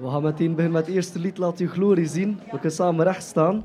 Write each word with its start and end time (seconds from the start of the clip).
We 0.00 0.08
gaan 0.08 0.22
meteen 0.22 0.54
beginnen 0.54 0.72
met 0.72 0.86
het 0.86 0.94
eerste 0.94 1.18
lied 1.18 1.38
Laat 1.38 1.58
uw 1.58 1.68
glorie 1.68 2.06
zien. 2.06 2.38
We 2.44 2.50
kunnen 2.50 2.72
samen 2.72 3.04
recht 3.04 3.22
staan. 3.22 3.64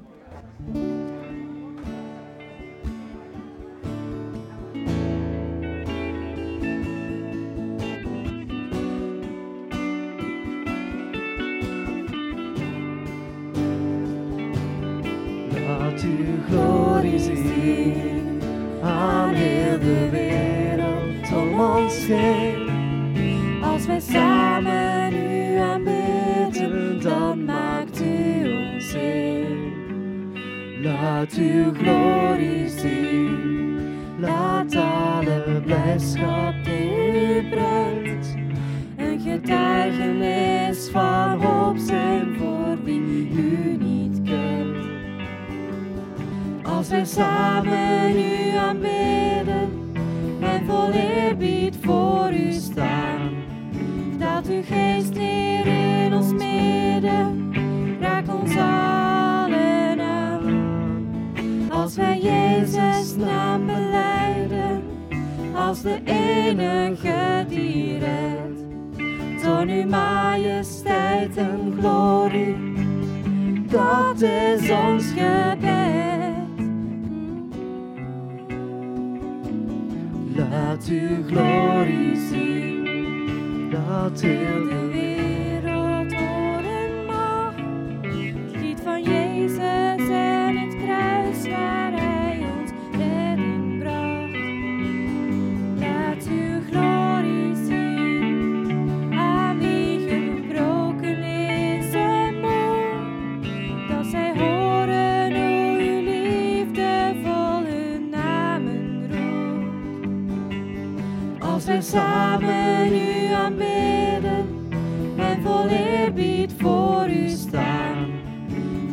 Als 111.53 111.65
wij 111.65 111.81
samen 111.81 112.93
u 112.93 113.33
aanbidden 113.33 114.69
en 115.17 115.41
vol 115.43 115.67
eerbied 115.67 116.53
voor 116.57 117.07
u 117.09 117.27
staan, 117.27 118.11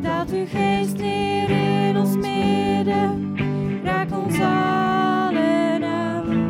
dat 0.02 0.30
uw 0.30 0.46
geest 0.46 0.96
neer 0.96 1.50
in 1.50 1.96
ons 1.96 2.16
midden, 2.16 3.36
raak 3.84 4.08
ons 4.24 4.40
allen 4.40 5.84
aan. 5.84 6.48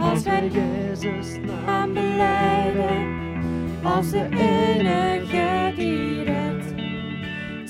Als 0.00 0.22
wij 0.22 0.48
Jezus 0.48 1.38
naam 1.46 1.92
beleiden, 1.92 3.06
als 3.82 4.10
de 4.10 4.28
enige 4.30 5.72
die 5.76 6.22
redt, 6.22 6.74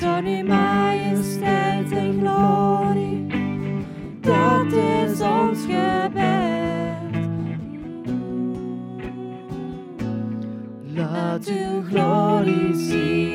toon 0.00 0.26
uw 0.26 0.44
majesteit 0.44 1.92
en 1.92 2.18
glorie, 2.20 3.26
dat 4.20 4.72
is 4.72 5.20
ons 5.20 5.57
Laat 11.48 11.60
uw 11.64 11.80
glorie 11.88 13.27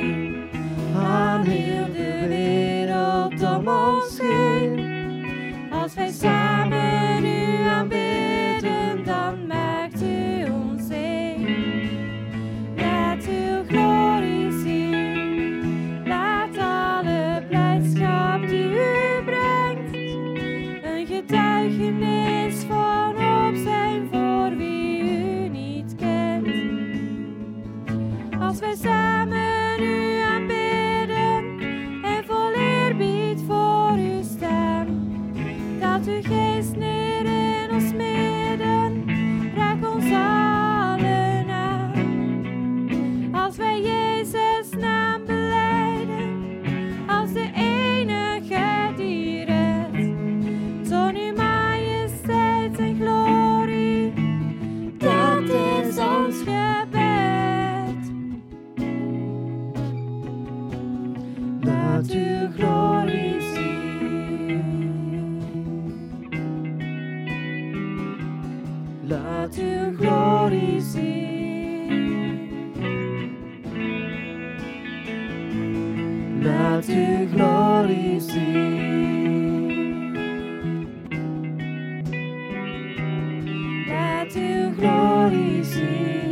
uw 85.24 85.30
glorie 85.30 86.23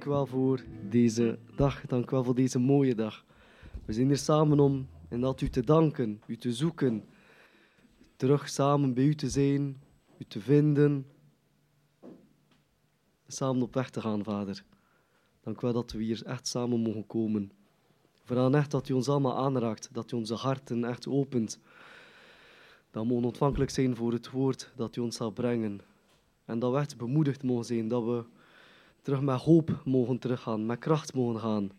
dank 0.00 0.12
wel 0.12 0.26
voor 0.26 0.64
deze 0.88 1.38
dag. 1.56 1.86
Dank 1.86 2.10
wel 2.10 2.24
voor 2.24 2.34
deze 2.34 2.58
mooie 2.58 2.94
dag. 2.94 3.24
We 3.84 3.92
zijn 3.92 4.06
hier 4.06 4.16
samen 4.16 4.60
om 4.60 4.88
en 5.08 5.20
dat 5.20 5.40
u 5.40 5.48
te 5.48 5.64
danken, 5.64 6.22
u 6.26 6.36
te 6.36 6.52
zoeken, 6.52 7.04
terug 8.16 8.48
samen 8.48 8.94
bij 8.94 9.04
u 9.04 9.14
te 9.14 9.30
zijn, 9.30 9.82
u 10.18 10.24
te 10.24 10.40
vinden, 10.40 11.06
samen 13.26 13.62
op 13.62 13.74
weg 13.74 13.90
te 13.90 14.00
gaan, 14.00 14.24
Vader. 14.24 14.64
Dank 15.40 15.60
wel 15.60 15.72
dat 15.72 15.92
we 15.92 16.02
hier 16.02 16.22
echt 16.26 16.46
samen 16.46 16.80
mogen 16.80 17.06
komen. 17.06 17.52
Vooral 18.22 18.54
echt 18.54 18.70
dat 18.70 18.88
u 18.88 18.92
ons 18.92 19.08
allemaal 19.08 19.36
aanraakt, 19.36 19.88
dat 19.92 20.12
u 20.12 20.16
onze 20.16 20.34
harten 20.34 20.84
echt 20.84 21.08
opent. 21.08 21.58
Dat 22.90 23.02
we 23.02 23.08
mogen 23.08 23.24
ontvankelijk 23.24 23.70
zijn 23.70 23.96
voor 23.96 24.12
het 24.12 24.30
woord 24.30 24.72
dat 24.76 24.96
u 24.96 25.00
ons 25.00 25.16
zal 25.16 25.30
brengen. 25.30 25.80
En 26.44 26.58
dat 26.58 26.72
we 26.72 26.78
echt 26.78 26.96
bemoedigd 26.96 27.42
mogen 27.42 27.64
zijn. 27.64 27.88
Dat 27.88 28.04
we 28.04 28.24
terug 29.02 29.20
met 29.20 29.40
hoop 29.40 29.82
mogen 29.84 30.18
teruggaan, 30.18 30.66
met 30.66 30.78
kracht 30.78 31.14
mogen 31.14 31.40
gaan. 31.40 31.70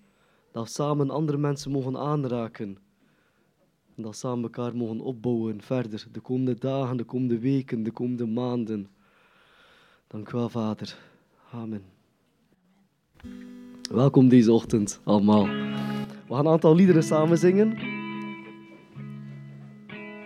Dat 0.51 0.63
we 0.63 0.69
samen 0.69 1.09
andere 1.09 1.37
mensen 1.37 1.71
mogen 1.71 1.97
aanraken. 1.97 2.77
En 3.95 4.03
dat 4.03 4.11
we 4.11 4.17
samen 4.17 4.43
elkaar 4.43 4.75
mogen 4.75 4.99
opbouwen 4.99 5.61
verder. 5.61 6.07
De 6.11 6.19
komende 6.19 6.55
dagen, 6.59 6.97
de 6.97 7.03
komende 7.03 7.39
weken, 7.39 7.83
de 7.83 7.91
komende 7.91 8.25
maanden. 8.25 8.87
Dank 10.07 10.31
u 10.31 10.37
wel, 10.37 10.49
Vader. 10.49 10.97
Amen. 11.51 11.83
Welkom 13.91 14.29
deze 14.29 14.51
ochtend 14.51 15.01
allemaal. 15.03 15.45
We 15.45 16.37
gaan 16.37 16.45
een 16.45 16.51
aantal 16.51 16.75
liederen 16.75 17.03
samen 17.03 17.37
zingen. 17.37 17.69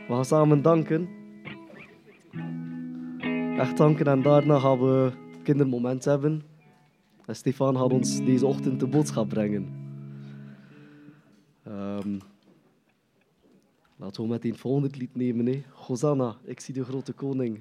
We 0.07 0.13
gaan 0.13 0.25
samen 0.25 0.61
danken. 0.61 1.09
Echt 3.57 3.77
danken 3.77 4.05
en 4.05 4.21
daarna 4.21 4.59
gaan 4.59 4.79
we 4.79 5.11
kindermoment 5.43 6.05
hebben. 6.05 6.41
Stefan 7.33 7.77
gaat 7.77 7.93
ons 7.93 8.25
deze 8.25 8.45
ochtend 8.45 8.79
de 8.79 8.87
boodschap 8.87 9.29
brengen. 9.29 9.83
Ehm, 11.63 12.19
laten 13.95 14.23
we 14.23 14.29
meteen 14.29 14.51
het 14.51 14.59
volgende 14.59 14.97
lied 14.97 15.15
nemen. 15.15 15.45
Hè. 15.45 15.63
Hosanna, 15.71 16.35
ik 16.43 16.59
zie 16.59 16.73
de 16.73 16.83
grote 16.83 17.13
koning. 17.13 17.59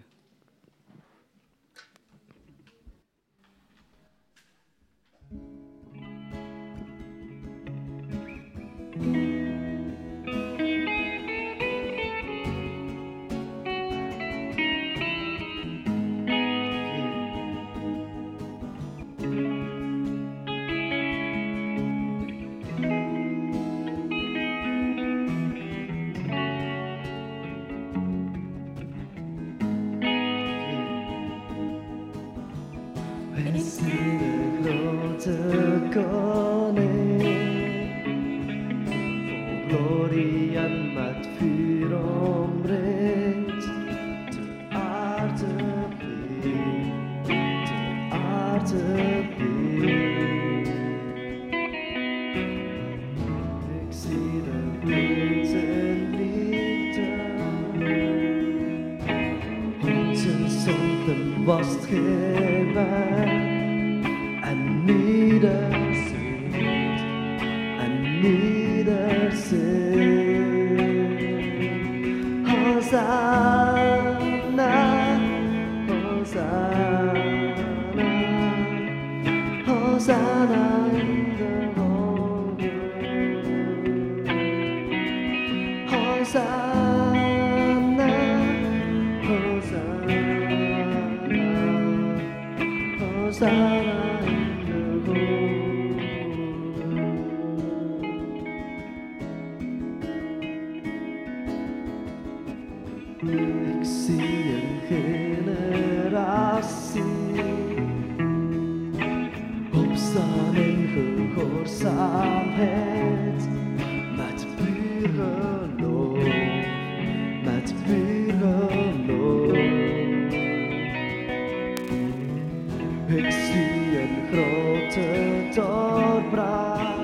Doorbraak 125.54 126.94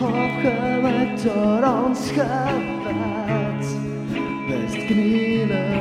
opgewekt 0.00 1.22
door 1.22 1.62
ons 1.84 2.10
gebed. 2.10 3.66
Wij 4.48 4.84
knielen 4.86 5.71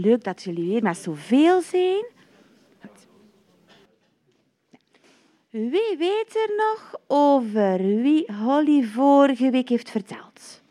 Leuk 0.00 0.24
dat 0.24 0.42
jullie 0.42 0.68
weer 0.68 0.82
met 0.82 0.96
zoveel 0.96 1.60
zijn. 1.60 2.04
Wie 5.50 5.96
weet 5.98 6.36
er 6.36 6.54
nog 6.56 6.94
over 7.06 7.78
wie 7.78 8.32
Holly 8.32 8.82
vorige 8.84 9.50
week 9.50 9.68
heeft 9.68 9.90
verteld? 9.90 10.62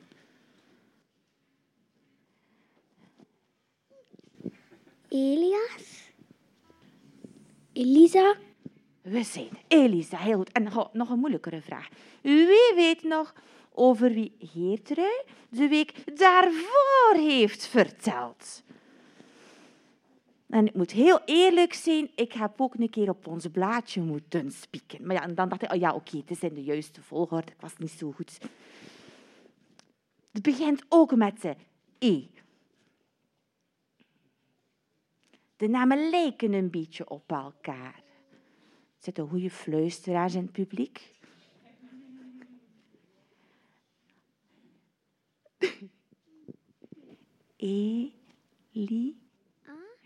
Elias? 5.09 6.11
Elisa? 7.73 8.35
We 9.01 9.23
zijn 9.23 9.49
Elisa, 9.67 10.17
heel 10.17 10.37
goed. 10.37 10.51
En 10.51 10.63
nog- 10.63 10.93
nog 10.93 11.09
een 11.09 11.19
moeilijkere 11.19 11.61
vraag. 11.61 11.87
Wie 12.21 12.71
weet 12.75 13.03
nog 13.03 13.33
over 13.73 14.11
wie 14.11 14.35
Geertrui 14.39 15.21
de 15.49 15.67
week 15.67 16.17
daarvoor 16.17 17.13
heeft 17.15 17.67
verteld? 17.67 18.63
En 20.53 20.65
ik 20.65 20.73
moet 20.73 20.91
heel 20.91 21.19
eerlijk 21.25 21.73
zijn, 21.73 22.09
ik 22.15 22.33
heb 22.33 22.61
ook 22.61 22.73
een 22.73 22.89
keer 22.89 23.09
op 23.09 23.27
ons 23.27 23.47
blaadje 23.47 24.01
moeten 24.01 24.51
spieken. 24.51 25.05
Maar 25.05 25.15
ja, 25.15 25.21
en 25.23 25.35
dan 25.35 25.49
dacht 25.49 25.63
ik, 25.63 25.71
oh 25.73 25.79
ja, 25.79 25.93
oké, 25.93 26.17
het 26.17 26.31
is 26.31 26.39
in 26.39 26.53
de 26.53 26.63
juiste 26.63 27.01
volgorde. 27.01 27.51
Ik 27.51 27.61
was 27.61 27.77
niet 27.77 27.91
zo 27.91 28.11
goed. 28.11 28.37
Het 30.31 30.41
begint 30.41 30.85
ook 30.89 31.15
met 31.15 31.41
de 31.41 31.55
E. 31.99 32.23
De 35.55 35.67
namen 35.67 36.09
lijken 36.09 36.53
een 36.53 36.69
beetje 36.69 37.09
op 37.09 37.31
elkaar. 37.31 38.03
Zitten 38.99 39.27
goede 39.27 39.49
fluisteraars 39.49 40.33
in 40.33 40.41
het 40.41 40.51
publiek? 40.51 41.11
Eli. 47.57 49.21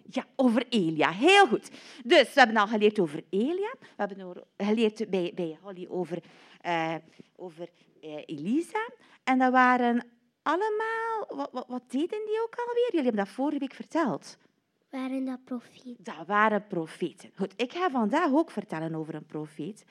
Ja, 0.10 0.26
over 0.36 0.66
Elia. 0.70 1.12
Heel 1.12 1.48
goed. 1.48 1.72
Dus 2.04 2.34
we 2.34 2.40
hebben 2.40 2.58
al 2.58 2.68
geleerd 2.68 3.00
over 3.00 3.24
Elia. 3.30 3.74
We 3.80 3.88
hebben 3.96 4.44
geleerd 4.58 5.10
bij, 5.10 5.32
bij 5.36 5.58
Holly 5.62 5.88
over, 5.90 6.24
eh, 6.62 6.96
over 7.36 7.70
eh, 8.02 8.24
Elisa. 8.26 8.90
En 9.24 9.38
dat 9.38 9.52
waren 9.52 10.08
allemaal... 10.44 11.26
Wat, 11.28 11.50
wat, 11.52 11.66
wat 11.68 11.84
deden 11.88 12.26
die 12.26 12.42
ook 12.44 12.56
alweer? 12.56 12.86
Jullie 12.86 13.06
hebben 13.06 13.26
dat 13.26 13.34
vorige 13.34 13.60
week 13.60 13.74
verteld. 13.74 14.38
Waren 14.90 15.26
dat 15.26 15.44
profiet? 15.44 16.06
Dat 16.06 16.28
waren 16.28 16.68
profeten. 16.68 17.32
Goed, 17.36 17.54
ik 17.56 17.74
ga 17.74 17.90
vandaag 17.90 18.32
ook 18.32 18.52
vertellen 18.52 18.96
over 18.96 19.16
een 19.16 19.26
profeet. 19.26 19.86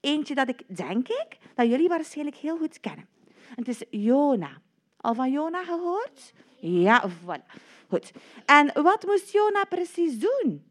Eentje 0.00 0.34
dat 0.34 0.48
ik, 0.48 0.76
denk 0.76 1.08
ik, 1.08 1.38
dat 1.54 1.66
jullie 1.66 1.88
waarschijnlijk 1.88 2.36
heel 2.36 2.56
goed 2.56 2.80
kennen. 2.80 3.08
Het 3.54 3.68
is 3.68 3.82
Jona. 3.90 4.60
Al 4.96 5.14
van 5.14 5.30
Jona 5.30 5.64
gehoord? 5.64 6.32
Ja, 6.60 7.10
voilà. 7.10 7.60
Goed. 7.88 8.12
En 8.46 8.82
wat 8.82 9.06
moest 9.06 9.32
Jona 9.32 9.64
precies 9.64 10.18
doen? 10.18 10.64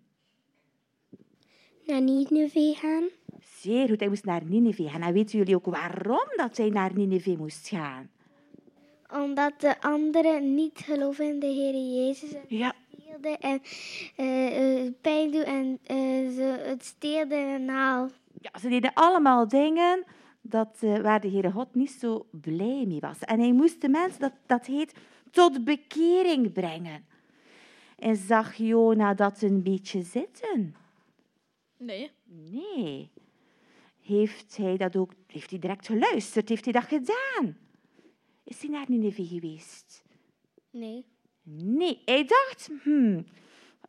Naar 1.86 2.02
Nineveh 2.02 2.78
gaan. 2.78 3.10
Zeer 3.42 3.88
goed, 3.88 4.00
hij 4.00 4.10
moest 4.10 4.26
naar 4.26 4.46
Nineveh 4.46 4.92
gaan. 4.92 5.02
En 5.02 5.14
weten 5.14 5.38
jullie 5.38 5.56
ook 5.56 5.66
waarom 5.66 6.28
dat 6.36 6.58
hij 6.58 6.70
naar 6.70 6.94
Nineveh 6.94 7.38
moest 7.38 7.68
gaan? 7.68 8.10
Omdat 9.14 9.54
de 9.62 9.82
anderen 9.82 10.54
niet 10.56 10.80
geloven 10.80 11.26
in 11.26 11.40
de 11.40 11.46
Heer 11.46 11.74
Jezus. 11.74 12.34
En 12.34 12.42
Ja, 12.48 12.74
en 13.40 13.62
eh, 14.16 14.84
eh, 14.86 14.94
pijn 15.02 15.32
doen 15.32 15.44
en 15.44 15.80
eh, 15.84 15.98
ze 16.36 16.64
het 16.66 16.86
steelden 16.86 17.48
en 17.48 17.70
al. 17.70 18.10
ja 18.42 18.60
ze 18.60 18.70
deden 18.70 18.94
allemaal 18.94 19.48
dingen 19.48 20.04
dat, 20.50 20.78
eh, 20.80 20.98
waar 21.00 21.22
de 21.22 21.30
Heere 21.30 21.52
God 21.52 21.76
niet 21.76 21.92
zo 21.92 22.26
blij 22.32 22.86
mee 22.88 23.00
was. 23.00 23.20
En 23.20 23.40
hij 23.40 23.54
moest 23.54 23.82
de 23.82 23.90
mensen, 23.90 24.20
dat, 24.20 24.34
dat 24.46 24.66
heet, 24.66 24.94
tot 25.32 25.64
bekering 25.64 26.52
brengen. 26.52 27.06
En 27.96 28.16
zag 28.16 28.56
Jona 28.56 29.14
dat 29.14 29.42
een 29.42 29.64
beetje 29.64 30.02
zitten? 30.02 30.76
Nee. 31.78 32.12
Nee. 32.26 33.10
Heeft 34.02 34.58
hij 34.58 34.78
dat 34.78 34.96
ook, 34.96 35.12
heeft 35.28 35.50
hij 35.50 35.60
direct 35.60 35.86
geluisterd? 35.86 36.50
Heeft 36.50 36.64
hij 36.64 36.74
dat 36.74 36.84
gedaan? 36.84 37.58
Is 38.44 38.62
hij 38.62 38.70
naar 38.70 38.86
Nineveh 38.88 39.28
geweest? 39.28 40.04
Nee. 40.70 41.06
Nee, 41.44 42.02
hij 42.06 42.26
dacht, 42.26 42.70
hmm, 42.84 43.26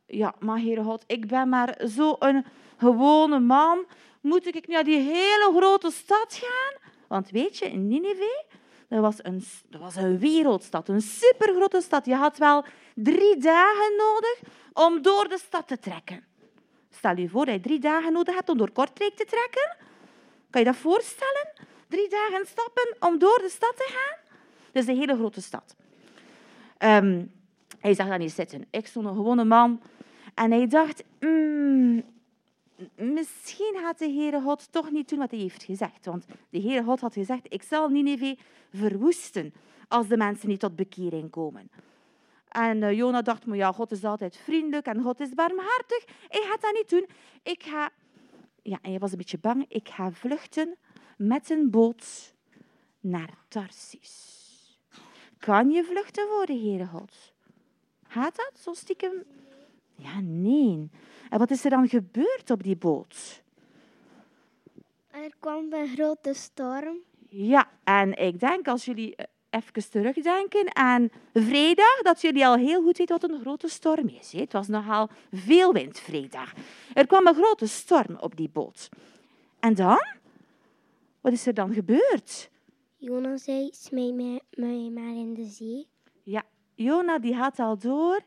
ja, 0.06 0.34
maar 0.38 0.60
Heere 0.60 0.82
God, 0.82 1.04
ik 1.06 1.26
ben 1.26 1.48
maar 1.48 1.80
zo'n 1.84 2.44
gewone 2.76 3.38
man. 3.40 3.84
Moet 4.26 4.46
ik 4.46 4.66
naar 4.66 4.84
die 4.84 5.00
hele 5.00 5.52
grote 5.56 5.90
stad 5.90 6.34
gaan? 6.34 6.90
Want 7.08 7.30
weet 7.30 7.58
je, 7.58 7.64
in 7.70 7.88
Nineveh, 7.88 8.42
dat 8.88 9.00
was 9.00 9.18
een, 9.22 9.44
was 9.70 9.96
een 9.96 10.18
wereldstad, 10.18 10.88
een 10.88 11.00
supergrote 11.00 11.80
stad. 11.80 12.06
Je 12.06 12.14
had 12.14 12.38
wel 12.38 12.64
drie 12.94 13.36
dagen 13.36 13.96
nodig 13.96 14.40
om 14.72 15.02
door 15.02 15.28
de 15.28 15.38
stad 15.38 15.68
te 15.68 15.78
trekken. 15.78 16.24
Stel 16.90 17.16
je 17.16 17.28
voor 17.28 17.44
dat 17.44 17.54
je 17.54 17.60
drie 17.60 17.78
dagen 17.78 18.12
nodig 18.12 18.34
hebt 18.34 18.48
om 18.48 18.56
door 18.56 18.70
Kortrijk 18.70 19.14
te 19.14 19.24
trekken. 19.24 19.76
Kan 20.50 20.60
je 20.60 20.66
dat 20.66 20.76
voorstellen? 20.76 21.52
Drie 21.88 22.08
dagen 22.08 22.46
stappen 22.46 22.96
om 23.00 23.18
door 23.18 23.38
de 23.38 23.50
stad 23.50 23.76
te 23.76 23.88
gaan? 23.88 24.18
Dat 24.72 24.82
is 24.82 24.88
een 24.88 24.98
hele 24.98 25.14
grote 25.14 25.42
stad. 25.42 25.76
Ehm, 26.78 27.24
hij 27.78 27.94
zag 27.94 28.08
dat 28.08 28.18
niet 28.18 28.32
zitten. 28.32 28.66
Ik 28.70 28.86
stond 28.86 29.06
een 29.06 29.14
gewone 29.14 29.44
man. 29.44 29.82
En 30.34 30.50
hij 30.50 30.66
dacht, 30.66 31.02
"Mm, 31.20 32.15
misschien 32.94 33.76
gaat 33.80 33.98
de 33.98 34.10
Heere 34.12 34.40
God 34.40 34.72
toch 34.72 34.90
niet 34.90 35.08
doen 35.08 35.18
wat 35.18 35.30
hij 35.30 35.40
heeft 35.40 35.62
gezegd. 35.62 36.04
Want 36.04 36.26
de 36.50 36.60
Heere 36.60 36.84
God 36.84 37.00
had 37.00 37.12
gezegd, 37.12 37.52
ik 37.52 37.62
zal 37.62 37.88
Nineveh 37.88 38.38
verwoesten 38.72 39.54
als 39.88 40.08
de 40.08 40.16
mensen 40.16 40.48
niet 40.48 40.60
tot 40.60 40.76
bekering 40.76 41.30
komen. 41.30 41.70
En 42.48 42.82
eh, 42.82 42.92
Jona 42.92 43.22
dacht, 43.22 43.46
maar 43.46 43.56
ja, 43.56 43.72
God 43.72 43.90
is 43.90 44.04
altijd 44.04 44.36
vriendelijk 44.36 44.86
en 44.86 45.02
God 45.02 45.20
is 45.20 45.34
barmhartig. 45.34 46.04
Ik 46.28 46.42
ga 46.42 46.56
dat 46.60 46.72
niet 46.72 46.90
doen. 46.90 47.06
Ik 47.42 47.62
ga... 47.62 47.90
Ja, 48.62 48.78
en 48.82 48.90
hij 48.90 48.98
was 48.98 49.10
een 49.10 49.18
beetje 49.18 49.38
bang. 49.38 49.64
Ik 49.68 49.88
ga 49.88 50.10
vluchten 50.10 50.76
met 51.16 51.50
een 51.50 51.70
boot 51.70 52.34
naar 53.00 53.30
Tarsis. 53.48 54.34
Kan 55.38 55.70
je 55.70 55.84
vluchten 55.84 56.26
voor 56.28 56.46
de 56.46 56.58
Heere 56.58 56.86
God? 56.86 57.34
Gaat 58.08 58.36
dat 58.36 58.52
zo 58.60 58.72
stiekem? 58.72 59.24
Ja, 59.96 60.20
nee. 60.20 60.90
En 61.30 61.38
wat 61.38 61.50
is 61.50 61.64
er 61.64 61.70
dan 61.70 61.88
gebeurd 61.88 62.50
op 62.50 62.62
die 62.62 62.76
boot? 62.76 63.42
Er 65.10 65.32
kwam 65.40 65.72
een 65.72 65.88
grote 65.88 66.34
storm. 66.34 66.96
Ja, 67.28 67.70
en 67.84 68.18
ik 68.18 68.40
denk 68.40 68.68
als 68.68 68.84
jullie 68.84 69.16
eh, 69.16 69.26
even 69.50 69.90
terugdenken 69.90 70.76
aan 70.76 71.08
vrijdag, 71.32 72.02
dat 72.02 72.20
jullie 72.20 72.46
al 72.46 72.56
heel 72.56 72.82
goed 72.82 72.98
weten 72.98 73.20
wat 73.20 73.30
een 73.30 73.40
grote 73.40 73.68
storm 73.68 74.08
is. 74.08 74.32
Het 74.32 74.52
was 74.52 74.68
nogal 74.68 75.08
veel 75.32 75.72
wind 75.72 75.98
vrijdag. 75.98 76.52
Er 76.94 77.06
kwam 77.06 77.26
een 77.26 77.34
grote 77.34 77.66
storm 77.66 78.16
op 78.20 78.36
die 78.36 78.48
boot. 78.48 78.88
En 79.60 79.74
dan? 79.74 80.04
Wat 81.20 81.32
is 81.32 81.46
er 81.46 81.54
dan 81.54 81.72
gebeurd? 81.72 82.50
Jonas 82.96 83.44
zei, 83.44 83.68
smijt 83.72 84.14
mij, 84.14 84.40
mij 84.50 84.90
maar 84.90 85.14
in 85.14 85.34
de 85.34 85.44
zee. 85.44 85.86
Ja, 86.22 86.42
Jona 86.74 87.18
die 87.18 87.34
had 87.34 87.58
al 87.58 87.78
door 87.78 88.20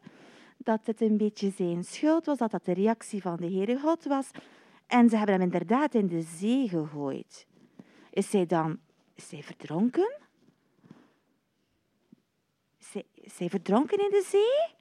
dat 0.64 0.80
het 0.84 1.02
een 1.02 1.18
beetje 1.18 1.52
zijn 1.52 1.84
schuld 1.84 2.26
was, 2.26 2.38
dat 2.38 2.52
dat 2.52 2.66
de 2.66 2.74
reactie 2.74 3.22
van 3.22 3.36
de 3.36 3.52
Heere 3.52 3.80
God 3.80 4.04
was. 4.04 4.32
En 4.88 5.10
ze 5.10 5.18
hebben 5.18 5.36
hem 5.36 5.44
inderdaad 5.44 5.96
in 5.96 6.08
de 6.08 6.22
zee 6.22 6.68
gegooid. 6.68 7.48
Is 8.12 8.30
zij 8.30 8.46
dan 8.46 8.80
is 9.20 9.28
zij 9.28 9.44
verdronken? 9.44 10.18
Is 12.78 12.92
zij, 12.92 13.06
is 13.14 13.36
zij 13.36 13.50
verdronken 13.50 13.98
in 13.98 14.10
de 14.10 14.24
zee? 14.30 14.76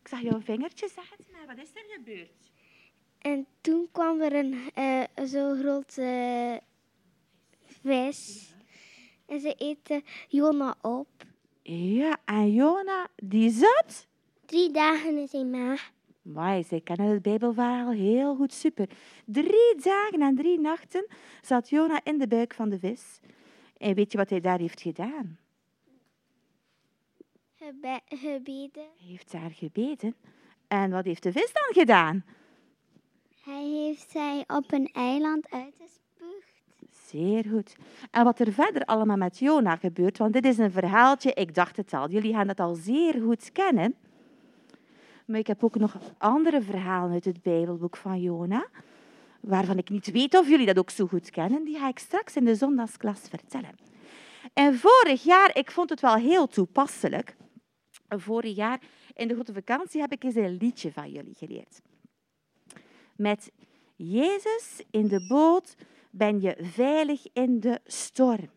Ik 0.00 0.08
zag 0.08 0.20
jouw 0.20 0.40
vingertje, 0.40 0.88
zeg 0.88 1.10
het 1.10 1.26
maar. 1.32 1.46
Wat 1.46 1.64
is 1.64 1.70
er 1.74 1.84
gebeurd? 1.96 2.50
En 3.18 3.46
toen 3.60 3.88
kwam 3.92 4.20
er 4.20 4.34
een 4.34 4.70
eh, 4.74 5.02
zo'n 5.24 5.58
grote 5.58 6.60
vis. 7.64 8.52
En 9.26 9.40
ze 9.40 9.54
eten 9.54 10.02
Jona 10.28 10.76
op. 10.82 11.08
Ja, 11.62 12.18
en 12.24 12.52
Jona, 12.52 13.08
die 13.16 13.50
zat... 13.50 14.06
Drie 14.46 14.70
dagen 14.70 15.18
in 15.18 15.28
zijn 15.28 15.50
maag. 15.50 15.90
Maar 16.22 16.64
zij 16.64 16.80
kennen 16.80 17.06
het 17.06 17.22
Bijbelverhaal 17.22 17.90
heel 17.90 18.36
goed, 18.36 18.52
super. 18.52 18.88
Drie 19.24 19.74
dagen 19.82 20.22
en 20.22 20.34
drie 20.36 20.60
nachten 20.60 21.06
zat 21.42 21.68
Jona 21.68 22.00
in 22.04 22.18
de 22.18 22.26
buik 22.26 22.54
van 22.54 22.68
de 22.68 22.78
vis. 22.78 23.20
En 23.76 23.94
weet 23.94 24.12
je 24.12 24.18
wat 24.18 24.30
hij 24.30 24.40
daar 24.40 24.58
heeft 24.58 24.80
gedaan? 24.80 25.38
Gebe- 27.54 28.00
gebeden. 28.04 28.82
Hij 28.98 29.08
heeft 29.08 29.32
daar 29.32 29.50
gebeden. 29.50 30.14
En 30.68 30.90
wat 30.90 31.04
heeft 31.04 31.22
de 31.22 31.32
vis 31.32 31.52
dan 31.52 31.72
gedaan? 31.72 32.24
Hij 33.44 33.64
heeft 33.64 34.10
zij 34.10 34.44
op 34.46 34.72
een 34.72 34.90
eiland 34.92 35.50
uitgespuugd. 35.50 36.62
Zeer 36.90 37.44
goed. 37.44 37.76
En 38.10 38.24
wat 38.24 38.38
er 38.38 38.52
verder 38.52 38.84
allemaal 38.84 39.16
met 39.16 39.38
Jona 39.38 39.76
gebeurt, 39.76 40.18
want 40.18 40.32
dit 40.32 40.44
is 40.44 40.58
een 40.58 40.72
verhaaltje, 40.72 41.32
ik 41.32 41.54
dacht 41.54 41.76
het 41.76 41.92
al, 41.92 42.10
jullie 42.10 42.32
gaan 42.34 42.48
het 42.48 42.60
al 42.60 42.74
zeer 42.74 43.22
goed 43.22 43.52
kennen. 43.52 43.94
Maar 45.26 45.38
ik 45.38 45.46
heb 45.46 45.64
ook 45.64 45.74
nog 45.74 45.96
andere 46.18 46.62
verhalen 46.62 47.12
uit 47.12 47.24
het 47.24 47.42
Bijbelboek 47.42 47.96
van 47.96 48.20
Jona, 48.20 48.66
waarvan 49.40 49.78
ik 49.78 49.90
niet 49.90 50.10
weet 50.10 50.38
of 50.38 50.48
jullie 50.48 50.66
dat 50.66 50.78
ook 50.78 50.90
zo 50.90 51.06
goed 51.06 51.30
kennen. 51.30 51.64
Die 51.64 51.78
ga 51.78 51.88
ik 51.88 51.98
straks 51.98 52.36
in 52.36 52.44
de 52.44 52.54
zondagsklas 52.54 53.20
vertellen. 53.28 53.74
En 54.52 54.78
vorig 54.78 55.22
jaar, 55.22 55.56
ik 55.56 55.70
vond 55.70 55.90
het 55.90 56.00
wel 56.00 56.14
heel 56.14 56.46
toepasselijk. 56.46 57.36
Vorig 58.08 58.56
jaar 58.56 58.80
in 59.14 59.28
de 59.28 59.34
grote 59.34 59.52
vakantie 59.52 60.00
heb 60.00 60.12
ik 60.12 60.24
eens 60.24 60.34
een 60.34 60.56
liedje 60.56 60.92
van 60.92 61.10
jullie 61.10 61.34
geleerd. 61.34 61.80
Met 63.16 63.50
Jezus 63.96 64.82
in 64.90 65.08
de 65.08 65.26
boot 65.26 65.74
ben 66.10 66.40
je 66.40 66.56
veilig 66.60 67.26
in 67.32 67.60
de 67.60 67.80
storm. 67.84 68.50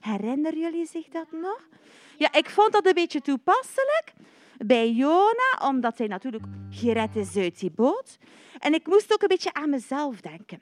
Herinneren 0.00 0.60
jullie 0.60 0.86
zich 0.86 1.08
dat 1.08 1.32
nog? 1.32 1.68
Ja, 2.16 2.32
ik 2.32 2.50
vond 2.50 2.72
dat 2.72 2.86
een 2.86 2.94
beetje 2.94 3.20
toepasselijk 3.20 4.12
bij 4.66 4.92
Jona, 4.92 5.68
omdat 5.68 5.98
hij 5.98 6.06
natuurlijk 6.06 6.44
gered 6.70 7.16
is 7.16 7.36
uit 7.36 7.60
die 7.60 7.70
boot. 7.70 8.18
En 8.58 8.74
ik 8.74 8.86
moest 8.86 9.12
ook 9.12 9.22
een 9.22 9.28
beetje 9.28 9.52
aan 9.52 9.70
mezelf 9.70 10.20
denken. 10.20 10.60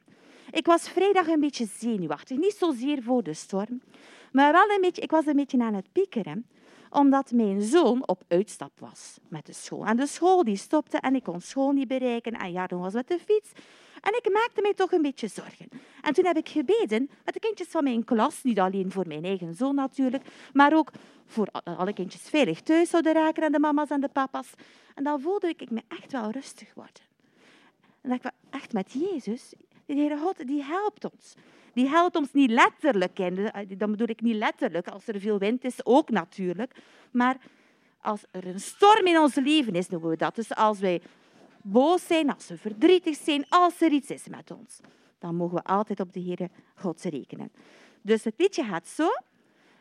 Ik 0.50 0.66
was 0.66 0.88
vrijdag 0.88 1.26
een 1.26 1.40
beetje 1.40 1.66
zenuwachtig, 1.78 2.38
niet 2.38 2.56
zozeer 2.58 3.02
voor 3.02 3.22
de 3.22 3.34
storm, 3.34 3.82
maar 4.32 4.52
wel 4.52 4.70
een 4.70 4.80
beetje, 4.80 5.02
ik 5.02 5.10
was 5.10 5.26
een 5.26 5.36
beetje 5.36 5.62
aan 5.62 5.74
het 5.74 5.92
piekeren, 5.92 6.46
omdat 6.90 7.30
mijn 7.30 7.62
zoon 7.62 8.08
op 8.08 8.22
uitstap 8.28 8.72
was 8.78 9.18
met 9.28 9.46
de 9.46 9.52
school. 9.52 9.86
En 9.86 9.96
de 9.96 10.06
school 10.06 10.44
die 10.44 10.56
stopte 10.56 10.98
en 10.98 11.14
ik 11.14 11.22
kon 11.22 11.40
school 11.40 11.72
niet 11.72 11.88
bereiken 11.88 12.32
en 12.32 12.52
Jaron 12.52 12.80
was 12.80 12.92
met 12.92 13.08
de 13.08 13.18
fiets. 13.18 13.50
En 14.06 14.12
ik 14.12 14.32
maakte 14.32 14.60
mij 14.60 14.74
toch 14.74 14.92
een 14.92 15.02
beetje 15.02 15.28
zorgen. 15.28 15.68
En 16.02 16.14
toen 16.14 16.24
heb 16.24 16.36
ik 16.36 16.48
gebeden 16.48 17.10
met 17.24 17.34
de 17.34 17.40
kindjes 17.40 17.68
van 17.68 17.84
mijn 17.84 18.04
klas, 18.04 18.42
niet 18.42 18.58
alleen 18.58 18.92
voor 18.92 19.06
mijn 19.06 19.24
eigen 19.24 19.54
zoon 19.54 19.74
natuurlijk, 19.74 20.24
maar 20.52 20.76
ook 20.76 20.90
voor 21.26 21.48
alle 21.64 21.92
kindjes 21.92 22.22
veilig 22.22 22.60
thuis 22.60 22.90
zouden 22.90 23.12
raken 23.12 23.42
en 23.42 23.52
de 23.52 23.58
mama's 23.58 23.90
en 23.90 24.00
de 24.00 24.08
papa's. 24.08 24.50
En 24.94 25.04
dan 25.04 25.20
voelde 25.20 25.48
ik 25.56 25.70
me 25.70 25.82
echt 25.88 26.12
wel 26.12 26.30
rustig 26.30 26.74
worden. 26.74 27.02
En 28.00 28.10
dacht 28.10 28.24
ik, 28.24 28.30
echt 28.50 28.72
met 28.72 28.92
Jezus, 28.92 29.52
de 29.86 29.94
Heere 29.94 30.18
God, 30.18 30.46
die 30.46 30.62
helpt 30.62 31.04
ons. 31.04 31.34
Die 31.72 31.88
helpt 31.88 32.16
ons 32.16 32.32
niet 32.32 32.50
letterlijk. 32.50 33.18
En 33.18 33.52
dan 33.78 33.90
bedoel 33.90 34.08
ik 34.08 34.20
niet 34.20 34.36
letterlijk, 34.36 34.88
als 34.88 35.08
er 35.08 35.20
veel 35.20 35.38
wind 35.38 35.64
is, 35.64 35.84
ook 35.84 36.10
natuurlijk. 36.10 36.72
Maar 37.10 37.36
als 38.00 38.22
er 38.30 38.46
een 38.46 38.60
storm 38.60 39.06
in 39.06 39.18
ons 39.18 39.34
leven 39.34 39.74
is, 39.74 39.88
noemen 39.88 40.10
we 40.10 40.16
dat. 40.16 40.34
Dus 40.34 40.54
als 40.54 40.78
wij 40.78 41.02
boos 41.66 42.06
zijn, 42.06 42.34
als 42.34 42.48
we 42.48 42.56
verdrietig 42.56 43.16
zijn, 43.16 43.44
als 43.48 43.80
er 43.80 43.92
iets 43.92 44.10
is 44.10 44.28
met 44.28 44.50
ons, 44.50 44.80
dan 45.18 45.36
mogen 45.36 45.56
we 45.56 45.62
altijd 45.62 46.00
op 46.00 46.12
de 46.12 46.20
Heere 46.20 46.50
God 46.74 47.02
rekenen. 47.02 47.52
Dus 48.02 48.24
het 48.24 48.34
liedje 48.36 48.64
gaat 48.64 48.86
zo. 48.86 49.08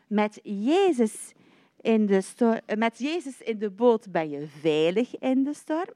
Met 0.06 0.40
Jezus 0.42 1.32
in 1.80 2.06
de, 2.06 2.20
stor- 2.20 2.60
met 2.76 2.98
Jezus 2.98 3.40
in 3.40 3.58
de 3.58 3.70
boot 3.70 4.12
ben 4.12 4.30
je 4.30 4.46
veilig 4.46 5.18
in 5.18 5.44
de 5.44 5.54
storm. 5.54 5.94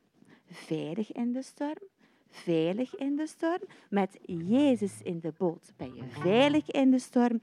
Veilig 0.51 1.13
in 1.13 1.33
de 1.33 1.43
storm. 1.43 1.89
Veilig 2.31 2.97
in 2.97 3.17
de 3.17 3.27
storm. 3.27 3.63
Met 3.89 4.19
Jezus 4.25 5.03
in 5.03 5.21
de 5.21 5.33
boot 5.39 5.73
ben 5.77 5.95
je 5.95 6.03
veilig 6.09 6.71
in 6.71 6.91
de 6.91 6.99
storm 6.99 7.41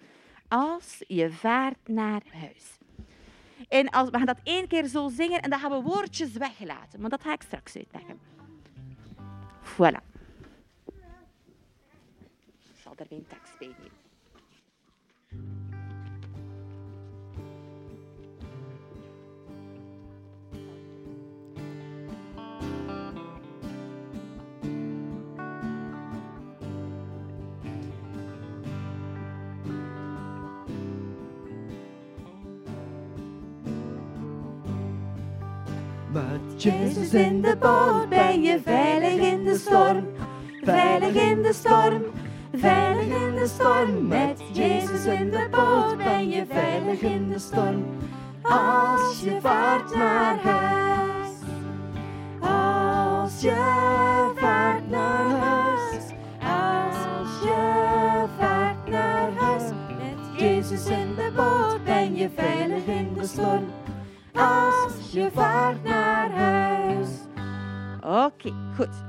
als 0.47 1.03
je 1.07 1.31
vaart 1.31 1.87
naar 1.87 2.21
huis. 2.31 2.77
En 3.67 3.89
als, 3.89 4.09
we 4.09 4.17
gaan 4.17 4.25
dat 4.25 4.39
één 4.43 4.67
keer 4.67 4.85
zo 4.85 5.09
zingen 5.09 5.41
en 5.41 5.49
dan 5.49 5.59
gaan 5.59 5.71
we 5.71 5.81
woordjes 5.81 6.31
weglaten. 6.31 7.01
Maar 7.01 7.09
dat 7.09 7.21
ga 7.21 7.33
ik 7.33 7.41
straks 7.41 7.75
uitleggen. 7.75 8.19
Voilà. 9.77 10.01
Jezus 36.57 37.13
in 37.13 37.41
de 37.41 37.55
boot 37.59 38.09
ben 38.09 38.41
je 38.41 38.59
veilig 38.63 39.31
in 39.31 39.43
de 39.43 39.55
storm. 39.55 40.07
Veilig 40.61 41.13
in 41.13 41.41
de 41.41 41.53
storm, 41.53 42.03
veilig 42.53 43.05
in 43.05 43.35
de 43.35 43.47
storm. 43.47 44.07
Met 44.07 44.41
Jezus 44.53 45.05
in 45.05 45.29
de 45.29 45.47
boot 45.51 45.97
ben 45.97 46.29
je 46.29 46.45
veilig 46.49 47.01
in 47.01 47.29
de 47.29 47.39
storm. 47.39 47.85
Als 48.41 49.21
je 49.23 49.37
vaart 49.41 49.95
naar 49.95 50.39
huis. 50.41 51.29
Als 52.39 53.41
je 53.41 53.55
vaart 54.35 54.89
naar 54.89 55.29
huis. 55.29 56.03
Als 56.39 57.41
je 57.43 58.25
vaart 58.39 58.89
naar 58.89 59.31
huis. 59.35 59.63
Met 59.87 60.39
Jezus 60.41 60.85
in 60.85 61.15
de 61.15 61.31
boot 61.35 61.83
ben 61.83 62.15
je 62.15 62.29
veilig 62.35 62.85
in 62.85 63.13
de 63.17 63.27
storm. 63.27 63.65
Je 65.17 65.31
vaart 65.31 65.83
naar 65.83 66.31
huis. 66.31 67.09
Oké, 67.97 68.53
goed. 68.75 69.03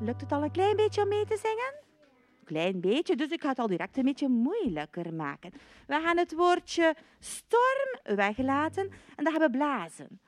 Lukt 0.00 0.20
het 0.20 0.32
al 0.32 0.42
een 0.42 0.50
klein 0.50 0.76
beetje 0.76 1.02
om 1.02 1.08
mee 1.08 1.24
te 1.24 1.36
zingen? 1.36 1.74
Klein 2.44 2.80
beetje, 2.80 3.16
dus 3.16 3.30
ik 3.30 3.40
ga 3.40 3.48
het 3.48 3.58
al 3.58 3.66
direct 3.66 3.96
een 3.96 4.04
beetje 4.04 4.28
moeilijker 4.28 5.14
maken. 5.14 5.52
We 5.86 6.00
gaan 6.00 6.16
het 6.16 6.34
woordje 6.34 6.94
storm 7.18 8.16
weglaten 8.16 8.90
en 9.16 9.24
dan 9.24 9.32
gaan 9.32 9.42
we 9.42 9.50
blazen. 9.50 10.20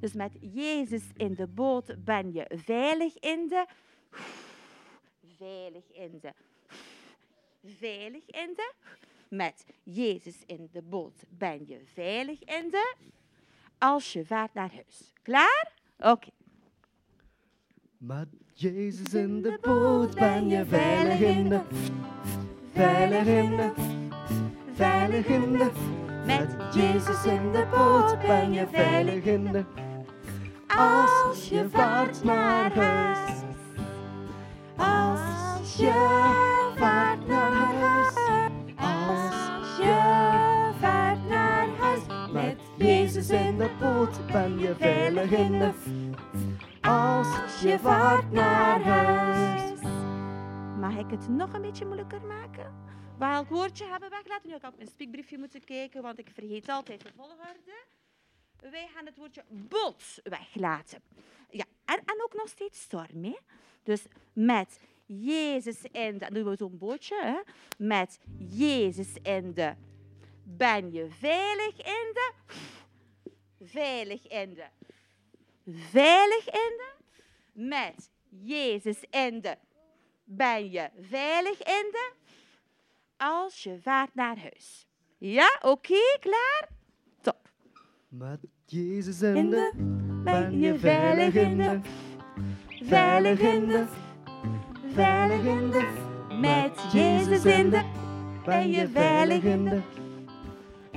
Dus 0.00 0.12
met 0.12 0.32
Jezus 0.40 1.04
in 1.16 1.34
de 1.34 1.46
boot 1.46 2.04
ben 2.04 2.32
je 2.32 2.50
veilig 2.64 3.18
in 3.18 3.48
de... 3.48 3.66
Veilig 5.36 5.92
in 5.92 6.18
de... 6.20 6.32
Veilig 7.64 8.26
in 8.26 8.52
de... 8.54 8.72
Met 9.28 9.64
Jezus 9.82 10.42
in 10.46 10.68
de 10.72 10.82
boot 10.82 11.24
ben 11.28 11.66
je 11.66 11.80
veilig 11.94 12.44
in 12.44 12.70
de... 12.70 12.94
Als 13.78 14.12
je 14.12 14.24
vaart 14.24 14.54
naar 14.54 14.70
huis. 14.72 15.12
Klaar? 15.22 15.72
Oké. 15.98 16.28
Met 17.98 18.28
Jezus 18.52 19.14
in 19.14 19.42
de 19.42 19.58
boot 19.60 20.14
ben 20.14 20.48
je 20.48 20.66
veilig 20.66 21.20
in 21.20 21.48
de... 21.48 21.60
Veilig 22.72 23.26
in 23.26 23.56
de... 23.56 23.72
Veilig 24.72 25.26
in 25.26 25.52
de... 25.52 25.70
Met 26.26 26.74
Jezus 26.74 27.24
in 27.24 27.52
de 27.52 27.66
boot 27.70 28.18
ben 28.20 28.52
je 28.52 28.66
veilig 28.66 29.24
in 29.24 29.52
de... 29.52 29.64
Als 30.76 31.48
je 31.48 31.68
vaart 31.68 32.24
naar 32.24 32.74
huis. 32.74 33.42
Als 34.76 35.76
je 35.76 35.92
vaart 36.76 37.26
naar 37.26 37.74
huis. 37.74 38.17
Jezus 42.78 43.30
in 43.30 43.58
de 43.58 43.76
boot 43.80 44.26
ben 44.26 44.58
je 44.58 44.74
veilig 44.74 45.30
in 45.30 45.58
de... 45.58 45.72
Als 46.80 47.60
je 47.60 47.78
vaart 47.78 48.32
naar 48.32 48.82
huis. 48.82 49.80
Mag 50.80 50.96
ik 50.96 51.10
het 51.10 51.28
nog 51.28 51.52
een 51.52 51.62
beetje 51.62 51.84
moeilijker 51.84 52.20
maken? 52.22 52.74
Welk 53.18 53.48
woordje 53.48 53.84
hebben 53.84 54.08
we 54.08 54.14
weggelaten? 54.14 54.46
Nu 54.46 54.52
heb 54.52 54.62
ik 54.62 54.68
op 54.68 54.76
mijn 54.76 54.88
spiekbriefje 54.88 55.38
moeten 55.38 55.64
kijken, 55.64 56.02
want 56.02 56.18
ik 56.18 56.28
vergeet 56.34 56.68
altijd 56.68 57.02
de 57.02 57.12
volgorde. 57.16 57.84
Wij 58.60 58.88
gaan 58.94 59.06
het 59.06 59.16
woordje 59.16 59.44
boot 59.48 60.20
weglaten. 60.22 61.02
Ja, 61.50 61.64
en, 61.84 61.96
en 61.96 62.22
ook 62.24 62.34
nog 62.34 62.48
steeds 62.48 62.80
storm. 62.80 63.24
Hè? 63.24 63.36
Dus 63.82 64.04
met 64.32 64.80
Jezus 65.06 65.82
in 65.82 66.12
de... 66.12 66.18
Dan 66.18 66.34
doen 66.34 66.44
we 66.44 66.56
zo'n 66.56 66.78
bootje. 66.78 67.20
Hè? 67.22 67.40
Met 67.86 68.18
Jezus 68.48 69.16
in 69.22 69.54
de... 69.54 69.74
Ben 70.50 70.92
je 70.92 71.08
veilig 71.10 71.76
in 71.76 72.12
de... 72.12 72.32
Veilig 73.60 74.26
in 74.26 74.54
de... 74.54 74.66
Veilig 75.90 76.46
in 76.46 76.76
de... 76.76 76.92
Met 77.52 78.10
Jezus 78.28 79.04
in 79.10 79.40
de... 79.40 79.56
Ben 80.24 80.70
je 80.70 80.90
veilig 81.00 81.58
in 81.58 81.88
de... 81.90 82.12
Als 83.16 83.62
je 83.62 83.78
vaart 83.82 84.14
naar 84.14 84.38
huis. 84.38 84.86
Ja, 85.18 85.58
oké, 85.62 86.18
klaar? 86.20 86.68
Top. 87.20 87.50
Met 88.08 88.40
Jezus 88.64 89.22
in 89.22 89.50
de 89.50 89.72
ben 90.24 90.58
je 90.58 90.78
veilig 90.78 91.34
in 91.34 91.56
de. 91.56 91.80
Veilig 92.82 93.40
in 93.40 93.66
de. 93.66 93.84
Veilig 94.94 95.44
in 95.44 95.70
de. 95.70 95.88
Met 96.40 96.92
Jezus 96.92 97.44
in 97.44 97.70
de. 97.70 97.82
Ben 98.44 98.70
je 98.70 98.88
veilig 98.88 99.42
in 99.42 99.64
de. 99.64 99.97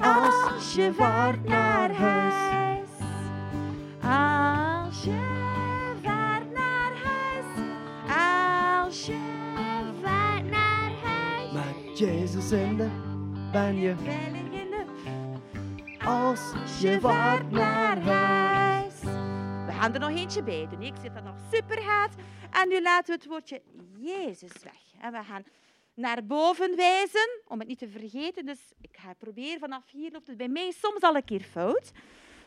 Als 0.02 0.74
je 0.74 0.94
vaart 0.94 1.44
naar 1.44 1.96
huis. 1.96 2.34
Als 4.02 5.04
je 5.04 5.20
vaart 6.04 6.52
naar 6.52 6.92
huis. 7.04 7.46
Als 8.86 9.06
je 9.06 9.20
Vaart 10.02 10.50
naar 10.50 10.92
huis. 11.04 11.52
Met 11.52 11.98
Jezus 11.98 12.52
in 12.52 12.78
de... 12.78 12.90
Ben 13.52 13.76
je... 13.76 13.96
Als 16.06 16.54
je 16.80 17.00
vaart 17.00 17.52
naar 17.52 18.02
huis. 18.02 19.02
We 19.66 19.72
gaan 19.72 19.94
er 19.94 20.00
nog 20.00 20.10
eentje 20.10 20.44
bij 20.44 20.68
doen. 20.70 20.82
Ik 20.82 20.94
zie 21.02 21.12
dat 21.12 21.24
nog 21.24 21.36
super 21.52 21.78
gaat. 21.78 22.14
En 22.52 22.68
nu 22.68 22.82
laten 22.82 23.06
we 23.06 23.14
het 23.14 23.26
woordje 23.26 23.62
Jezus 24.00 24.52
weg. 24.64 25.02
En 25.02 25.12
we 25.12 25.24
gaan 25.24 25.44
naar 25.94 26.26
boven 26.26 26.76
wijzen, 26.76 27.42
om 27.48 27.60
het 27.60 27.68
niet 27.68 27.80
te 27.80 27.90
vergeten. 27.90 28.46
Dus 28.46 28.60
ik 28.82 28.98
ga 28.98 29.14
proberen 29.14 29.60
vanaf 29.60 29.92
hier 29.92 30.12
loopt 30.12 30.28
het 30.28 30.38
bij 30.38 30.48
mij 30.48 30.72
soms 30.72 31.02
al 31.02 31.16
een 31.16 31.24
keer 31.24 31.42
fout. 31.42 31.92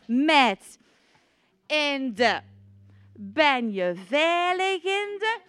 Met 0.07 0.77
in 1.67 2.15
de 2.15 2.41
ben 3.13 3.73
je 3.73 3.93
veilig 3.95 4.83
in 4.83 5.17
de 5.19 5.39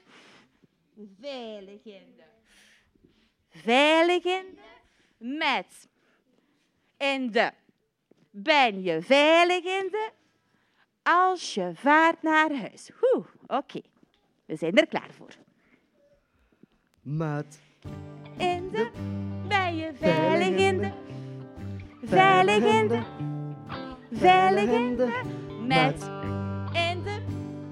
veilig 1.20 1.84
in 1.84 2.14
de 2.16 2.24
veilig 3.48 4.24
in 4.24 4.44
de 4.54 4.64
met 5.18 5.88
in 6.96 7.30
de 7.30 7.52
ben 8.30 8.82
je 8.82 9.02
veilig 9.02 9.64
in 9.64 9.88
de 9.90 10.10
als 11.02 11.54
je 11.54 11.72
vaart 11.74 12.22
naar 12.22 12.54
huis. 12.54 12.90
Oké. 13.46 13.80
We 14.44 14.56
zijn 14.56 14.76
er 14.76 14.86
klaar 14.86 15.10
voor. 15.12 15.34
Met 17.02 17.60
In 18.36 18.68
de 18.72 18.86
ben 19.48 19.76
je 19.76 19.90
veilig 20.00 20.56
in 20.56 20.78
de 20.78 20.90
veilig 22.04 22.64
in 22.64 22.88
de 22.88 22.98
veilig 24.12 24.70
in 24.70 24.96
de 24.96 25.20
met 25.66 26.10
in 26.72 27.02
de 27.02 27.18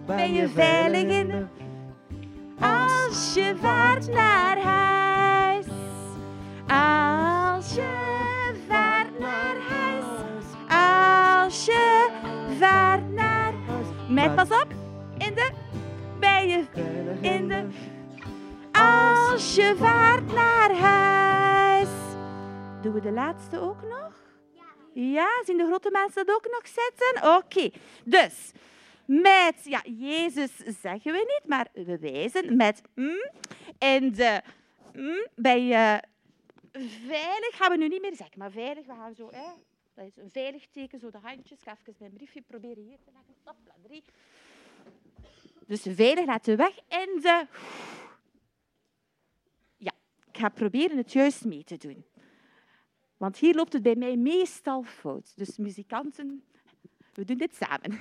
ben 0.06 0.32
je 0.32 0.48
veilig 0.48 1.02
in 1.02 1.28
de 1.28 1.46
als 2.60 3.34
je 3.34 3.54
vaart 3.60 4.12
naar 4.12 4.58
huis. 4.58 5.66
Als 6.66 7.74
je 7.74 8.54
vaart 8.68 9.18
naar 9.18 9.56
huis. 9.68 10.44
Als 10.68 11.64
je 11.64 12.08
vaart 12.58 13.12
naar 13.12 13.52
met 14.08 14.34
pas 14.34 14.48
op. 14.48 14.66
In 15.18 15.34
de 15.34 15.50
ben 16.20 16.48
je 16.48 16.64
in 17.20 17.48
de 17.48 17.66
als 19.32 19.54
je 19.54 19.74
vaart 19.76 20.32
naar 20.32 20.74
huis. 20.76 21.88
Doen 22.82 22.92
we 22.92 23.00
de 23.00 23.12
laatste 23.12 23.60
ook 23.60 23.82
nog? 23.82 24.12
Ja, 24.92 25.42
zien 25.44 25.56
de 25.56 25.66
grote 25.66 25.90
mensen 25.90 26.26
dat 26.26 26.36
ook 26.36 26.48
nog 26.50 26.62
zetten? 26.66 27.36
Oké, 27.36 27.70
dus 28.04 28.52
met, 29.04 29.60
ja, 29.64 29.82
Jezus 29.84 30.50
zeggen 30.80 31.12
we 31.12 31.18
niet, 31.18 31.48
maar 31.48 31.68
we 31.72 31.98
wijzen 31.98 32.56
met 32.56 32.82
mm, 32.94 33.30
en 33.78 34.12
de 34.12 34.42
mm, 34.92 35.26
bij 35.34 35.62
je 35.62 36.02
veilig 37.06 37.56
gaan 37.56 37.70
we 37.70 37.76
nu 37.76 37.88
niet 37.88 38.00
meer 38.00 38.16
zeggen, 38.16 38.38
maar 38.38 38.50
veilig, 38.50 38.86
we 38.86 38.92
gaan 38.92 39.14
zo, 39.14 39.28
hè, 39.30 39.48
dat 39.94 40.06
is 40.06 40.16
een 40.16 40.30
veilig 40.30 40.66
teken, 40.72 40.98
zo 40.98 41.10
de 41.10 41.18
handjes. 41.22 41.58
Ik 41.58 41.64
ga 41.64 41.76
even 41.80 41.94
mijn 41.98 42.12
briefje 42.12 42.40
proberen 42.40 42.82
hier 42.82 42.98
te 43.04 43.10
leggen. 43.12 43.34
Hopla, 43.44 43.74
drie. 43.82 44.04
Dus 45.66 45.82
veilig 45.96 46.26
laten 46.26 46.56
we 46.56 46.62
weg 46.62 46.78
en 46.88 47.20
de 47.20 47.46
ik 50.34 50.40
ga 50.40 50.48
proberen 50.48 50.96
het 50.96 51.12
juist 51.12 51.44
mee 51.44 51.64
te 51.64 51.76
doen. 51.76 52.04
Want 53.16 53.36
hier 53.36 53.54
loopt 53.54 53.72
het 53.72 53.82
bij 53.82 53.94
mij 53.94 54.16
meestal 54.16 54.82
fout. 54.82 55.32
Dus 55.36 55.56
muzikanten, 55.56 56.42
we 57.12 57.24
doen 57.24 57.38
dit 57.38 57.54
samen. 57.54 58.00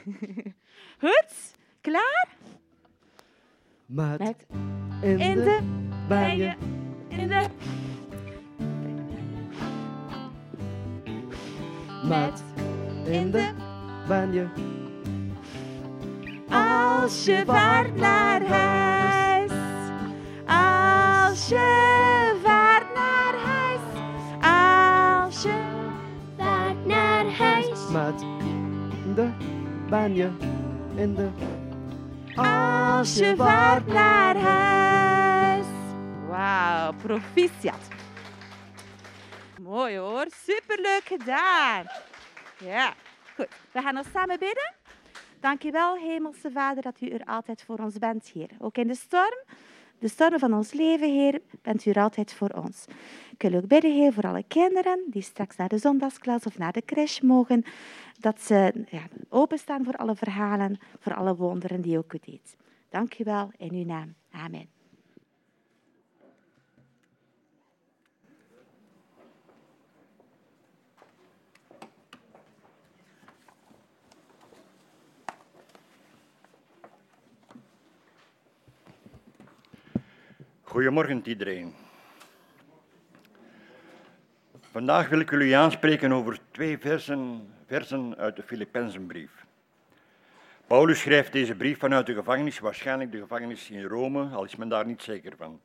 Goed? 1.04 1.56
Klaar? 1.82 2.36
Met, 3.86 4.19
Met 4.19 4.46
in, 5.02 5.19
in 5.19 5.36
de, 5.36 5.60
de 6.08 6.56
in 7.10 7.28
de 7.28 7.48
Met 12.08 12.43
in 13.06 13.32
de 13.32 13.52
ben 14.08 14.34
je. 14.34 14.48
Als 16.50 17.26
je 17.26 17.43
vaart 17.46 17.96
naar 17.96 18.46
huis, 18.46 19.52
als 20.46 21.48
je 21.48 22.23
Met 27.94 28.20
de 29.16 29.30
ben 29.90 30.16
je. 30.16 30.30
In 30.96 31.16
de. 31.16 31.30
Als 32.36 33.16
je 33.16 33.36
vaart 33.36 33.88
naar 33.88 34.38
huis. 34.38 35.66
Wauw, 36.28 36.94
proficiat. 37.02 37.88
Mooi 39.62 39.98
hoor, 39.98 40.26
superleuk 40.46 41.04
gedaan. 41.04 41.86
Ja, 42.60 42.94
goed. 43.36 43.48
We 43.72 43.82
gaan 43.82 43.94
nog 43.94 44.06
samen 44.14 44.40
bidden. 44.40 44.74
Dank 45.40 45.64
u 45.64 45.72
wel, 45.72 45.96
Hemelse 45.96 46.52
Vader, 46.52 46.84
dat 46.84 47.02
u 47.02 47.10
er 47.10 47.26
altijd 47.26 47.64
voor 47.66 47.78
ons 47.78 47.98
bent, 47.98 48.32
Heer. 48.34 48.50
Ook 48.60 48.78
in 48.78 48.88
de 48.88 48.96
storm, 48.96 49.44
de 50.00 50.08
stormen 50.08 50.40
van 50.40 50.54
ons 50.54 50.74
leven, 50.74 51.10
Heer, 51.10 51.42
bent 51.62 51.86
u 51.86 51.92
er 51.92 52.02
altijd 52.02 52.34
voor 52.34 52.50
ons. 52.50 52.86
Ook 53.44 53.68
bidden, 53.68 53.92
Heer, 53.92 54.14
voor 54.14 54.24
alle 54.24 54.44
kinderen 54.48 55.04
die 55.10 55.22
straks 55.22 55.56
naar 55.56 55.70
de 55.70 55.78
zondagsklas 55.78 56.46
of 56.46 56.58
naar 56.58 56.72
de 56.72 56.86
crash 56.86 57.20
mogen, 57.20 57.64
dat 58.20 58.42
ze 58.42 58.86
ja, 58.90 59.08
openstaan 59.30 59.84
voor 59.84 59.94
alle 59.96 60.16
verhalen, 60.16 60.80
voor 61.00 61.14
alle 61.14 61.36
wonderen 61.36 61.82
die 61.82 61.98
ook 61.98 62.14
u 62.14 62.18
deed. 62.26 62.56
Dank 62.90 63.20
u 63.20 63.24
wel, 63.24 63.52
in 63.58 63.74
uw 63.74 63.86
naam. 63.86 64.14
Amen. 64.32 64.68
Goedemorgen 80.62 81.22
iedereen. 81.28 81.83
Vandaag 84.74 85.10
wil 85.10 85.20
ik 85.20 85.30
jullie 85.30 85.58
aanspreken 85.58 86.12
over 86.12 86.40
twee 86.52 86.78
versen, 86.78 87.54
versen 87.66 88.18
uit 88.18 88.36
de 88.36 88.44
Filippenzenbrief. 88.44 89.46
Paulus 90.68 91.00
schrijft 91.00 91.32
deze 91.32 91.56
brief 91.56 91.80
vanuit 91.80 92.06
de 92.06 92.14
gevangenis, 92.14 92.60
waarschijnlijk 92.60 93.12
de 93.12 93.20
gevangenis 93.20 93.70
in 93.70 93.84
Rome, 93.84 94.30
al 94.30 94.44
is 94.44 94.56
men 94.56 94.70
daar 94.70 94.86
niet 94.86 95.02
zeker 95.02 95.34
van. 95.38 95.60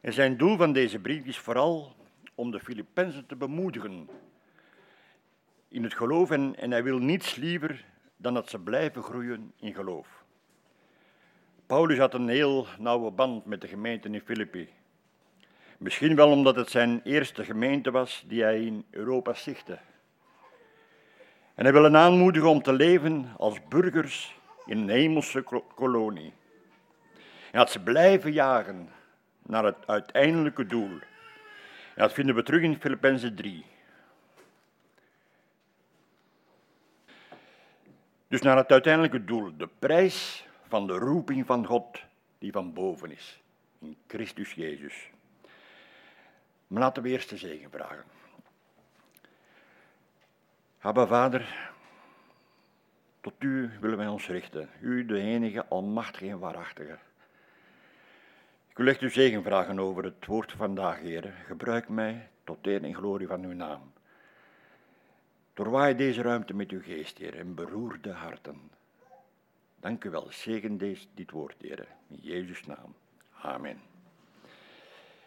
En 0.00 0.12
zijn 0.12 0.36
doel 0.36 0.56
van 0.56 0.72
deze 0.72 0.98
brief 0.98 1.24
is 1.24 1.38
vooral 1.38 1.94
om 2.34 2.50
de 2.50 2.60
Filippenzen 2.60 3.26
te 3.26 3.36
bemoedigen 3.36 4.08
in 5.68 5.82
het 5.82 5.94
geloof 5.94 6.30
en, 6.30 6.56
en 6.56 6.70
hij 6.70 6.82
wil 6.82 6.98
niets 6.98 7.34
liever 7.34 7.84
dan 8.16 8.34
dat 8.34 8.50
ze 8.50 8.58
blijven 8.58 9.02
groeien 9.02 9.52
in 9.60 9.74
geloof. 9.74 10.24
Paulus 11.66 11.98
had 11.98 12.14
een 12.14 12.28
heel 12.28 12.66
nauwe 12.78 13.10
band 13.10 13.44
met 13.44 13.60
de 13.60 13.68
gemeente 13.68 14.08
in 14.08 14.20
Filippi. 14.20 14.68
Misschien 15.78 16.16
wel 16.16 16.30
omdat 16.30 16.56
het 16.56 16.70
zijn 16.70 17.00
eerste 17.04 17.44
gemeente 17.44 17.90
was 17.90 18.24
die 18.26 18.42
hij 18.42 18.60
in 18.64 18.84
Europa 18.90 19.34
stichtte. 19.34 19.78
En 21.54 21.64
hij 21.64 21.72
wil 21.72 21.96
aanmoedigen 21.96 22.48
om 22.48 22.62
te 22.62 22.72
leven 22.72 23.32
als 23.36 23.68
burgers 23.68 24.36
in 24.66 24.78
een 24.78 24.88
hemelse 24.88 25.42
ko- 25.42 25.66
kolonie. 25.74 26.32
En 27.50 27.58
dat 27.58 27.70
ze 27.70 27.82
blijven 27.82 28.32
jagen 28.32 28.88
naar 29.42 29.64
het 29.64 29.86
uiteindelijke 29.86 30.66
doel. 30.66 30.90
En 31.94 32.02
dat 32.02 32.12
vinden 32.12 32.34
we 32.34 32.42
terug 32.42 32.62
in 32.62 32.80
Filippenzen 32.80 33.34
3. 33.34 33.64
Dus 38.28 38.40
naar 38.40 38.56
het 38.56 38.72
uiteindelijke 38.72 39.24
doel, 39.24 39.56
de 39.56 39.68
prijs 39.78 40.46
van 40.68 40.86
de 40.86 40.98
roeping 40.98 41.46
van 41.46 41.66
God 41.66 42.02
die 42.38 42.52
van 42.52 42.72
boven 42.72 43.10
is, 43.10 43.40
in 43.78 43.96
Christus 44.06 44.52
Jezus. 44.52 45.10
Maar 46.66 46.82
laten 46.82 47.02
we 47.02 47.08
eerst 47.08 47.28
de 47.28 47.36
zegen 47.36 47.70
vragen. 47.70 48.04
Abba 50.78 51.06
Vader, 51.06 51.70
tot 53.20 53.34
u 53.38 53.70
willen 53.80 53.96
wij 53.98 54.06
ons 54.06 54.26
richten, 54.26 54.70
u 54.80 55.06
de 55.06 55.20
enige 55.20 55.66
almachtige 55.66 56.30
en 56.30 56.38
waarachtige. 56.38 56.98
Ik 58.68 58.82
wil 58.82 58.86
echt 58.86 59.00
uw 59.00 59.10
zegen 59.10 59.42
vragen 59.42 59.78
over 59.78 60.04
het 60.04 60.26
woord 60.26 60.50
van 60.50 60.58
vandaag, 60.58 60.98
Heer. 60.98 61.34
Gebruik 61.46 61.88
mij 61.88 62.28
tot 62.44 62.66
eer 62.66 62.84
en 62.84 62.94
glorie 62.94 63.26
van 63.26 63.44
uw 63.44 63.52
naam. 63.52 63.92
Doorwaai 65.54 65.96
deze 65.96 66.22
ruimte 66.22 66.54
met 66.54 66.70
uw 66.70 66.82
geest, 66.82 67.18
Heer, 67.18 67.38
en 67.38 67.54
beroer 67.54 67.98
de 68.00 68.12
harten. 68.12 68.70
Dank 69.80 70.04
u 70.04 70.10
wel. 70.10 70.26
Zegen 70.30 70.78
deze, 70.78 71.06
dit 71.14 71.30
woord, 71.30 71.56
Heer. 71.60 71.86
In 72.08 72.18
Jezus' 72.20 72.66
naam. 72.66 72.94
Amen. 73.42 73.95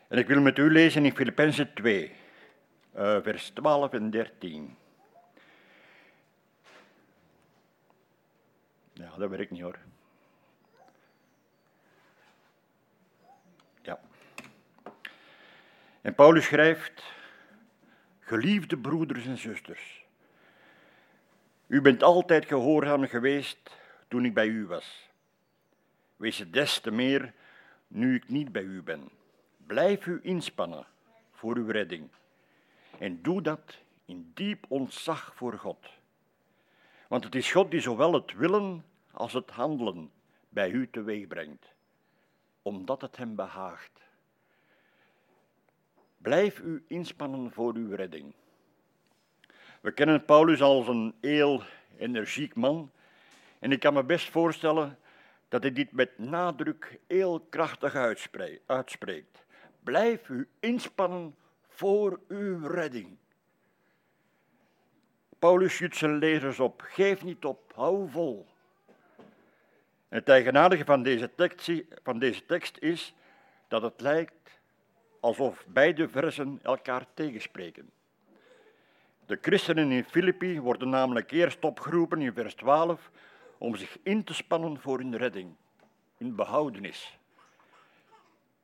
En 0.10 0.18
ik 0.18 0.28
wil 0.28 0.42
met 0.42 0.58
u 0.58 0.72
lezen 0.72 1.06
in 1.06 1.16
Filippenzen 1.16 1.74
2, 1.74 2.12
eh, 2.92 3.22
vers 3.22 3.50
12 3.50 3.94
en 3.94 4.10
13. 4.10 4.78
Ja, 8.94 9.18
dat 9.18 9.30
werkt 9.30 9.52
niet 9.52 9.62
hoor. 9.62 9.80
Ja. 13.82 14.00
En 16.02 16.16
Paulus 16.16 16.46
schrijft, 16.46 17.04
geliefde 18.20 18.78
broeders 18.78 19.26
en 19.26 19.38
zusters, 19.38 20.06
u 21.68 21.82
bent 21.82 22.04
altijd 22.04 22.46
gehoorzaam 22.46 23.08
geweest 23.08 23.78
toen 24.08 24.26
ik 24.26 24.34
bij 24.34 24.48
u 24.48 24.66
was. 24.66 25.10
Wees 26.16 26.38
het 26.38 26.54
des 26.54 26.80
te 26.80 26.92
meer 26.92 27.34
nu 27.88 28.16
ik 28.16 28.30
niet 28.30 28.52
bij 28.52 28.64
u 28.64 28.82
ben. 28.82 29.19
Blijf 29.70 30.06
u 30.06 30.20
inspannen 30.24 30.86
voor 31.32 31.56
uw 31.56 31.68
redding. 31.68 32.10
En 33.00 33.22
doe 33.22 33.42
dat 33.42 33.78
in 34.06 34.32
diep 34.34 34.66
ontzag 34.68 35.36
voor 35.36 35.54
God. 35.54 35.88
Want 37.08 37.24
het 37.24 37.36
is 37.36 37.52
God 37.52 37.72
die 37.72 37.80
zowel 37.80 38.14
het 38.14 38.34
willen 38.34 38.86
als 39.12 39.34
het 39.34 39.50
handelen 39.50 40.12
bij 40.50 40.70
u 40.72 40.90
teweeg 40.90 41.28
brengt, 41.28 41.66
omdat 42.62 43.02
het 43.02 43.18
hem 43.18 43.36
behaagt. 43.36 44.02
Blijf 46.18 46.60
u 46.60 46.84
inspannen 46.88 47.52
voor 47.52 47.74
uw 47.74 47.96
redding. 47.96 48.34
We 49.82 49.92
kennen 49.92 50.26
Paulus 50.26 50.62
als 50.62 50.88
een 50.88 51.16
heel 51.22 51.64
energiek 51.98 52.56
man 52.56 52.92
en 53.60 53.72
ik 53.72 53.80
kan 53.80 53.94
me 53.94 54.04
best 54.04 54.30
voorstellen 54.30 55.00
dat 55.48 55.62
hij 55.62 55.74
dit 55.74 55.92
met 55.92 56.18
nadruk 56.18 57.00
heel 57.08 57.40
krachtig 57.50 57.96
uitspre- 57.96 58.60
uitspreekt. 58.66 59.48
Blijf 59.90 60.30
u 60.30 60.48
inspannen 60.60 61.36
voor 61.68 62.20
uw 62.28 62.68
redding. 62.68 63.18
Paulus 65.40 65.76
schudt 65.76 65.96
zijn 65.96 66.18
lezers 66.18 66.60
op. 66.60 66.82
Geef 66.82 67.24
niet 67.24 67.46
op, 67.46 67.72
hou 67.76 68.10
vol. 68.10 68.48
Het 70.08 70.30
eigenaardige 70.30 70.86
van 70.86 71.04
deze, 71.04 71.36
tekst, 71.36 71.72
van 72.04 72.20
deze 72.20 72.46
tekst 72.46 72.78
is 72.78 73.14
dat 73.68 73.82
het 73.82 74.02
lijkt 74.02 74.60
alsof 75.20 75.66
beide 75.68 76.10
versen 76.10 76.60
elkaar 76.64 77.06
tegenspreken. 77.14 77.90
De 79.26 79.38
christenen 79.42 79.92
in 79.92 80.04
Filippi 80.04 80.60
worden 80.60 80.90
namelijk 80.90 81.32
eerst 81.32 81.64
opgeroepen 81.64 82.22
in 82.22 82.34
vers 82.34 82.54
12 82.54 83.12
om 83.58 83.76
zich 83.76 83.98
in 84.04 84.24
te 84.24 84.34
spannen 84.34 84.80
voor 84.80 84.98
hun 84.98 85.18
redding, 85.18 85.56
hun 86.18 86.36
behoudenis. 86.36 87.19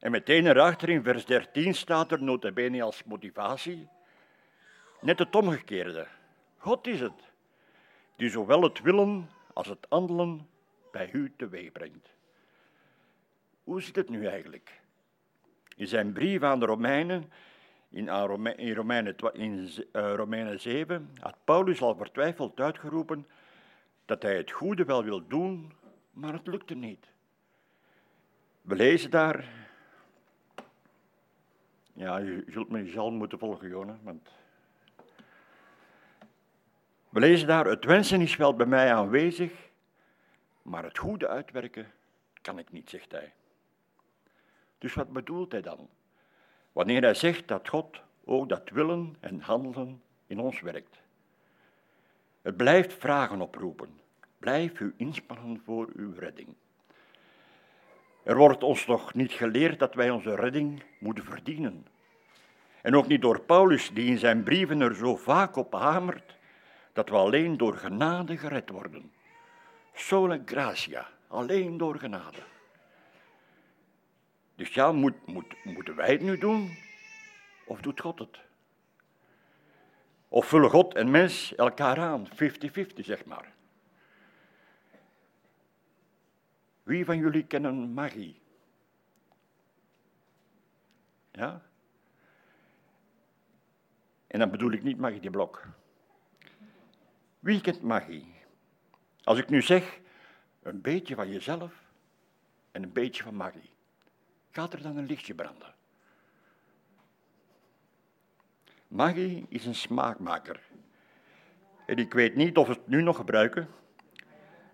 En 0.06 0.12
meteen 0.12 0.48
erachter 0.48 0.90
in 0.90 1.04
vers 1.04 1.26
13 1.26 1.74
staat 1.74 2.12
er 2.12 2.24
nota 2.24 2.52
bene 2.52 2.82
als 2.82 3.04
motivatie 3.04 3.88
net 5.02 5.20
het 5.20 5.36
omgekeerde. 5.36 6.08
God 6.58 6.88
is 6.88 7.00
het, 7.00 7.32
die 8.16 8.30
zowel 8.30 8.62
het 8.62 8.82
willen 8.82 9.30
als 9.54 9.68
het 9.68 9.86
handelen 9.90 10.48
bij 10.92 11.10
u 11.12 11.34
teweeg 11.38 11.72
brengt. 11.72 12.10
Hoe 13.64 13.82
zit 13.82 13.96
het 13.96 14.10
nu 14.10 14.26
eigenlijk? 14.26 14.82
In 15.76 15.88
zijn 15.88 16.14
brief 16.14 16.44
aan 16.44 16.60
de 16.60 16.66
Romeinen, 16.66 17.32
in, 17.90 18.10
Romeinen, 18.10 19.16
in 19.34 19.70
eh, 19.92 20.14
Romeinen 20.16 20.60
7, 20.60 21.10
had 21.20 21.36
Paulus 21.44 21.82
al 21.82 21.96
vertwijfeld 21.96 22.60
uitgeroepen 22.60 23.28
dat 24.06 24.22
hij 24.22 24.38
het 24.38 24.52
goede 24.52 24.84
wel 24.84 25.04
wil 25.04 25.28
doen, 25.28 25.74
maar 26.12 26.34
het 26.34 26.48
lukt 26.48 26.70
hem 26.70 26.80
niet. 26.80 27.08
We 28.62 28.76
lezen 28.76 29.12
daar. 29.12 29.64
Ja, 31.96 32.20
u 32.20 32.44
zult 32.48 32.70
me 32.70 32.88
zal 32.88 33.12
moeten 33.12 33.40
volgen, 33.40 33.70
jongen. 33.70 34.00
Want... 34.04 34.30
We 37.10 37.20
lezen 37.20 37.48
daar, 37.48 37.66
het 37.66 37.86
wensen 37.86 38.22
is 38.22 38.36
wel 38.36 38.56
bij 38.56 38.66
mij 38.66 38.94
aanwezig, 38.94 39.52
maar 40.62 40.84
het 40.84 40.98
goede 40.98 41.28
uitwerken 41.28 41.92
kan 42.42 42.60
ik 42.60 42.72
niet, 42.72 42.90
zegt 42.90 43.12
hij. 43.12 43.34
Dus 44.78 44.94
wat 44.94 45.14
bedoelt 45.14 45.52
hij 45.52 45.62
dan? 45.62 45.90
Wanneer 46.72 47.02
hij 47.02 47.14
zegt 47.14 47.48
dat 47.48 47.70
God 47.70 48.02
ook 48.26 48.50
dat 48.50 48.70
willen 48.70 49.16
en 49.20 49.40
handelen 49.40 50.02
in 50.28 50.40
ons 50.40 50.62
werkt. 50.62 51.02
Het 52.42 52.58
blijft 52.58 52.94
vragen 52.94 53.42
oproepen. 53.42 54.00
Blijf 54.40 54.80
u 54.80 54.94
inspannen 54.98 55.62
voor 55.64 55.90
uw 55.96 56.14
redding. 56.14 56.56
Er 58.26 58.38
wordt 58.38 58.64
ons 58.64 58.86
nog 58.86 59.14
niet 59.14 59.32
geleerd 59.32 59.80
dat 59.80 59.94
wij 59.94 60.10
onze 60.10 60.36
redding 60.36 60.84
moeten 61.00 61.24
verdienen. 61.24 61.88
En 62.82 62.96
ook 62.96 63.08
niet 63.08 63.22
door 63.22 63.42
Paulus, 63.42 63.90
die 63.94 64.06
in 64.06 64.18
zijn 64.18 64.44
brieven 64.44 64.82
er 64.82 64.96
zo 64.96 65.16
vaak 65.16 65.56
op 65.56 65.74
hamert 65.74 66.38
dat 66.94 67.10
we 67.10 67.16
alleen 67.16 67.58
door 67.58 67.78
genade 67.78 68.38
gered 68.38 68.70
worden. 68.70 69.12
Sola 69.94 70.40
gratia, 70.46 71.08
alleen 71.28 71.78
door 71.78 72.00
genade. 72.00 72.38
Dus 74.56 74.74
ja, 74.74 74.92
moet, 74.92 75.26
moet, 75.26 75.56
moeten 75.64 75.96
wij 75.96 76.12
het 76.12 76.22
nu 76.22 76.38
doen? 76.38 76.78
Of 77.66 77.82
doet 77.82 78.02
God 78.02 78.20
het? 78.20 78.40
Of 80.28 80.46
vullen 80.46 80.70
God 80.70 80.94
en 80.94 81.12
mens 81.12 81.56
elkaar 81.56 82.00
aan, 82.00 82.28
50-50 82.28 82.34
zeg 82.96 83.26
maar. 83.26 83.55
Wie 86.86 87.06
van 87.06 87.18
jullie 87.18 87.46
kennen 87.46 87.94
magie? 87.94 88.42
Ja? 91.32 91.62
En 94.28 94.40
dan 94.40 94.52
bedoel 94.52 94.72
ik 94.72 94.84
niet 94.84 94.98
magie 94.98 95.20
die 95.20 95.30
blok. 95.30 95.66
Wie 97.40 97.62
kent 97.62 97.82
magie? 97.82 98.36
Als 99.24 99.38
ik 99.38 99.50
nu 99.50 99.62
zeg, 99.62 100.00
een 100.62 100.82
beetje 100.82 101.16
van 101.16 101.30
jezelf 101.30 101.84
en 102.72 102.84
een 102.84 102.94
beetje 102.94 103.24
van 103.24 103.36
magie, 103.36 103.70
gaat 104.50 104.74
er 104.74 104.82
dan 104.82 104.98
een 104.98 105.06
lichtje 105.06 105.36
branden? 105.36 105.74
Magie 108.88 109.46
is 109.50 109.66
een 109.66 109.76
smaakmaker. 109.76 110.62
En 111.86 111.98
ik 111.98 112.14
weet 112.14 112.36
niet 112.36 112.58
of 112.58 112.68
we 112.68 112.74
het 112.74 112.88
nu 112.88 113.02
nog 113.02 113.16
gebruiken, 113.16 113.68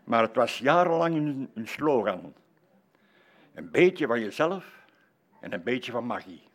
maar 0.04 0.22
het 0.22 0.36
was 0.36 0.58
jarenlang 0.58 1.16
een 1.54 1.68
slogan. 1.68 2.34
Een 3.54 3.72
beetje 3.72 4.08
van 4.08 4.20
jezelf 4.20 4.86
en 5.40 5.54
een 5.54 5.64
beetje 5.64 5.92
van 5.92 6.06
magie. 6.06 6.50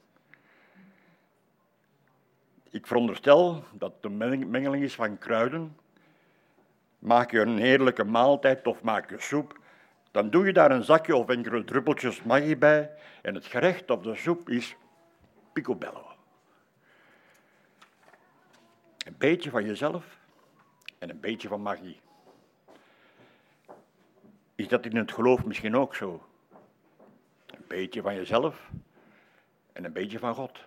Ik 2.70 2.86
veronderstel 2.86 3.64
dat 3.72 4.02
de 4.02 4.08
mengeling 4.08 4.84
is 4.84 4.94
van 4.94 5.18
kruiden. 5.18 5.76
Maak 6.98 7.30
je 7.30 7.40
een 7.40 7.58
heerlijke 7.58 8.04
maaltijd 8.04 8.66
of 8.66 8.82
maak 8.82 9.10
je 9.10 9.20
soep, 9.20 9.58
dan 10.10 10.30
doe 10.30 10.46
je 10.46 10.52
daar 10.52 10.70
een 10.70 10.84
zakje 10.84 11.16
of 11.16 11.28
enkele 11.28 11.64
druppeltjes 11.64 12.22
magie 12.22 12.56
bij 12.56 12.90
en 13.22 13.34
het 13.34 13.46
gerecht 13.46 13.90
of 13.90 14.02
de 14.02 14.14
soep 14.14 14.48
is 14.48 14.76
picobello. 15.52 16.06
Een 19.06 19.14
beetje 19.18 19.50
van 19.50 19.64
jezelf 19.64 20.18
en 20.98 21.10
een 21.10 21.20
beetje 21.20 21.48
van 21.48 21.62
magie. 21.62 22.00
Is 24.56 24.68
dat 24.68 24.84
in 24.84 24.96
het 24.96 25.12
geloof 25.12 25.44
misschien 25.44 25.76
ook 25.76 25.94
zo? 25.94 26.26
Een 27.46 27.64
beetje 27.66 28.02
van 28.02 28.14
jezelf 28.14 28.70
en 29.72 29.84
een 29.84 29.92
beetje 29.92 30.18
van 30.18 30.34
God. 30.34 30.58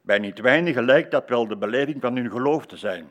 Bij 0.00 0.18
niet 0.18 0.40
weinigen 0.40 0.84
lijkt 0.84 1.10
dat 1.10 1.28
wel 1.28 1.46
de 1.46 1.56
beleving 1.56 2.00
van 2.00 2.16
hun 2.16 2.30
geloof 2.30 2.66
te 2.66 2.76
zijn. 2.76 3.10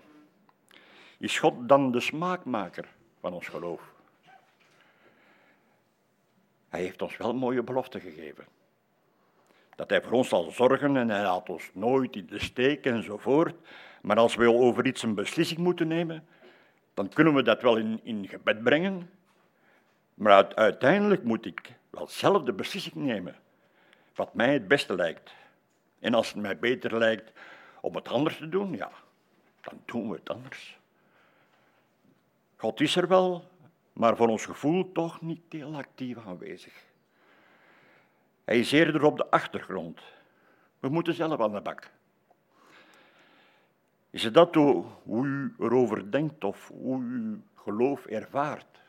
Is 1.18 1.40
God 1.40 1.70
dan 1.70 1.92
de 1.92 2.00
smaakmaker 2.00 2.86
van 3.20 3.34
ons 3.34 3.48
geloof? 3.48 3.94
Hij 6.70 6.82
heeft 6.82 7.02
ons 7.02 7.18
wel 7.18 7.34
mooie 7.34 7.64
beloften 7.64 8.02
gegeven. 8.02 8.46
Dat 9.76 9.90
hij 9.90 10.02
voor 10.02 10.12
ons 10.12 10.30
zal 10.30 10.52
zorgen 10.52 10.98
en 10.98 11.10
hij 11.10 11.22
laat 11.22 11.50
ons 11.50 11.70
nooit 11.74 12.16
in 12.16 12.26
de 12.26 12.40
steek 12.40 12.86
enzovoort. 12.86 13.56
Maar 14.02 14.18
als 14.18 14.36
we 14.36 14.54
over 14.54 14.86
iets 14.86 15.04
een 15.04 15.16
beslissing 15.16 15.60
moeten 15.60 15.88
nemen, 15.88 16.28
dan 16.94 17.10
kunnen 17.10 17.34
we 17.34 17.44
dat 17.44 17.62
wel 17.62 17.78
in, 17.78 18.00
in 18.04 18.28
gebed 18.28 18.64
brengen. 18.64 19.10
Maar 20.14 20.56
uiteindelijk 20.56 21.24
moet 21.24 21.46
ik 21.46 21.74
wel 21.90 22.08
zelf 22.08 22.44
de 22.44 22.54
beslissing 22.54 22.96
nemen. 22.96 23.36
Wat 24.16 24.34
mij 24.34 24.54
het 24.54 24.68
beste 24.68 24.96
lijkt. 24.96 25.34
En 26.00 26.14
als 26.14 26.28
het 26.28 26.38
mij 26.38 26.60
beter 26.60 26.98
lijkt 26.98 27.32
om 27.82 27.96
het 27.96 28.08
anders 28.08 28.38
te 28.38 28.50
doen, 28.50 28.76
ja, 28.76 28.92
dan 29.62 29.82
doen 29.86 30.10
we 30.10 30.16
het 30.16 30.30
anders. 30.30 30.80
God 32.56 32.82
is 32.82 32.96
er 32.96 33.08
wel, 33.08 33.50
maar 33.94 34.16
voor 34.16 34.28
ons 34.28 34.46
gevoel 34.46 34.92
toch 34.92 35.22
niet 35.22 35.42
heel 35.50 35.76
actief 35.76 36.18
aanwezig. 36.26 36.74
Hij 38.44 38.60
is 38.60 38.72
eerder 38.72 39.04
op 39.04 39.18
de 39.18 39.30
achtergrond. 39.30 40.02
We 40.80 40.90
moeten 40.90 41.14
zelf 41.14 41.40
aan 41.40 41.52
de 41.52 41.62
bak. 41.62 41.90
Is 44.10 44.24
het 44.24 44.34
dat 44.34 44.56
hoe, 44.56 44.86
u 45.08 45.54
erover 45.60 46.12
denkt 46.12 46.44
of 46.44 46.68
hoe 46.68 47.02
u 47.02 47.42
geloof 47.56 48.06
ervaart? 48.06 48.80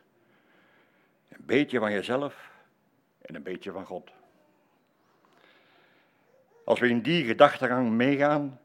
Een 1.29 1.45
beetje 1.47 1.79
van 1.79 1.93
jezelf 1.93 2.51
en 3.21 3.35
een 3.35 3.43
beetje 3.43 3.73
van 3.73 3.85
God. 3.85 4.11
Als 6.65 6.81
we 6.81 6.89
in 6.89 7.03
die 7.03 7.25
gedachtegang 7.25 7.91
meegaan, 7.91 8.61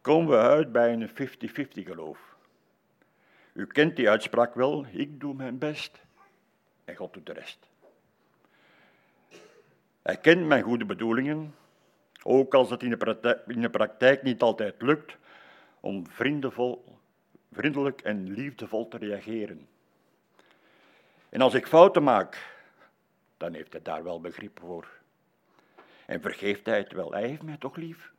komen 0.00 0.30
we 0.30 0.36
uit 0.36 0.72
bij 0.72 0.92
een 0.92 1.08
50-50 1.08 1.12
geloof. 1.72 2.18
U 3.52 3.66
kent 3.66 3.96
die 3.96 4.10
uitspraak 4.10 4.54
wel, 4.54 4.86
ik 4.90 5.20
doe 5.20 5.34
mijn 5.34 5.58
best 5.58 6.00
en 6.84 6.96
God 6.96 7.12
doet 7.12 7.26
de 7.26 7.32
rest. 7.32 7.68
Hij 10.02 10.16
kent 10.16 10.46
mijn 10.46 10.62
goede 10.62 10.84
bedoelingen, 10.84 11.54
ook 12.22 12.54
als 12.54 12.70
het 12.70 12.82
in 12.82 12.90
de 12.90 13.42
in 13.46 13.60
de 13.60 13.70
praktijk 13.70 14.22
niet 14.22 14.42
altijd 14.42 14.82
lukt 14.82 15.16
om 15.80 16.04
vriendelijk 17.50 18.00
en 18.00 18.30
liefdevol 18.30 18.88
te 18.88 18.98
reageren. 18.98 19.68
En 21.28 21.40
als 21.40 21.54
ik 21.54 21.66
fouten 21.66 22.02
maak, 22.02 22.58
dan 23.36 23.54
heeft 23.54 23.72
hij 23.72 23.82
daar 23.82 24.04
wel 24.04 24.20
begrip 24.20 24.58
voor. 24.60 24.88
En 26.06 26.20
vergeeft 26.20 26.66
hij 26.66 26.78
het 26.78 26.92
wel, 26.92 27.12
hij 27.12 27.26
heeft 27.26 27.42
mij 27.42 27.56
toch 27.56 27.76
lief. 27.76 28.12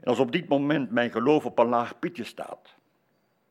En 0.00 0.06
als 0.06 0.18
op 0.18 0.32
dit 0.32 0.48
moment 0.48 0.90
mijn 0.90 1.10
geloof 1.10 1.44
op 1.44 1.58
een 1.58 1.68
laag 1.68 1.98
pitje 1.98 2.24
staat, 2.24 2.74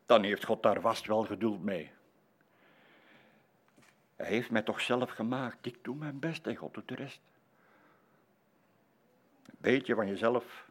dan 0.05 0.24
heeft 0.24 0.45
God 0.45 0.64
daar 0.64 0.82
vast 0.82 1.05
wel 1.05 1.24
geduld 1.24 1.64
mee. 1.64 1.91
Hij 4.16 4.28
heeft 4.28 4.51
mij 4.51 4.62
toch 4.62 4.82
zelf 4.82 5.10
gemaakt. 5.10 5.66
Ik 5.66 5.84
doe 5.84 5.95
mijn 5.95 6.20
best 6.20 6.47
en 6.47 6.55
God 6.55 6.74
doet 6.74 6.88
de 6.88 6.95
rest. 6.95 7.22
Een 9.45 9.57
beetje 9.57 9.95
van 9.95 10.07
jezelf 10.07 10.68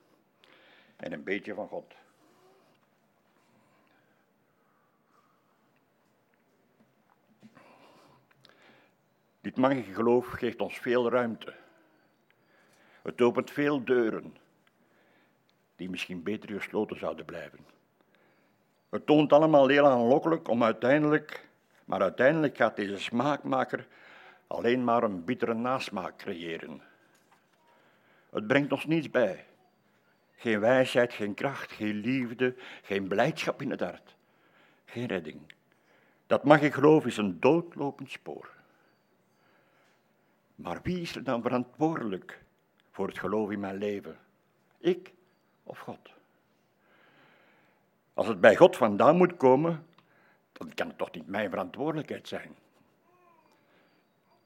en 0.99 1.13
een 1.13 1.25
beetje 1.25 1.55
van 1.55 1.69
God. 1.69 1.95
Dit 9.41 9.57
magische 9.57 9.95
geloof 9.95 10.27
geeft 10.27 10.61
ons 10.61 10.79
veel 10.79 11.11
ruimte. 11.11 11.55
Het 13.03 13.21
opent 13.21 13.51
veel 13.51 13.85
deuren 13.85 14.37
die 15.77 15.91
misschien 15.91 16.23
beter 16.23 16.49
gesloten 16.49 16.99
zouden 16.99 17.25
blijven. 17.25 17.67
Het 18.89 19.07
toont 19.07 19.33
allemaal 19.33 19.69
heel 19.69 19.87
aanlokkelijk 19.87 20.49
om 20.49 20.63
uiteindelijk 20.63 21.49
maar 21.89 22.01
uiteindelijk 22.01 22.57
gaat 22.57 22.77
deze 22.77 22.99
smaakmaker 22.99 23.87
alleen 24.47 24.85
maar 24.85 25.03
een 25.03 25.25
bittere 25.25 25.55
nasmaak 25.55 26.17
creëren. 26.17 26.83
Het 28.31 28.47
brengt 28.47 28.73
ons 28.73 28.87
niets 28.87 29.11
bij. 29.11 29.47
Geen 30.41 30.61
wijsheid, 30.61 31.13
geen 31.13 31.35
kracht, 31.35 31.73
geen 31.73 31.95
liefde, 31.95 32.55
geen 32.83 33.09
blijdschap 33.09 33.63
in 33.63 33.71
het 33.71 33.81
hart. 33.81 34.15
Geen 34.85 35.07
redding. 35.07 35.41
Dat 36.27 36.45
mag 36.45 36.61
ik 36.61 36.75
geloven 36.75 37.09
is 37.09 37.17
een 37.17 37.41
doodlopend 37.41 38.11
spoor. 38.11 38.51
Maar 40.55 40.79
wie 40.83 41.01
is 41.01 41.17
er 41.17 41.25
dan 41.25 41.43
verantwoordelijk 41.43 42.43
voor 42.91 43.07
het 43.07 43.19
geloof 43.19 43.51
in 43.51 43.61
mijn 43.61 43.77
leven? 43.77 44.19
Ik 44.79 45.13
of 45.63 45.79
God? 45.79 46.11
Als 48.15 48.27
het 48.27 48.41
bij 48.41 48.57
God 48.57 48.77
vandaan 48.77 49.17
moet 49.17 49.37
komen, 49.37 49.87
dan 50.53 50.75
kan 50.75 50.89
het 50.89 50.99
toch 50.99 51.13
niet 51.13 51.27
mijn 51.27 51.51
verantwoordelijkheid 51.51 52.29
zijn. 52.29 52.57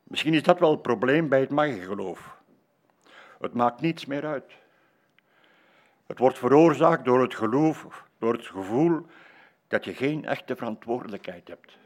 Misschien 0.03 0.34
is 0.34 0.43
dat 0.43 0.59
wel 0.59 0.70
het 0.70 0.82
probleem 0.82 1.28
bij 1.28 1.40
het 1.40 1.84
geloof. 1.84 2.36
Het 3.38 3.53
maakt 3.53 3.80
niets 3.80 4.07
meer 4.07 4.26
uit. 4.26 4.53
Het 6.07 6.18
wordt 6.18 6.38
veroorzaakt 6.38 7.05
door 7.05 7.20
het 7.22 7.34
geloof, 7.34 8.07
door 8.18 8.32
het 8.32 8.46
gevoel 8.46 9.07
dat 9.68 9.84
je 9.84 9.94
geen 9.94 10.24
echte 10.24 10.57
verantwoordelijkheid 10.57 11.48
hebt. 11.48 11.76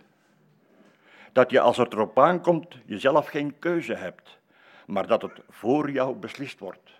Dat 1.33 1.51
je 1.51 1.61
als 1.61 1.77
het 1.77 1.93
erop 1.93 2.19
aankomt 2.19 2.79
jezelf 2.85 3.27
geen 3.27 3.59
keuze 3.59 3.95
hebt, 3.95 4.39
maar 4.87 5.07
dat 5.07 5.23
het 5.23 5.41
voor 5.49 5.91
jou 5.91 6.17
beslist 6.17 6.59
wordt. 6.59 6.91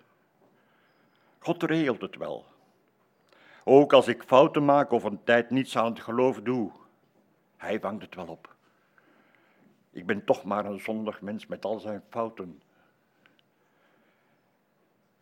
God 1.39 1.63
regelt 1.63 2.01
het 2.01 2.17
wel. 2.17 2.45
Ook 3.65 3.93
als 3.93 4.09
ik 4.09 4.23
fouten 4.23 4.65
maak 4.65 4.91
of 4.91 5.05
een 5.05 5.25
tijd 5.25 5.51
niets 5.51 5.77
aan 5.77 5.85
het 5.85 6.01
geloof 6.01 6.41
doe, 6.41 6.71
hij 7.57 7.81
vangt 7.81 8.03
het 8.03 8.15
wel 8.15 8.27
op. 8.27 8.55
Ik 9.91 10.07
ben 10.07 10.25
toch 10.25 10.45
maar 10.45 10.65
een 10.65 10.81
zondig 10.81 11.21
mens 11.21 11.47
met 11.47 11.65
al 11.65 11.79
zijn 11.79 12.03
fouten. 12.09 12.63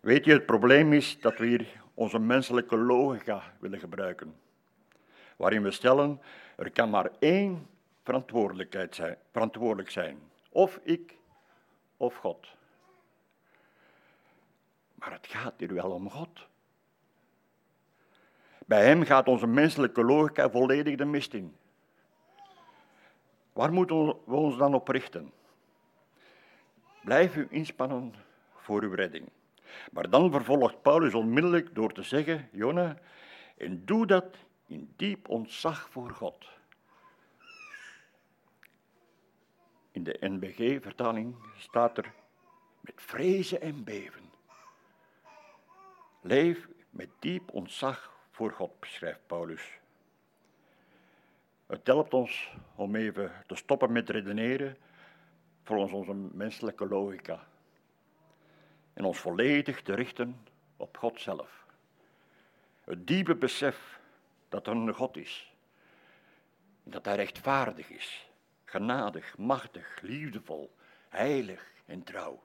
Weet 0.00 0.24
je, 0.24 0.32
het 0.32 0.46
probleem 0.46 0.92
is 0.92 1.20
dat 1.20 1.38
we 1.38 1.46
hier 1.46 1.82
onze 1.94 2.18
menselijke 2.18 2.76
logica 2.76 3.42
willen 3.58 3.78
gebruiken. 3.78 4.36
Waarin 5.36 5.62
we 5.62 5.70
stellen, 5.70 6.20
er 6.56 6.70
kan 6.70 6.90
maar 6.90 7.10
één 7.18 7.66
verantwoordelijkheid 8.02 8.94
zijn, 8.94 9.16
verantwoordelijk 9.32 9.90
zijn. 9.90 10.18
Of 10.50 10.80
ik, 10.82 11.18
of 11.96 12.16
God. 12.16 12.48
Maar 14.94 15.12
het 15.12 15.26
gaat 15.26 15.54
hier 15.56 15.74
wel 15.74 15.90
om 15.90 16.10
God. 16.10 16.46
Bij 18.66 18.84
hem 18.84 19.02
gaat 19.02 19.28
onze 19.28 19.46
menselijke 19.46 20.04
logica 20.04 20.50
volledig 20.50 20.96
de 20.96 21.04
mist 21.04 21.34
in. 21.34 21.56
Waar 23.52 23.72
moeten 23.72 24.06
we 24.06 24.34
ons 24.34 24.56
dan 24.56 24.74
op 24.74 24.88
richten? 24.88 25.32
Blijf 27.02 27.36
u 27.36 27.46
inspannen 27.50 28.14
voor 28.54 28.82
uw 28.82 28.94
redding. 28.94 29.28
Maar 29.92 30.10
dan 30.10 30.30
vervolgt 30.30 30.82
Paulus 30.82 31.14
onmiddellijk 31.14 31.74
door 31.74 31.92
te 31.92 32.02
zeggen, 32.02 32.48
Jona, 32.52 32.98
en 33.56 33.84
doe 33.84 34.06
dat 34.06 34.36
in 34.66 34.92
diep 34.96 35.28
ontzag 35.28 35.88
voor 35.90 36.10
God. 36.10 36.48
In 39.90 40.04
de 40.04 40.16
NBG-vertaling 40.20 41.34
staat 41.56 41.98
er 41.98 42.12
met 42.80 42.94
vrezen 42.96 43.60
en 43.60 43.84
beven. 43.84 44.22
Leef 46.20 46.68
met 46.90 47.08
diep 47.18 47.52
ontzag 47.52 48.12
voor 48.30 48.52
God, 48.52 48.80
beschrijft 48.80 49.26
Paulus. 49.26 49.78
Het 51.66 51.86
helpt 51.86 52.14
ons 52.14 52.54
om 52.74 52.94
even 52.94 53.32
te 53.46 53.54
stoppen 53.54 53.92
met 53.92 54.10
redeneren 54.10 54.76
volgens 55.62 55.92
onze 55.92 56.14
menselijke 56.14 56.86
logica 56.88 57.46
en 58.94 59.04
ons 59.04 59.18
volledig 59.18 59.82
te 59.82 59.94
richten 59.94 60.46
op 60.76 60.96
God 60.96 61.20
zelf. 61.20 61.66
Het 62.84 63.06
diepe 63.06 63.34
besef 63.34 64.00
dat 64.48 64.66
er 64.66 64.72
een 64.72 64.94
God 64.94 65.16
is, 65.16 65.52
dat 66.82 67.04
Hij 67.04 67.16
rechtvaardig 67.16 67.90
is, 67.90 68.28
genadig, 68.64 69.38
machtig, 69.38 70.00
liefdevol, 70.02 70.74
heilig 71.08 71.72
en 71.86 72.02
trouw. 72.02 72.42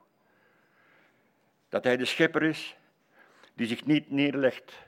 Dat 1.69 1.83
Hij 1.83 1.97
de 1.97 2.05
schepper 2.05 2.43
is 2.43 2.75
die 3.53 3.67
zich 3.67 3.85
niet 3.85 4.11
neerlegt 4.11 4.87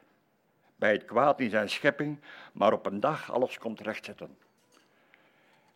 bij 0.76 0.92
het 0.92 1.06
kwaad 1.06 1.40
in 1.40 1.50
zijn 1.50 1.70
schepping, 1.70 2.20
maar 2.52 2.74
op 2.74 2.86
een 2.86 3.00
dag 3.00 3.32
alles 3.32 3.58
komt 3.58 3.80
rechtzetten. 3.80 4.38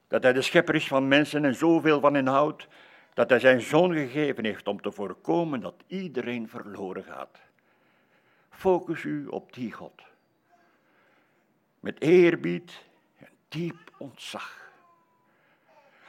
Dat 0.07 0.23
hij 0.23 0.33
de 0.33 0.41
schepper 0.41 0.75
is 0.75 0.87
van 0.87 1.07
mensen 1.07 1.45
en 1.45 1.55
zoveel 1.55 1.99
van 1.99 2.13
hen 2.13 2.27
houdt, 2.27 2.67
dat 3.15 3.29
hij 3.29 3.39
zijn 3.39 3.61
zoon 3.61 3.93
gegeven 3.93 4.45
heeft 4.45 4.67
om 4.67 4.81
te 4.81 4.91
voorkomen 4.91 5.59
dat 5.59 5.83
iedereen 5.87 6.49
verloren 6.49 7.03
gaat. 7.03 7.39
Focus 8.49 9.03
u 9.03 9.27
op 9.27 9.53
die 9.53 9.71
God. 9.71 10.01
Met 11.79 12.01
eerbied 12.01 12.85
en 13.17 13.29
diep 13.47 13.93
ontzag. 13.97 14.71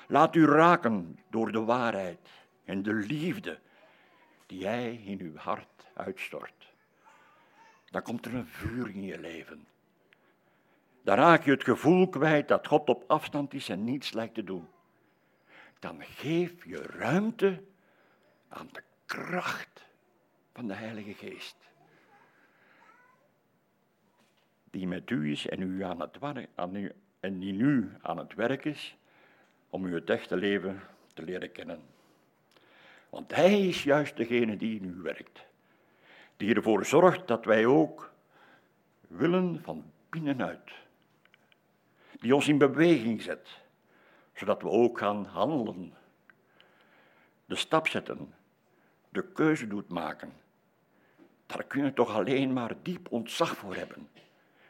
Laat 0.07 0.35
u 0.35 0.47
raken 0.47 1.19
door 1.31 1.53
de 1.53 1.65
waarheid 1.65 2.29
en 2.65 2.83
de 2.83 2.95
liefde 2.95 3.59
die 4.47 4.67
hij 4.67 4.95
in 4.95 5.21
uw 5.21 5.37
hart 5.37 5.87
uitstort 5.95 6.75
dan 7.97 8.03
komt 8.05 8.27
er 8.27 8.35
een 8.35 8.47
vuur 8.47 8.89
in 8.89 9.03
je 9.03 9.19
leven. 9.19 9.67
Dan 11.03 11.17
raak 11.17 11.45
je 11.45 11.51
het 11.51 11.65
gevoel 11.65 12.09
kwijt 12.09 12.49
dat 12.49 12.67
God 12.67 12.89
op 12.89 13.05
afstand 13.07 13.55
is 13.55 13.69
en 13.69 13.85
niets 13.85 14.13
lijkt 14.13 14.35
te 14.35 14.45
doen. 14.45 14.69
Dan 15.79 16.03
geef 16.03 16.65
je 16.65 16.83
ruimte 16.83 17.63
aan 18.49 18.69
de 18.73 18.83
kracht 19.07 19.87
van 20.53 20.67
de 20.67 20.75
Heilige 20.75 21.15
Geest. 21.15 21.57
Die 24.71 24.87
met 24.87 25.11
u 25.11 25.31
is 25.31 25.49
en, 25.49 25.63
u 25.63 25.85
aan 25.85 26.01
het 26.01 26.19
aan 26.55 26.77
u, 26.77 26.93
en 27.21 27.39
die 27.39 27.53
nu 27.53 27.93
aan 28.03 28.19
het 28.19 28.35
werk 28.35 28.65
is 28.65 28.97
om 29.71 29.87
u 29.87 29.95
het 29.95 30.11
echte 30.11 30.37
leven 30.37 30.83
te 31.15 31.23
leren 31.23 31.53
kennen. 31.53 31.81
Want 33.11 33.35
Hij 33.35 33.69
is 33.69 33.83
juist 33.83 34.17
degene 34.17 34.57
die 34.57 34.81
in 34.81 34.85
u 34.85 35.03
werkt 35.03 35.47
die 36.37 36.55
ervoor 36.55 36.85
zorgt 36.85 37.27
dat 37.27 37.45
wij 37.45 37.67
ook 37.67 38.13
willen 39.09 39.63
van 39.63 39.85
binnenuit. 40.09 40.73
Die 42.21 42.35
ons 42.35 42.49
in 42.49 42.59
beweging 42.59 43.23
zet, 43.23 43.49
zodat 44.37 44.63
we 44.63 44.69
ook 44.69 44.99
gaan 44.99 45.25
handelen. 45.25 45.95
De 47.45 47.57
stap 47.57 47.89
zetten, 47.89 48.35
de 49.09 49.33
keuze 49.33 49.67
doet 49.67 49.89
maken. 49.89 50.33
Daar 51.47 51.65
kunnen 51.65 51.89
we 51.89 51.95
toch 51.95 52.15
alleen 52.15 52.53
maar 52.53 52.75
diep 52.83 53.13
ontzag 53.13 53.57
voor 53.57 53.75
hebben. 53.75 54.09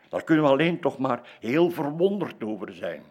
Daar 0.09 0.25
kunnen 0.25 0.45
we 0.45 0.51
alleen 0.51 0.81
toch 0.81 0.99
maar 0.99 1.37
heel 1.41 1.71
verwonderd 1.71 2.45
over 2.45 2.75
zijn. 2.75 3.05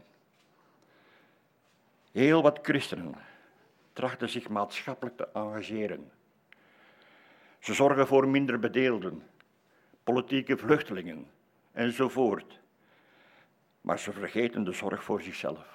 Heel 2.12 2.42
wat 2.42 2.60
christenen 2.62 3.16
trachten 3.94 4.30
zich 4.30 4.50
maatschappelijk 4.50 5.18
te 5.18 5.28
engageren 5.34 6.12
ze 7.66 7.74
zorgen 7.74 8.08
voor 8.08 8.28
minder 8.28 8.60
bedeelden, 8.60 9.24
politieke 10.04 10.58
vluchtelingen 10.58 11.28
enzovoort. 11.72 12.60
Maar 13.82 14.00
ze 14.00 14.12
vergeten 14.12 14.64
de 14.64 14.72
zorg 14.72 15.04
voor 15.04 15.22
zichzelf. 15.22 15.75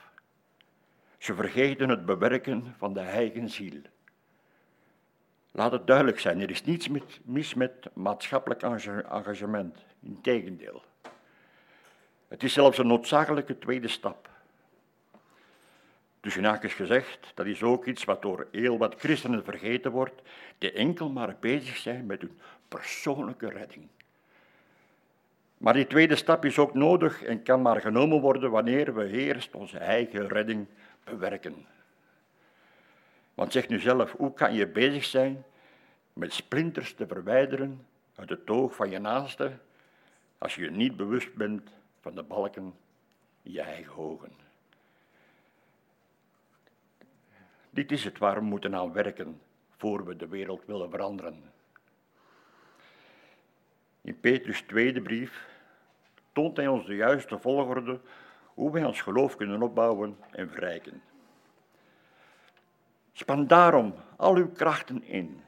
Ze 1.20 1.34
vergeten 1.34 1.88
het 1.88 2.06
bewerken 2.06 2.74
van 2.78 2.92
de 2.92 3.00
eigen 3.00 3.48
ziel. 3.48 3.80
Laat 5.50 5.72
het 5.72 5.86
duidelijk 5.86 6.20
zijn, 6.20 6.40
er 6.40 6.50
is 6.50 6.64
niets 6.64 6.88
mis 7.22 7.54
met 7.54 7.88
maatschappelijk 7.92 8.62
engagement. 8.62 9.76
Integendeel. 10.02 10.82
Het 12.28 12.42
is 12.42 12.52
zelfs 12.52 12.78
een 12.78 12.86
noodzakelijke 12.86 13.58
tweede 13.58 13.88
stap. 13.88 14.28
Dus 16.20 16.36
is 16.36 16.74
gezegd, 16.74 17.32
dat 17.34 17.46
is 17.46 17.62
ook 17.62 17.86
iets 17.86 18.04
wat 18.04 18.22
door 18.22 18.48
heel 18.52 18.78
wat 18.78 18.94
christenen 18.98 19.44
vergeten 19.44 19.90
wordt, 19.90 20.22
die 20.58 20.72
enkel 20.72 21.10
maar 21.10 21.36
bezig 21.40 21.76
zijn 21.76 22.06
met 22.06 22.20
hun 22.20 22.38
persoonlijke 22.68 23.48
redding. 23.48 23.88
Maar 25.56 25.74
die 25.74 25.86
tweede 25.86 26.16
stap 26.16 26.44
is 26.44 26.58
ook 26.58 26.74
nodig 26.74 27.22
en 27.22 27.42
kan 27.42 27.62
maar 27.62 27.80
genomen 27.80 28.20
worden 28.20 28.50
wanneer 28.50 28.94
we 28.94 29.08
eerst 29.08 29.54
onze 29.54 29.78
eigen 29.78 30.28
redding 30.28 30.66
bewerken. 31.04 31.66
Want 33.34 33.52
zeg 33.52 33.68
nu 33.68 33.80
zelf, 33.80 34.12
hoe 34.12 34.32
kan 34.32 34.54
je 34.54 34.66
bezig 34.66 35.04
zijn 35.04 35.44
met 36.12 36.32
splinters 36.32 36.94
te 36.94 37.06
verwijderen 37.06 37.86
uit 38.14 38.28
het 38.28 38.50
oog 38.50 38.74
van 38.74 38.90
je 38.90 38.98
naaste 38.98 39.58
als 40.38 40.54
je 40.54 40.62
je 40.62 40.70
niet 40.70 40.96
bewust 40.96 41.34
bent 41.34 41.70
van 42.00 42.14
de 42.14 42.22
balken 42.22 42.74
in 43.42 43.52
je 43.52 43.60
eigen 43.60 43.96
ogen? 43.96 44.32
Dit 47.70 47.92
is 47.92 48.04
het 48.04 48.18
waar 48.18 48.34
we 48.34 48.40
moeten 48.40 48.74
aan 48.74 48.92
werken 48.92 49.40
voor 49.76 50.04
we 50.04 50.16
de 50.16 50.28
wereld 50.28 50.64
willen 50.66 50.90
veranderen. 50.90 51.42
In 54.00 54.20
Petrus' 54.20 54.62
tweede 54.62 55.00
brief 55.00 55.48
toont 56.32 56.56
hij 56.56 56.68
ons 56.68 56.86
de 56.86 56.94
juiste 56.94 57.38
volgorde 57.38 58.00
hoe 58.60 58.72
wij 58.72 58.84
ons 58.84 59.00
geloof 59.00 59.36
kunnen 59.36 59.62
opbouwen 59.62 60.16
en 60.30 60.50
verrijken. 60.50 61.02
Span 63.12 63.46
daarom 63.46 63.94
al 64.16 64.36
uw 64.36 64.50
krachten 64.50 65.04
in 65.04 65.40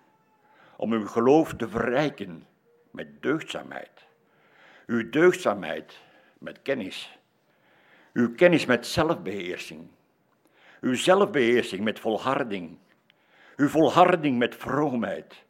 om 0.76 0.92
uw 0.92 1.06
geloof 1.06 1.54
te 1.54 1.68
verrijken 1.68 2.46
met 2.90 3.22
deugdzaamheid. 3.22 4.06
Uw 4.86 5.10
deugdzaamheid 5.10 6.00
met 6.38 6.62
kennis. 6.62 7.18
Uw 8.12 8.34
kennis 8.34 8.66
met 8.66 8.86
zelfbeheersing 8.86 9.88
uw 10.80 10.94
zelfbeheersing 10.94 11.84
met 11.84 12.00
volharding. 12.00 12.78
Uw 13.56 13.68
volharding 13.68 14.38
met 14.38 14.56
vroomheid. 14.56 15.44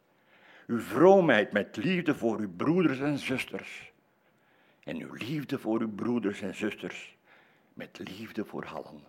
Uw 0.67 0.79
vroomheid 0.79 1.51
met 1.51 1.77
liefde 1.77 2.15
voor 2.15 2.39
uw 2.39 2.55
broeders 2.55 2.99
en 2.99 3.17
zusters. 3.17 3.91
En 4.83 4.97
uw 4.97 5.13
liefde 5.13 5.59
voor 5.59 5.79
uw 5.79 5.95
broeders 5.95 6.41
en 6.41 6.55
zusters 6.55 7.15
met 7.73 7.99
liefde 8.17 8.45
voor 8.45 8.65
allen. 8.65 9.03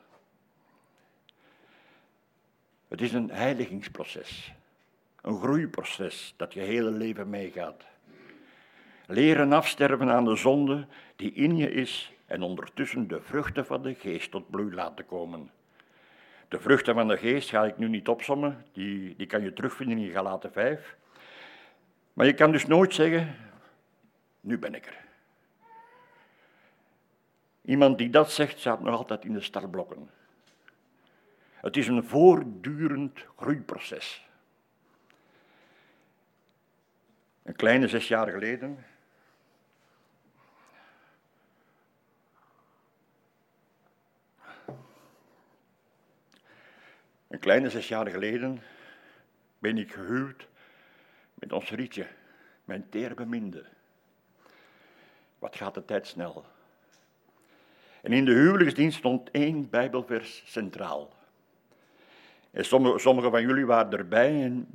Het 2.89 3.01
is 3.01 3.13
een 3.13 3.31
heiligingsproces, 3.31 4.53
een 5.21 5.39
groeiproces 5.39 6.35
dat 6.37 6.55
je 6.55 6.61
hele 6.61 6.91
leven 6.91 7.31
meegaat. 7.31 7.85
Leren 9.07 9.53
afsterven 9.53 10.11
aan 10.11 10.25
de 10.25 10.37
zonde 10.37 10.87
die 11.17 11.33
in 11.33 11.57
je 11.57 11.71
is 11.71 12.13
en 12.27 12.43
ondertussen 12.43 13.09
de 13.09 13.21
vruchten 13.21 13.67
van 13.67 13.83
de 13.83 13.95
geest 13.95 14.31
tot 14.31 14.51
bloei 14.51 14.75
laten 14.75 15.07
komen. 15.07 15.51
De 16.49 16.61
vruchten 16.61 16.95
van 16.95 17.09
de 17.09 17.17
geest 17.17 17.49
ga 17.49 17.65
ik 17.65 17.79
nu 17.79 17.89
niet 17.89 18.09
opsommen, 18.09 18.65
die, 18.73 19.17
die 19.17 19.27
kan 19.27 19.43
je 19.43 19.53
terugvinden 19.53 19.99
in 19.99 20.11
Galaten 20.11 20.53
5. 20.53 20.97
Maar 22.13 22.27
je 22.27 22.35
kan 22.35 22.53
dus 22.53 22.67
nooit 22.67 22.95
zeggen, 22.95 23.37
nu 24.41 24.59
ben 24.59 24.75
ik 24.75 24.87
er. 24.87 25.04
Iemand 27.65 27.99
die 27.99 28.11
dat 28.11 28.33
zegt, 28.33 28.59
staat 28.59 28.81
nog 28.81 28.97
altijd 28.97 29.25
in 29.25 29.33
de 29.33 29.41
startblokken. 29.41 30.11
Het 31.55 31.77
is 31.77 31.87
een 31.87 32.05
voortdurend 32.05 33.25
groeiproces. 33.37 34.29
Een 37.43 37.57
kleine 37.57 37.89
zes 37.89 38.09
jaar 38.09 38.29
geleden. 38.29 38.85
Een 47.29 47.39
kleine 47.39 47.71
zes 47.71 47.89
jaar 47.89 48.11
geleden 48.11 48.63
ben 49.59 49.79
ik 49.79 49.93
gehuwd 49.93 50.49
met 51.35 51.53
ons 51.53 51.71
Rietje, 51.71 52.07
mijn 52.65 52.89
teerbeminde. 52.89 53.65
Wat 55.39 55.57
gaat 55.57 55.75
de 55.75 55.85
tijd 55.85 56.07
snel. 56.07 56.54
En 58.05 58.13
in 58.13 58.25
de 58.25 58.33
huwelijksdienst 58.33 58.99
stond 58.99 59.31
één 59.31 59.71
Bijbelvers 59.71 60.43
centraal. 60.47 61.13
En 62.51 62.65
sommige, 62.65 63.31
van 63.31 63.43
jullie 63.43 63.67
waren 63.67 63.99
erbij 63.99 64.43
en 64.43 64.69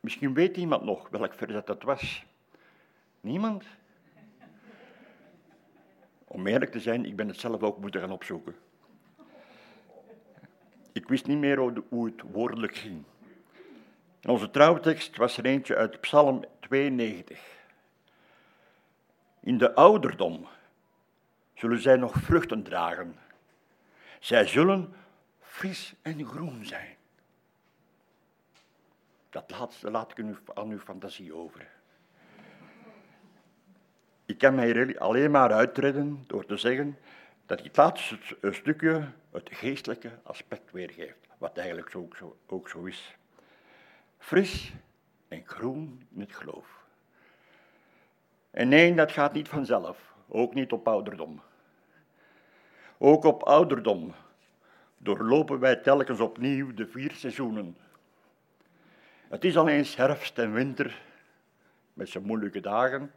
misschien 0.00 0.34
weet 0.34 0.56
iemand 0.56 0.84
nog 0.84 1.08
welk 1.08 1.34
vers 1.34 1.64
dat, 1.64 1.82
was. 1.82 2.24
Niemand? 3.20 3.64
Om 6.24 6.46
eerlijk 6.46 6.70
te 6.70 6.80
zijn, 6.80 7.04
ik 7.04 7.16
ben 7.16 7.28
het 7.28 7.40
zelf 7.40 7.62
ook 7.62 7.78
moeten 7.78 8.00
gaan 8.00 8.12
opzoeken. 8.12 8.54
Ik 10.92 11.08
wist 11.08 11.26
niet 11.26 11.38
meer 11.38 11.58
hoe 11.88 12.06
het 12.06 12.22
woordelijk 12.32 12.74
ging. 12.74 13.02
Onze 14.22 14.50
trouwtekst 14.50 15.16
was 15.16 15.36
er 15.36 15.44
eentje 15.44 15.76
uit 15.76 16.00
Psalm 16.00 16.44
92. 16.60 17.40
In 19.40 19.58
de 19.58 19.74
ouderdom 19.74 20.46
zullen 21.60 21.80
zij 21.80 21.96
nog 21.96 22.14
vruchten 22.14 22.62
dragen. 22.62 23.16
Zij 24.20 24.46
zullen 24.46 24.94
fris 25.40 25.94
en 26.02 26.26
groen 26.26 26.64
zijn. 26.64 26.96
Dat 29.30 29.50
laatste 29.50 29.90
laat 29.90 30.10
ik 30.10 30.18
u 30.18 30.36
aan 30.54 30.70
uw 30.70 30.78
fantasie 30.78 31.34
over. 31.34 31.68
Ik 34.26 34.38
kan 34.38 34.54
mij 34.54 34.98
alleen 34.98 35.30
maar 35.30 35.52
uitredden 35.52 36.24
door 36.26 36.46
te 36.46 36.56
zeggen 36.56 36.98
dat 37.46 37.62
het 37.62 37.76
laatste 37.76 38.18
stukje 38.50 39.08
het 39.30 39.48
geestelijke 39.52 40.10
aspect 40.22 40.70
weergeeft, 40.70 41.28
wat 41.38 41.56
eigenlijk 41.56 41.96
ook 41.96 42.16
zo, 42.16 42.36
ook 42.46 42.68
zo 42.68 42.84
is. 42.84 43.16
Fris 44.18 44.72
en 45.28 45.46
groen 45.46 46.06
in 46.14 46.20
het 46.20 46.34
geloof. 46.34 46.84
En 48.50 48.68
nee, 48.68 48.94
dat 48.94 49.12
gaat 49.12 49.32
niet 49.32 49.48
vanzelf, 49.48 50.14
ook 50.28 50.54
niet 50.54 50.72
op 50.72 50.88
ouderdom. 50.88 51.42
Ook 53.02 53.24
op 53.24 53.42
ouderdom 53.42 54.14
doorlopen 54.98 55.58
wij 55.58 55.76
telkens 55.76 56.20
opnieuw 56.20 56.74
de 56.74 56.86
vier 56.86 57.12
seizoenen. 57.12 57.76
Het 59.28 59.44
is 59.44 59.56
al 59.56 59.68
eens 59.68 59.96
herfst 59.96 60.38
en 60.38 60.52
winter, 60.52 61.02
met 61.92 62.08
zijn 62.08 62.24
moeilijke 62.24 62.60
dagen, 62.60 63.12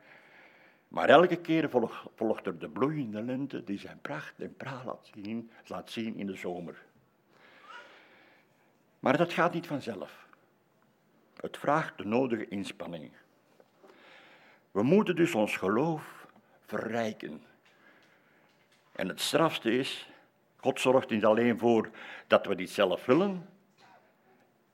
maar 0.88 1.10
elke 1.10 1.36
keer 1.36 1.70
volgt, 2.16 2.46
er 2.46 2.60
de 2.60 2.70
bloeiende 2.70 3.22
lente 3.22 3.64
die 3.64 3.80
zijn 3.80 4.00
pracht 4.02 4.34
en 4.40 4.56
praal 4.56 4.86
laat 4.86 5.10
zien, 5.14 5.52
laat 5.66 5.90
zien 5.90 6.16
in 6.16 6.28
de 6.28 6.36
zomer. 6.36 6.82
Maar 9.00 9.18
dat 9.18 9.34
gaat 9.34 9.54
niet 9.54 9.68
vanzelf. 9.68 10.28
Het 11.36 11.58
vraagt 11.58 11.98
de 11.98 12.06
nodige 12.06 12.48
inspanning. 12.48 13.12
We 14.72 14.84
moeten 14.84 15.16
dus 15.16 15.36
ons 15.36 15.58
geloof 15.58 16.28
verrijken. 16.66 17.52
En 18.96 19.08
het 19.08 19.22
strafste 19.22 19.78
is, 19.78 20.10
God 20.58 20.80
zorgt 20.80 21.10
niet 21.10 21.26
alleen 21.26 21.60
voor 21.60 21.90
dat 22.28 22.46
we 22.46 22.56
dit 22.56 22.70
zelf 22.70 23.06
willen, 23.06 23.50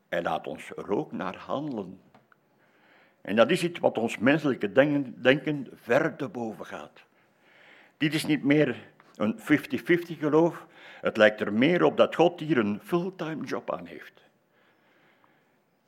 hij 0.09 0.22
laat 0.22 0.47
ons 0.47 0.72
er 0.76 0.91
ook 0.91 1.11
naar 1.11 1.36
handelen. 1.36 2.01
En 3.22 3.36
dat 3.36 3.51
is 3.51 3.63
iets 3.63 3.80
wat 3.80 3.97
ons 3.97 4.17
menselijke 4.17 4.72
denken, 4.72 5.22
denken 5.22 5.67
ver 5.74 6.15
te 6.15 6.28
boven 6.28 6.65
gaat. 6.65 7.03
Dit 7.97 8.13
is 8.13 8.26
niet 8.26 8.43
meer 8.43 8.88
een 9.15 9.39
50-50 9.39 9.43
geloof. 10.20 10.65
Het 11.01 11.17
lijkt 11.17 11.39
er 11.41 11.53
meer 11.53 11.84
op 11.84 11.97
dat 11.97 12.15
God 12.15 12.39
hier 12.39 12.57
een 12.57 12.80
fulltime 12.84 13.45
job 13.45 13.74
aan 13.74 13.86
heeft. 13.86 14.24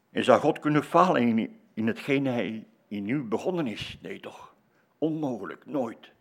En 0.10 0.24
zou 0.24 0.40
God 0.40 0.60
kunnen 0.60 0.84
falen 0.84 1.22
in, 1.22 1.60
in 1.74 1.88
hetgeen 1.88 2.26
hij 2.26 2.66
in 2.88 3.10
u 3.10 3.24
begonnen 3.24 3.68
is? 3.68 3.98
Nee 4.02 4.20
toch, 4.20 4.56
onmogelijk, 4.98 5.66
nooit. 5.66 6.12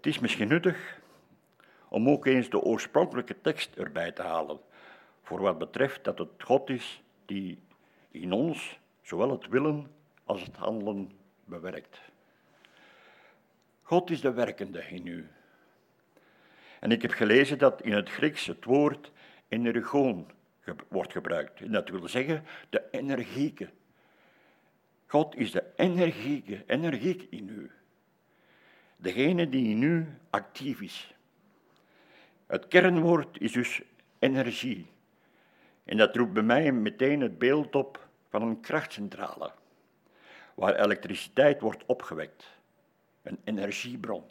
Het 0.00 0.08
is 0.08 0.18
misschien 0.18 0.48
nuttig 0.48 1.00
om 1.88 2.08
ook 2.08 2.26
eens 2.26 2.50
de 2.50 2.60
oorspronkelijke 2.60 3.40
tekst 3.40 3.76
erbij 3.76 4.12
te 4.12 4.22
halen, 4.22 4.60
voor 5.22 5.40
wat 5.40 5.58
betreft 5.58 6.04
dat 6.04 6.18
het 6.18 6.30
God 6.38 6.70
is 6.70 7.02
die 7.26 7.58
in 8.10 8.32
ons 8.32 8.78
zowel 9.02 9.30
het 9.30 9.48
willen 9.48 9.90
als 10.24 10.42
het 10.42 10.56
handelen 10.56 11.12
bewerkt. 11.44 12.00
God 13.82 14.10
is 14.10 14.20
de 14.20 14.32
werkende 14.32 14.88
in 14.88 15.06
u. 15.06 15.28
En 16.78 16.90
ik 16.90 17.02
heb 17.02 17.10
gelezen 17.10 17.58
dat 17.58 17.82
in 17.82 17.92
het 17.92 18.10
Grieks 18.10 18.46
het 18.46 18.64
woord 18.64 19.12
energoon 19.48 20.30
wordt 20.88 21.12
gebruikt. 21.12 21.60
En 21.60 21.72
dat 21.72 21.88
wil 21.88 22.08
zeggen 22.08 22.44
de 22.68 22.82
energieke. 22.90 23.68
God 25.06 25.36
is 25.36 25.50
de 25.50 25.64
energieke, 25.76 26.64
energiek 26.66 27.26
in 27.30 27.48
u. 27.48 27.70
Degene 29.00 29.48
die 29.48 29.68
in 29.68 29.82
u 29.82 30.06
actief 30.30 30.80
is. 30.80 31.14
Het 32.46 32.68
kernwoord 32.68 33.40
is 33.40 33.52
dus 33.52 33.82
energie. 34.18 34.86
En 35.84 35.96
dat 35.96 36.16
roept 36.16 36.32
bij 36.32 36.42
mij 36.42 36.72
meteen 36.72 37.20
het 37.20 37.38
beeld 37.38 37.74
op 37.74 38.08
van 38.28 38.42
een 38.42 38.60
krachtcentrale, 38.60 39.52
waar 40.54 40.74
elektriciteit 40.74 41.60
wordt 41.60 41.86
opgewekt, 41.86 42.44
een 43.22 43.38
energiebron. 43.44 44.24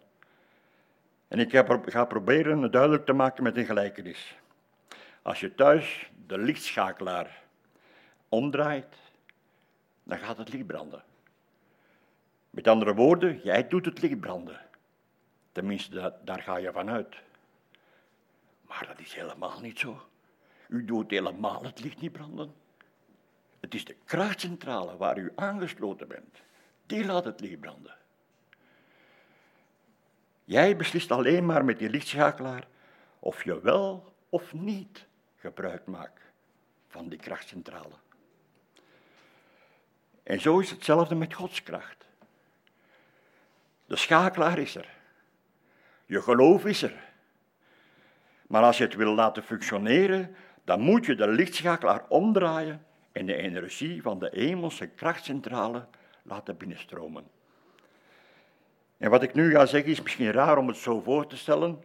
En 1.28 1.40
ik 1.40 1.66
ga 1.86 2.06
proberen 2.06 2.62
het 2.62 2.72
duidelijk 2.72 3.06
te 3.06 3.14
maken 3.14 3.44
met 3.44 3.58
een 3.58 3.66
gelijkenis. 3.66 4.38
Als 5.22 5.40
je 5.40 5.56
thuis 5.56 6.12
de 6.28 6.38
lichtschakelaar 6.38 7.44
omdraait, 8.30 8.96
dan 10.04 10.18
gaat 10.18 10.38
het 10.38 10.54
licht 10.54 10.68
branden. 10.68 11.04
Met 12.50 12.68
andere 12.68 12.94
woorden, 12.94 13.40
jij 13.44 13.68
doet 13.68 13.86
het 13.86 14.02
licht 14.02 14.20
branden. 14.20 14.62
Tenminste, 15.52 16.16
daar 16.24 16.42
ga 16.42 16.58
je 16.58 16.72
vanuit. 16.72 17.16
Maar 18.62 18.86
dat 18.88 19.00
is 19.00 19.14
helemaal 19.14 19.60
niet 19.62 19.80
zo. 19.80 20.02
U 20.68 20.86
doet 20.86 21.12
helemaal 21.12 21.64
het 21.64 21.80
licht 21.80 22.02
niet 22.02 22.12
branden. 22.12 22.54
Het 23.60 23.74
is 23.74 23.86
de 23.86 23.96
krachtcentrale 24.06 24.98
waar 24.98 25.18
u 25.18 25.32
aangesloten 25.36 26.08
bent. 26.08 26.42
Die 26.86 27.06
laat 27.06 27.26
het 27.26 27.40
licht 27.40 27.60
branden. 27.60 27.96
Jij 30.44 30.76
beslist 30.76 31.12
alleen 31.12 31.46
maar 31.46 31.66
met 31.66 31.80
die 31.80 31.90
lichtschakelaar 31.90 32.68
of 33.20 33.44
je 33.44 33.62
wel 33.62 34.14
of 34.30 34.54
niet 34.54 35.06
gebruik 35.38 35.86
maakt 35.86 36.22
van 36.88 37.10
die 37.10 37.20
krachtcentrale. 37.20 37.96
En 40.24 40.42
zo 40.42 40.60
is 40.60 40.70
hetzelfde 40.70 41.16
met 41.16 41.34
Gods 41.34 41.64
kracht. 41.64 42.09
De 43.90 43.96
schakelaar 43.96 44.58
is 44.58 44.76
er. 44.76 44.88
Je 46.06 46.22
geloof 46.22 46.66
is 46.66 46.82
er. 46.82 46.94
Maar 48.48 48.64
als 48.64 48.78
je 48.78 48.84
het 48.84 48.96
wil 48.96 49.14
laten 49.14 49.44
functioneren, 49.44 50.36
dan 50.64 50.82
moet 50.82 51.06
je 51.06 51.16
de 51.16 51.28
lichtschakelaar 51.28 52.06
omdraaien 52.08 52.86
en 53.12 53.26
de 53.26 53.36
energie 53.36 54.02
van 54.02 54.20
de 54.20 54.30
hemelse 54.34 54.88
krachtcentrale 54.88 55.86
laten 56.22 56.58
binnenstromen. 56.58 57.28
En 58.98 59.10
wat 59.10 59.24
ik 59.24 59.34
nu 59.34 59.52
ga 59.52 59.66
zeggen 59.66 59.92
is 59.92 60.02
misschien 60.02 60.32
raar 60.32 60.58
om 60.58 60.68
het 60.68 60.78
zo 60.78 61.02
voor 61.02 61.28
te 61.28 61.38
stellen, 61.38 61.84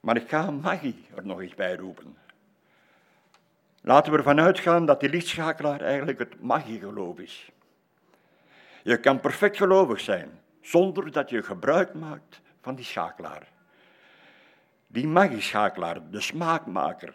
maar 0.00 0.16
ik 0.16 0.28
ga 0.28 0.50
magie 0.50 1.06
er 1.14 1.26
nog 1.26 1.40
eens 1.40 1.54
bij 1.54 1.76
roepen. 1.76 2.16
Laten 3.80 4.12
we 4.12 4.18
ervan 4.18 4.40
uitgaan 4.40 4.86
dat 4.86 5.00
die 5.00 5.08
lichtschakelaar 5.08 5.80
eigenlijk 5.80 6.18
het 6.18 6.40
magiegeloof 6.40 7.18
is. 7.18 7.50
Je 8.82 9.00
kan 9.00 9.20
perfect 9.20 9.56
gelovig 9.56 10.00
zijn, 10.00 10.41
zonder 10.62 11.12
dat 11.12 11.30
je 11.30 11.42
gebruik 11.42 11.94
maakt 11.94 12.40
van 12.60 12.74
die 12.74 12.84
schakelaar. 12.84 13.48
Die 14.86 15.06
magieschakelaar, 15.06 16.10
de 16.10 16.20
smaakmaker, 16.20 17.14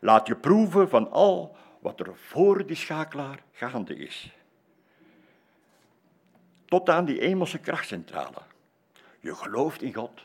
laat 0.00 0.26
je 0.26 0.36
proeven 0.36 0.88
van 0.88 1.10
al 1.10 1.56
wat 1.80 2.00
er 2.00 2.16
voor 2.16 2.66
die 2.66 2.76
schakelaar 2.76 3.38
gaande 3.52 3.96
is. 3.96 4.32
Tot 6.64 6.88
aan 6.88 7.04
die 7.04 7.20
hemelse 7.20 7.58
krachtcentrale. 7.58 8.42
Je 9.20 9.34
gelooft 9.34 9.82
in 9.82 9.94
God. 9.94 10.20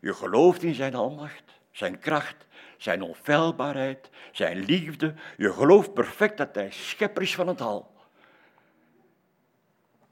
Je 0.00 0.14
gelooft 0.14 0.62
in 0.62 0.74
zijn 0.74 0.94
almacht, 0.94 1.60
zijn 1.70 1.98
kracht, 1.98 2.46
zijn 2.76 3.02
onfeilbaarheid, 3.02 4.10
zijn 4.32 4.58
liefde. 4.58 5.14
Je 5.36 5.52
gelooft 5.52 5.94
perfect 5.94 6.36
dat 6.36 6.54
hij 6.54 6.70
schepper 6.70 7.22
is 7.22 7.34
van 7.34 7.48
het 7.48 7.60
al. 7.60 7.95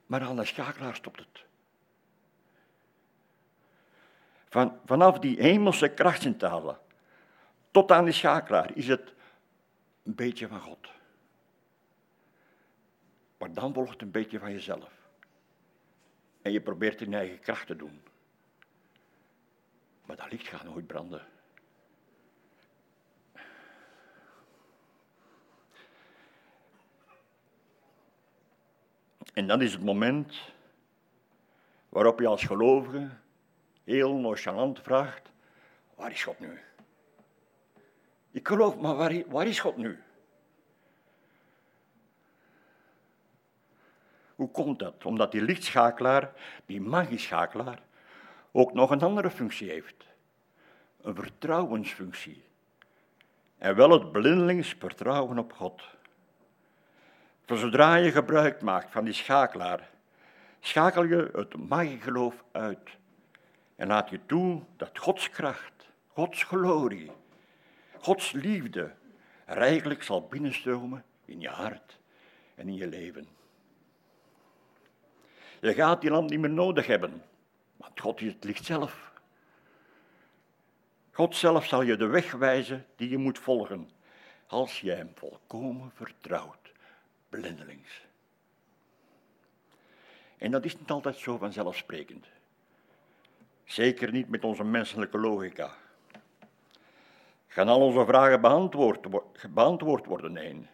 Maar 0.06 0.22
aan 0.22 0.36
de 0.36 0.44
schakelaar 0.44 0.94
stopt 0.94 1.18
het. 1.18 1.44
Van, 4.48 4.78
vanaf 4.84 5.18
die 5.18 5.40
hemelse 5.40 5.88
krachtcentrale 5.88 6.78
tot 7.70 7.92
aan 7.92 8.04
die 8.04 8.14
schakelaar 8.14 8.76
is 8.76 8.88
het 8.88 9.14
een 10.02 10.14
beetje 10.14 10.48
van 10.48 10.60
God. 10.60 10.88
Maar 13.38 13.52
dan 13.52 13.74
volgt 13.74 14.02
een 14.02 14.10
beetje 14.10 14.38
van 14.38 14.52
jezelf. 14.52 14.90
En 16.42 16.52
je 16.52 16.60
probeert 16.60 17.00
in 17.00 17.14
eigen 17.14 17.40
kracht 17.40 17.66
te 17.66 17.76
doen. 17.76 18.02
Maar 20.04 20.16
dat 20.16 20.30
licht 20.30 20.48
gaat 20.48 20.64
nooit 20.64 20.86
branden. 20.86 21.26
En 29.34 29.46
dat 29.46 29.60
is 29.60 29.72
het 29.72 29.84
moment 29.84 30.34
waarop 31.88 32.20
je 32.20 32.26
als 32.26 32.44
gelovige 32.44 33.08
heel 33.84 34.14
nonchalant 34.14 34.80
vraagt, 34.80 35.30
waar 35.94 36.10
is 36.10 36.24
God 36.24 36.38
nu? 36.38 36.60
Ik 38.30 38.48
geloof, 38.48 38.76
maar 38.76 38.96
waar, 38.96 39.22
waar 39.28 39.46
is 39.46 39.60
God 39.60 39.76
nu? 39.76 40.02
Hoe 44.34 44.50
komt 44.50 44.78
dat? 44.78 45.04
Omdat 45.04 45.32
die 45.32 45.42
lichtschakelaar, 45.42 46.32
die 46.66 46.80
magieschakelaar, 46.80 47.82
ook 48.52 48.72
nog 48.72 48.90
een 48.90 49.02
andere 49.02 49.30
functie 49.30 49.70
heeft. 49.70 50.06
Een 51.00 51.14
vertrouwensfunctie. 51.14 52.44
En 53.58 53.76
wel 53.76 53.90
het 53.90 54.12
blindelings 54.12 54.74
vertrouwen 54.78 55.38
op 55.38 55.52
God. 55.52 55.82
Voor 57.46 57.56
zodra 57.56 57.94
je 57.94 58.10
gebruik 58.10 58.62
maakt 58.62 58.92
van 58.92 59.04
die 59.04 59.14
schakelaar, 59.14 59.90
schakel 60.60 61.04
je 61.04 61.30
het 61.32 61.56
magiegeloof 61.68 62.44
uit. 62.52 62.90
En 63.76 63.86
laat 63.86 64.10
je 64.10 64.20
toe 64.26 64.62
dat 64.76 64.98
Gods 64.98 65.30
kracht, 65.30 65.88
Gods 66.08 66.42
glorie, 66.42 67.10
Gods 67.98 68.32
liefde 68.32 68.92
rijkelijk 69.46 70.02
zal 70.02 70.26
binnenstromen 70.26 71.04
in 71.24 71.40
je 71.40 71.48
hart 71.48 71.98
en 72.54 72.68
in 72.68 72.74
je 72.74 72.86
leven. 72.86 73.28
Je 75.60 75.74
gaat 75.74 76.00
die 76.00 76.10
lamp 76.10 76.30
niet 76.30 76.40
meer 76.40 76.50
nodig 76.50 76.86
hebben, 76.86 77.22
want 77.76 78.00
God 78.00 78.20
is 78.20 78.32
het 78.32 78.44
licht 78.44 78.64
zelf. 78.64 79.12
God 81.10 81.36
zelf 81.36 81.66
zal 81.66 81.82
je 81.82 81.96
de 81.96 82.06
weg 82.06 82.32
wijzen 82.32 82.86
die 82.96 83.08
je 83.08 83.18
moet 83.18 83.38
volgen, 83.38 83.90
als 84.46 84.80
je 84.80 84.90
hem 84.90 85.10
volkomen 85.14 85.90
vertrouwt, 85.94 86.63
blindelings. 87.34 88.06
En 90.38 90.50
dat 90.50 90.64
is 90.64 90.78
niet 90.78 90.90
altijd 90.90 91.16
zo 91.16 91.36
vanzelfsprekend. 91.36 92.26
Zeker 93.64 94.12
niet 94.12 94.28
met 94.28 94.44
onze 94.44 94.64
menselijke 94.64 95.18
logica. 95.18 95.74
Gaan 97.46 97.68
al 97.68 97.80
onze 97.80 98.04
vragen 98.04 98.40
beantwoord, 98.40 99.06
beantwoord 99.50 100.06
worden? 100.06 100.32
Nee. 100.32 100.66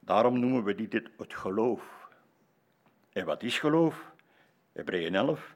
Daarom 0.00 0.38
noemen 0.38 0.64
we 0.64 0.74
dit 0.74 0.92
het 1.16 1.34
geloof. 1.34 2.08
En 3.12 3.24
wat 3.24 3.42
is 3.42 3.58
geloof? 3.58 4.10
Hebreeën 4.72 5.14
11. 5.14 5.54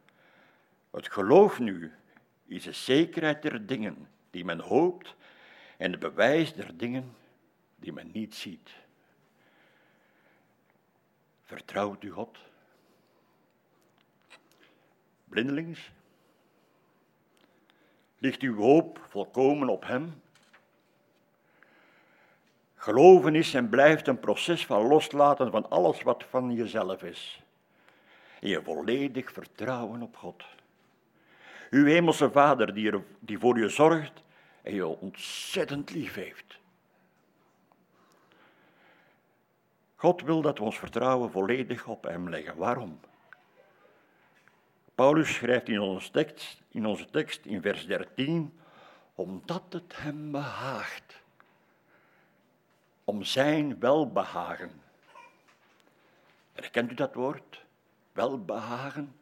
Het 0.91 1.13
geloof 1.13 1.59
nu 1.59 1.93
is 2.47 2.63
de 2.63 2.73
zekerheid 2.73 3.43
der 3.43 3.67
dingen 3.67 4.09
die 4.31 4.45
men 4.45 4.61
hoopt 4.61 5.15
en 5.77 5.91
het 5.91 6.01
bewijs 6.01 6.55
der 6.55 6.77
dingen 6.77 7.15
die 7.77 7.93
men 7.93 8.11
niet 8.13 8.35
ziet. 8.35 8.71
Vertrouwt 11.47 12.03
u 12.03 12.11
God? 12.11 12.39
Blindelings? 15.25 15.91
Ligt 18.19 18.43
uw 18.43 18.57
hoop 18.57 19.07
volkomen 19.09 19.69
op 19.69 19.87
Hem? 19.87 20.23
Geloven 22.75 23.35
is 23.35 23.55
en 23.55 23.69
blijft 23.69 24.07
een 24.07 24.21
proces 24.21 24.67
van 24.67 24.87
loslaten 24.87 25.51
van 25.51 25.71
alles 25.71 26.03
wat 26.03 26.25
van 26.29 26.55
jezelf 26.55 27.03
is. 27.03 27.43
En 28.41 28.49
je 28.49 28.63
volledig 28.63 29.33
vertrouwen 29.33 30.03
op 30.03 30.17
God. 30.17 30.45
Uw 31.71 31.85
hemelse 31.85 32.31
Vader 32.31 32.75
die, 32.75 32.91
er, 32.91 33.03
die 33.19 33.39
voor 33.39 33.59
je 33.59 33.69
zorgt 33.69 34.23
en 34.63 34.75
je 34.75 34.87
ontzettend 34.87 35.91
lief 35.91 36.15
heeft. 36.15 36.59
God 39.97 40.23
wil 40.23 40.43
dat 40.43 40.59
we 40.59 40.65
ons 40.65 40.79
vertrouwen 40.79 41.31
volledig 41.31 41.87
op 41.87 42.05
Hem 42.05 42.29
leggen. 42.29 42.57
Waarom? 42.57 43.01
Paulus 44.95 45.35
schrijft 45.35 45.69
in 45.69 45.81
onze 45.81 46.11
tekst, 46.11 46.63
in, 46.69 46.87
onze 46.87 47.11
tekst, 47.11 47.45
in 47.45 47.63
vers 47.63 47.87
13, 47.87 48.59
omdat 49.15 49.63
het 49.69 49.97
Hem 49.97 50.31
behaagt. 50.31 51.23
Om 53.05 53.23
Zijn 53.23 53.81
welbehagen. 53.81 54.71
Herkent 56.53 56.91
u 56.91 56.95
dat 56.95 57.15
woord? 57.15 57.65
Welbehagen? 58.13 59.15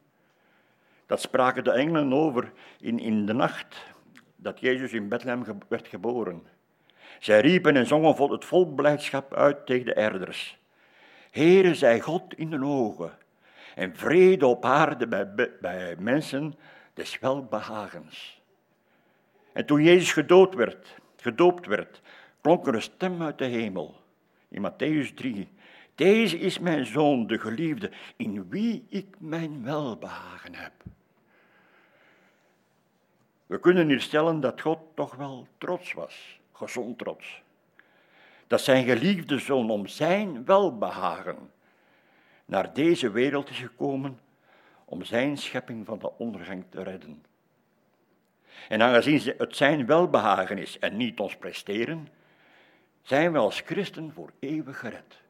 Dat 1.05 1.21
spraken 1.21 1.63
de 1.63 1.71
engelen 1.71 2.13
over 2.13 2.51
in, 2.79 2.99
in 2.99 3.25
de 3.25 3.33
nacht 3.33 3.93
dat 4.35 4.59
Jezus 4.59 4.93
in 4.93 5.09
Bethlehem 5.09 5.57
werd 5.67 5.87
geboren. 5.87 6.47
Zij 7.19 7.39
riepen 7.39 7.75
en 7.75 7.87
zongen 7.87 8.31
het 8.31 8.45
vol 8.45 8.65
blijdschap 8.65 9.33
uit 9.33 9.65
tegen 9.65 9.85
de 9.85 9.93
erders. 9.93 10.57
Heere, 11.35 11.75
zij 11.75 11.99
God 11.99 12.33
in 12.37 12.49
de 12.49 12.63
ogen 12.63 13.17
en 13.75 13.95
vrede 13.95 14.45
op 14.45 14.65
aarde 14.65 15.07
bij, 15.07 15.49
bij 15.61 15.95
mensen 15.99 16.53
des 16.93 17.19
welbehagens. 17.19 18.41
En 19.53 19.65
toen 19.65 19.83
Jezus 19.83 20.13
gedood 20.13 20.53
werd, 20.53 20.95
gedoopt 21.17 21.65
werd, 21.65 22.01
klonk 22.41 22.67
er 22.67 22.73
een 22.75 22.81
stem 22.81 23.21
uit 23.21 23.37
de 23.37 23.45
hemel. 23.45 24.01
In 24.49 24.71
Matthäus 24.71 25.13
3. 25.13 25.47
Deze 25.95 26.39
is 26.39 26.59
mijn 26.59 26.85
zoon, 26.85 27.27
de 27.27 27.39
geliefde, 27.39 27.91
in 28.15 28.49
wie 28.49 28.85
ik 28.89 29.15
mijn 29.19 29.63
welbehagen 29.63 30.55
heb. 30.55 30.73
We 33.45 33.59
kunnen 33.59 33.87
hier 33.87 34.01
stellen 34.01 34.39
dat 34.39 34.61
God 34.61 34.79
toch 34.93 35.15
wel 35.15 35.47
trots 35.57 35.93
was, 35.93 36.39
gezond 36.51 36.97
trots. 36.97 37.43
Dat 38.47 38.61
zijn 38.61 38.85
geliefde 38.85 39.39
zoon 39.39 39.69
om 39.69 39.87
zijn 39.87 40.45
welbehagen 40.45 41.51
naar 42.45 42.73
deze 42.73 43.11
wereld 43.11 43.49
is 43.49 43.57
gekomen 43.57 44.19
om 44.85 45.03
zijn 45.03 45.37
schepping 45.37 45.85
van 45.85 45.99
de 45.99 46.11
ondergang 46.17 46.63
te 46.69 46.83
redden. 46.83 47.23
En 48.69 48.81
aangezien 48.81 49.33
het 49.37 49.55
zijn 49.55 49.85
welbehagen 49.85 50.57
is 50.57 50.79
en 50.79 50.97
niet 50.97 51.19
ons 51.19 51.37
presteren, 51.37 52.07
zijn 53.01 53.31
we 53.31 53.37
als 53.37 53.59
christen 53.59 54.13
voor 54.13 54.31
eeuwig 54.39 54.79
gered. 54.79 55.21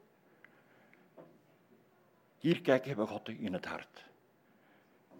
Hier 2.39 2.61
kijken 2.61 2.97
we 2.97 3.05
God 3.05 3.29
in 3.29 3.53
het 3.53 3.65
hart. 3.65 4.03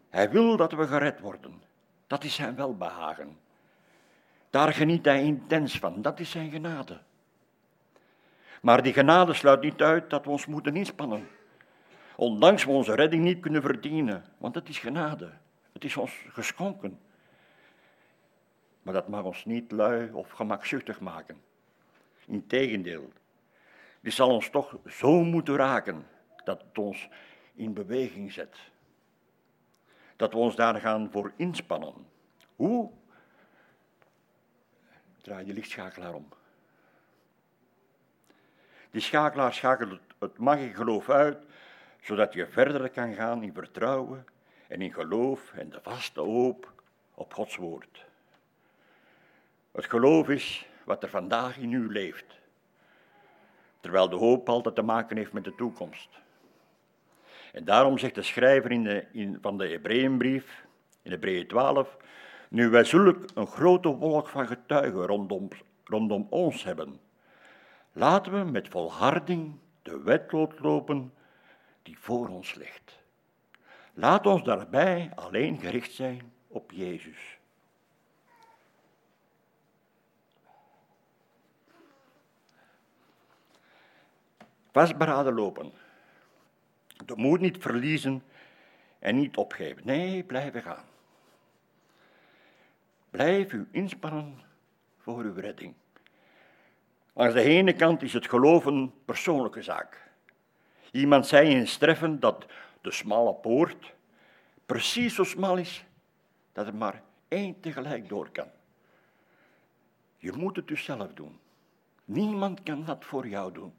Hij 0.10 0.30
wil 0.30 0.58
dat 0.58 0.72
we 0.72 0.88
gered 0.88 1.20
worden. 1.20 1.62
Dat 2.08 2.24
is 2.24 2.36
zijn 2.36 2.56
welbehagen. 2.56 3.38
Daar 4.50 4.74
geniet 4.74 5.06
hij 5.06 5.24
intens 5.24 5.80
van. 5.80 6.02
Dat 6.02 6.20
is 6.20 6.30
zijn 6.30 6.52
genade. 6.52 7.00
Maar 8.66 8.84
die 8.84 8.93
genade 8.93 9.34
sluit 9.34 9.61
niet 9.61 9.82
uit 9.82 10.09
dat 10.09 10.26
we 10.26 10.32
ons 10.32 10.45
moeten 10.45 10.76
inspannen. 10.76 11.28
Ondanks 12.16 12.63
we 12.63 12.72
onze 12.72 12.95
redding 12.95 13.24
niet 13.24 13.39
kunnen 13.39 13.61
verdienen, 13.61 14.26
want 14.38 14.55
het 14.55 14.70
is 14.70 14.80
genade. 14.80 15.32
Het 15.72 15.84
is 15.84 15.97
ons 15.97 16.11
geschonken. 16.28 16.99
Maar 18.82 18.93
dat 18.93 19.07
mag 19.07 19.24
ons 19.24 19.45
niet 19.45 19.72
lui 19.72 20.11
of 20.11 20.30
gemakzuchtig 20.30 20.99
maken. 20.99 21.41
Integendeel, 22.26 23.11
die 24.01 24.11
zal 24.11 24.30
ons 24.30 24.49
toch 24.49 24.78
zo 24.88 25.24
moeten 25.24 25.55
raken 25.55 26.07
dat 26.43 26.61
het 26.61 26.78
ons 26.78 27.09
in 27.53 27.74
beweging 27.74 28.32
zet. 28.32 28.57
Dat 30.16 30.34
we 30.34 30.38
ons 30.38 30.55
daar 30.55 30.80
gaan 30.80 31.11
voor 31.11 31.32
inspannen. 31.36 31.93
Hoe? 32.55 32.91
Draai 35.22 35.45
je 35.45 35.53
lichtschakelaar 35.53 36.13
om. 36.13 36.28
Die 38.96 39.04
schakelaar 39.04 39.54
schakelt 39.54 40.00
het 40.20 40.38
magische 40.38 40.76
geloof 40.76 41.10
uit 41.10 41.38
zodat 42.02 42.34
je 42.34 42.48
verder 42.48 42.89
kan 42.89 43.14
gaan 43.14 43.43
in 43.43 43.54
vertrouwen 43.54 44.26
en 44.68 44.82
in 44.82 44.93
geloof 44.93 45.54
en 45.54 45.70
de 45.70 45.80
vaste 45.82 46.22
hoop 46.22 46.72
op 47.14 47.34
Gods 47.34 47.56
woord. 47.56 48.06
Het 49.72 49.86
geloof 49.86 50.30
is 50.30 50.68
wat 50.84 51.04
er 51.04 51.10
vandaag 51.10 51.58
in 51.58 51.72
u 51.72 51.91
leeft, 51.91 52.26
terwijl 53.80 54.10
de 54.10 54.16
hoop 54.16 54.50
altijd 54.50 54.76
te 54.76 54.82
maken 54.82 55.18
heeft 55.18 55.34
met 55.34 55.43
de 55.43 55.56
toekomst. 55.56 56.10
En 57.52 57.66
daarom 57.66 57.98
zegt 57.98 58.16
de 58.16 58.24
schrijver 58.24 58.72
in 58.72 58.84
de, 58.84 59.06
in, 59.12 59.38
van 59.41 59.58
de 59.58 59.68
Hebreeënbrief, 59.68 60.66
in 61.02 61.12
Hebreeën 61.12 61.48
12, 61.48 61.98
nu 62.50 62.70
wij 62.70 62.84
zulk 62.84 63.18
een 63.34 63.48
grote 63.48 63.89
wolk 63.89 64.28
van 64.28 64.48
getuigen 64.48 65.06
rondom, 65.06 65.48
rondom 65.84 66.28
ons 66.30 66.64
hebben, 66.64 67.00
laten 67.96 68.32
we 68.32 68.52
met 68.52 68.68
volharding 68.68 69.60
de 69.82 70.02
wedloop 70.02 70.60
lopen 70.60 71.14
die 71.84 72.00
voor 72.00 72.28
ons 72.28 72.54
ligt. 72.54 73.00
Laat 73.93 74.26
ons 74.26 74.43
daarbij 74.43 75.12
alleen 75.16 75.60
gericht 75.60 75.91
zijn 75.91 76.34
op 76.48 76.72
Jezus. 76.72 77.38
Vastberaden 84.72 85.34
lopen. 85.34 85.72
De 87.06 87.16
moed 87.16 87.39
niet 87.39 87.58
verliezen 87.58 88.24
en 89.00 89.16
niet 89.16 89.38
opgeven. 89.38 89.86
Nee, 89.86 90.24
blijven 90.24 90.62
gaan. 90.62 90.86
Blijf 93.10 93.54
u 93.54 93.68
inspannen 93.72 94.41
voor 94.98 95.24
uw 95.24 95.34
redding. 95.34 95.74
Langs 97.18 97.34
de 97.34 97.41
ene 97.41 97.74
kant 97.74 98.01
is 98.01 98.13
het 98.13 98.30
geloof 98.30 98.66
een 98.66 98.93
persoonlijke 99.05 99.61
zaak. 99.61 100.11
Iemand 100.91 101.28
zei 101.28 101.49
in 101.49 101.68
Streffen 101.68 102.20
dat 102.20 102.45
de 102.82 102.91
smalle 102.91 103.34
poort 103.34 103.93
precies 104.66 105.16
zo 105.16 105.24
smal 105.24 105.57
is 105.57 105.86
dat 106.53 106.68
er 106.68 106.76
maar 106.76 107.01
één 107.28 107.59
tegelijk 107.59 108.09
door 108.09 108.30
kan. 108.32 108.47
Je 110.18 110.32
moet 110.32 110.55
het 110.55 110.68
dus 110.68 110.84
zelf 110.84 111.13
doen. 111.13 111.39
Niemand 112.05 112.63
kan 112.63 112.86
dat 112.86 113.05
voor 113.05 113.28
jou 113.28 113.53
doen. 113.53 113.74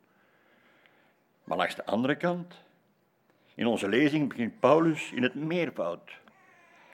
Maar 1.44 1.56
langs 1.56 1.74
de 1.74 1.86
andere 1.86 2.16
kant, 2.16 2.54
in 3.54 3.66
onze 3.66 3.88
lezing 3.88 4.28
begint 4.28 4.60
Paulus 4.60 5.10
in 5.12 5.22
het 5.22 5.34
meervoud. 5.34 6.10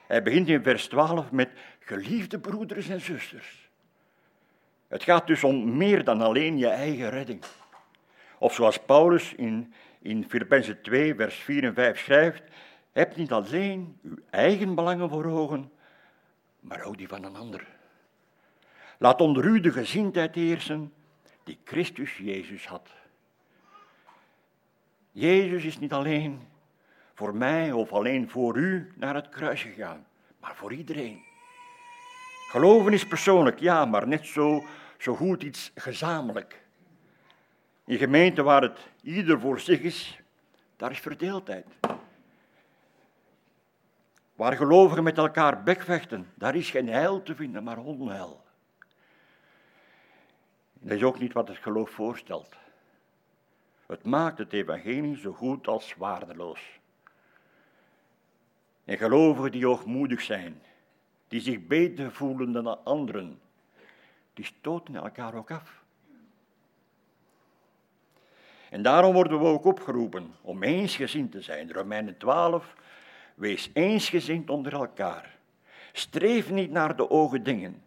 Hij 0.07 0.23
begint 0.23 0.47
in 0.47 0.63
vers 0.63 0.87
12 0.87 1.31
met 1.31 1.49
geliefde 1.79 2.39
broeders 2.39 2.89
en 2.89 3.01
zusters. 3.01 3.62
Het 4.93 5.03
gaat 5.03 5.27
dus 5.27 5.43
om 5.43 5.77
meer 5.77 6.03
dan 6.03 6.21
alleen 6.21 6.57
je 6.57 6.67
eigen 6.67 7.09
redding. 7.09 7.43
Of 8.37 8.53
zoals 8.53 8.79
Paulus 8.79 9.33
in, 9.33 9.73
in 10.01 10.29
Filippenzen 10.29 10.81
2, 10.81 11.15
vers 11.15 11.35
4 11.35 11.63
en 11.63 11.73
5 11.73 11.99
schrijft, 11.99 12.43
heb 12.91 13.15
niet 13.15 13.31
alleen 13.31 13.99
uw 14.03 14.15
eigen 14.29 14.75
belangen 14.75 15.09
voor 15.09 15.25
ogen, 15.25 15.71
maar 16.59 16.83
ook 16.83 16.97
die 16.97 17.07
van 17.07 17.23
een 17.23 17.35
ander. 17.35 17.67
Laat 18.97 19.21
onder 19.21 19.45
u 19.45 19.59
de 19.59 19.71
gezindheid 19.71 20.35
heersen 20.35 20.93
die 21.43 21.59
Christus 21.63 22.17
Jezus 22.17 22.67
had. 22.67 22.89
Jezus 25.11 25.63
is 25.63 25.79
niet 25.79 25.93
alleen 25.93 26.41
voor 27.13 27.35
mij 27.35 27.71
of 27.71 27.91
alleen 27.91 28.29
voor 28.29 28.57
u 28.57 28.91
naar 28.95 29.15
het 29.15 29.29
kruis 29.29 29.61
gegaan, 29.61 30.05
maar 30.39 30.55
voor 30.55 30.73
iedereen. 30.73 31.21
Geloven 32.49 32.93
is 32.93 33.07
persoonlijk, 33.07 33.59
ja, 33.59 33.85
maar 33.85 34.07
net 34.07 34.25
zo, 34.25 34.63
zo 35.03 35.15
goed 35.15 35.43
iets 35.43 35.71
gezamenlijk. 35.75 36.65
In 37.85 37.97
gemeenten 37.97 38.43
waar 38.43 38.61
het 38.61 38.79
ieder 39.01 39.39
voor 39.39 39.59
zich 39.59 39.79
is, 39.79 40.19
daar 40.75 40.91
is 40.91 40.99
verdeeldheid. 40.99 41.67
Waar 44.35 44.55
gelovigen 44.55 45.03
met 45.03 45.17
elkaar 45.17 45.63
bekvechten, 45.63 46.31
daar 46.35 46.55
is 46.55 46.69
geen 46.69 46.87
heil 46.87 47.23
te 47.23 47.35
vinden, 47.35 47.63
maar 47.63 47.77
onheil. 47.77 48.43
Dat 50.73 50.97
is 50.97 51.03
ook 51.03 51.19
niet 51.19 51.33
wat 51.33 51.47
het 51.47 51.57
geloof 51.57 51.89
voorstelt. 51.89 52.55
Het 53.85 54.03
maakt 54.03 54.37
het 54.37 54.53
evangelie 54.53 55.17
zo 55.17 55.31
goed 55.31 55.67
als 55.67 55.95
waardeloos. 55.95 56.79
En 58.85 58.97
gelovigen 58.97 59.51
die 59.51 59.65
hoogmoedig 59.65 60.21
zijn, 60.21 60.61
die 61.27 61.41
zich 61.41 61.67
beter 61.67 62.11
voelen 62.11 62.51
dan 62.51 62.85
anderen, 62.85 63.41
die 64.33 64.45
stoten 64.45 64.95
elkaar 64.95 65.33
ook 65.33 65.51
af. 65.51 65.83
En 68.69 68.81
daarom 68.81 69.13
worden 69.13 69.39
we 69.39 69.45
ook 69.45 69.65
opgeroepen 69.65 70.33
om 70.41 70.63
eensgezind 70.63 71.31
te 71.31 71.41
zijn. 71.41 71.71
Romeinen 71.71 72.17
12, 72.17 72.75
wees 73.35 73.69
eensgezind 73.73 74.49
onder 74.49 74.73
elkaar. 74.73 75.37
Streef 75.91 76.49
niet 76.49 76.71
naar 76.71 76.95
de 76.95 77.09
ogen 77.09 77.43
dingen, 77.43 77.83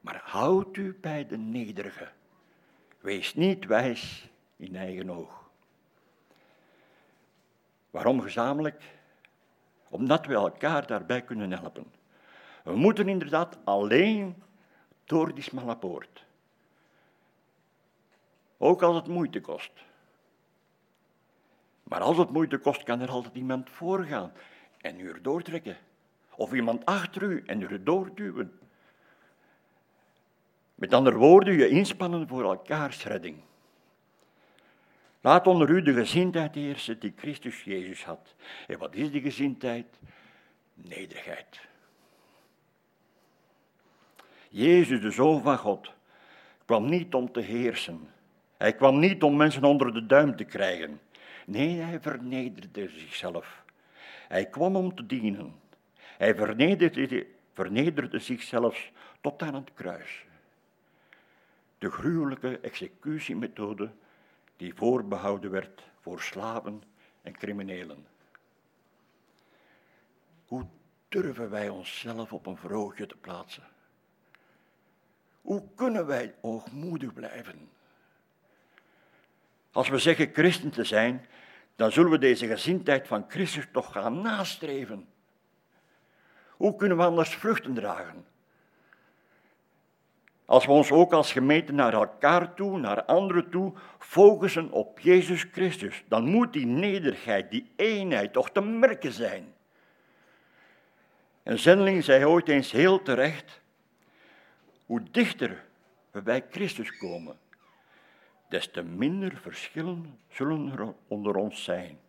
maar 0.00 0.20
houd 0.24 0.76
u 0.76 0.98
bij 1.00 1.26
de 1.26 1.38
nederige. 1.38 2.08
Wees 3.00 3.34
niet 3.34 3.66
wijs 3.66 4.30
in 4.56 4.76
eigen 4.76 5.10
oog. 5.10 5.50
Waarom 7.90 8.20
gezamenlijk? 8.20 8.82
Omdat 9.88 10.26
we 10.26 10.34
elkaar 10.34 10.86
daarbij 10.86 11.22
kunnen 11.22 11.52
helpen. 11.52 11.92
We 12.64 12.76
moeten 12.76 13.08
inderdaad 13.08 13.58
alleen 13.64 14.42
door 15.10 15.34
die 15.34 15.42
smalle 15.42 15.76
poort. 15.76 16.24
Ook 18.58 18.82
als 18.82 18.96
het 18.96 19.06
moeite 19.06 19.40
kost. 19.40 19.72
Maar 21.82 22.00
als 22.00 22.16
het 22.16 22.30
moeite 22.30 22.58
kost, 22.58 22.82
kan 22.82 23.00
er 23.00 23.10
altijd 23.10 23.34
iemand 23.34 23.70
voorgaan 23.70 24.32
en 24.80 25.00
u 25.00 25.08
erdoor 25.08 25.42
trekken. 25.42 25.76
Of 26.34 26.52
iemand 26.52 26.84
achter 26.84 27.22
u 27.22 27.42
en 27.46 27.60
u 27.60 27.66
erdoor 27.66 28.14
duwen. 28.14 28.58
Met 30.74 30.94
andere 30.94 31.16
woorden, 31.16 31.54
je 31.54 31.68
inspannen 31.68 32.28
voor 32.28 32.42
elkaars 32.42 33.04
redding. 33.04 33.42
Laat 35.20 35.46
onder 35.46 35.70
u 35.70 35.82
de 35.82 35.92
gezindheid 35.92 36.54
heersen 36.54 37.00
die 37.00 37.12
Christus 37.16 37.62
Jezus 37.62 38.04
had. 38.04 38.34
En 38.66 38.78
wat 38.78 38.94
is 38.94 39.10
die 39.10 39.20
gezindheid? 39.20 39.98
Nederigheid. 40.74 41.68
Jezus, 44.52 45.00
de 45.00 45.10
Zoon 45.10 45.42
van 45.42 45.58
God, 45.58 45.92
kwam 46.64 46.88
niet 46.88 47.14
om 47.14 47.32
te 47.32 47.40
heersen. 47.40 48.08
Hij 48.56 48.72
kwam 48.72 48.98
niet 48.98 49.22
om 49.22 49.36
mensen 49.36 49.64
onder 49.64 49.92
de 49.92 50.06
duim 50.06 50.36
te 50.36 50.44
krijgen. 50.44 51.00
Nee, 51.46 51.80
hij 51.80 52.00
vernederde 52.00 52.88
zichzelf. 52.88 53.62
Hij 54.28 54.46
kwam 54.46 54.76
om 54.76 54.94
te 54.94 55.06
dienen. 55.06 55.54
Hij 55.96 56.34
vernederde, 57.54 58.18
zichzelf 58.18 58.90
tot 59.20 59.42
aan 59.42 59.54
het 59.54 59.74
kruis. 59.74 60.24
De 61.78 61.90
gruwelijke 61.90 62.58
executiemethode 62.58 63.90
die 64.56 64.74
voorbehouden 64.74 65.50
werd 65.50 65.82
voor 66.00 66.20
slaven 66.20 66.82
en 67.22 67.32
criminelen. 67.32 68.06
Hoe 70.46 70.66
durven 71.08 71.50
wij 71.50 71.68
onszelf 71.68 72.32
op 72.32 72.46
een 72.46 72.56
vroogje 72.56 73.06
te 73.06 73.16
plaatsen? 73.16 73.69
Hoe 75.50 75.62
kunnen 75.74 76.06
wij 76.06 76.34
hoogmoedig 76.40 77.12
blijven? 77.12 77.68
Als 79.72 79.88
we 79.88 79.98
zeggen 79.98 80.30
christen 80.32 80.70
te 80.70 80.84
zijn, 80.84 81.26
dan 81.76 81.92
zullen 81.92 82.10
we 82.10 82.18
deze 82.18 82.46
gezindheid 82.46 83.06
van 83.06 83.24
Christus 83.28 83.66
toch 83.72 83.92
gaan 83.92 84.20
nastreven. 84.22 85.08
Hoe 86.50 86.76
kunnen 86.76 86.96
we 86.96 87.02
anders 87.02 87.34
vruchten 87.34 87.74
dragen? 87.74 88.24
Als 90.44 90.66
we 90.66 90.72
ons 90.72 90.90
ook 90.90 91.12
als 91.12 91.32
gemeente 91.32 91.72
naar 91.72 91.92
elkaar 91.92 92.54
toe, 92.54 92.78
naar 92.78 93.04
anderen 93.04 93.50
toe, 93.50 93.72
focussen 93.98 94.70
op 94.70 94.98
Jezus 94.98 95.46
Christus, 95.52 96.04
dan 96.08 96.24
moet 96.24 96.52
die 96.52 96.66
nederigheid, 96.66 97.50
die 97.50 97.72
eenheid 97.76 98.32
toch 98.32 98.50
te 98.50 98.60
merken 98.60 99.12
zijn. 99.12 99.54
Een 101.42 101.58
zendeling 101.58 102.04
zei 102.04 102.24
ooit 102.24 102.48
eens 102.48 102.72
heel 102.72 103.02
terecht, 103.02 103.59
hoe 104.90 105.10
dichter 105.10 105.64
we 106.10 106.22
bij 106.22 106.46
Christus 106.50 106.96
komen, 106.96 107.38
des 108.48 108.70
te 108.70 108.82
minder 108.82 109.36
verschillen 109.36 110.20
zullen 110.28 110.72
er 110.72 110.94
onder 111.08 111.36
ons 111.36 111.64
zijn. 111.64 112.00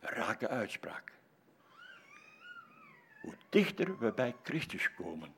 Rake 0.00 0.48
uitspraak. 0.48 1.12
Hoe 3.20 3.34
dichter 3.48 3.98
we 3.98 4.12
bij 4.12 4.34
Christus 4.42 4.94
komen, 4.94 5.34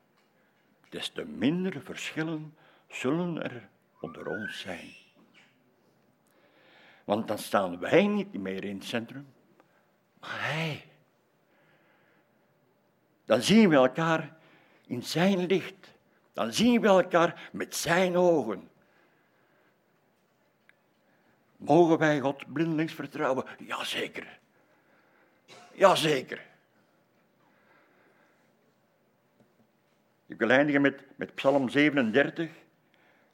des 0.89 1.09
te 1.09 1.25
minder 1.25 1.81
verschillen 1.81 2.55
zullen 2.89 3.43
er 3.43 3.69
onder 3.99 4.27
ons 4.27 4.59
zijn. 4.59 4.93
Want 7.03 7.27
dan 7.27 7.37
staan 7.37 7.79
wij 7.79 8.07
niet 8.07 8.33
meer 8.33 8.63
in 8.63 8.75
het 8.75 8.85
centrum, 8.85 9.27
maar 10.19 10.41
Hij. 10.41 10.85
Dan 13.25 13.41
zien 13.41 13.69
we 13.69 13.75
elkaar 13.75 14.37
in 14.85 15.03
Zijn 15.03 15.45
licht. 15.45 15.93
Dan 16.35 16.53
zien 16.53 16.81
we 16.81 16.87
elkaar 16.87 17.49
met 17.51 17.75
Zijn 17.75 18.17
ogen. 18.17 18.69
Mogen 21.57 21.97
wij 21.97 22.19
God 22.19 22.53
blindelings 22.53 22.93
vertrouwen? 22.93 23.45
Jazeker. 23.57 24.39
Jazeker. 25.73 26.45
Ik 30.25 30.37
wil 30.37 30.49
eindigen 30.49 30.81
met, 30.81 31.03
met 31.15 31.35
Psalm 31.35 31.69
37. 31.69 32.51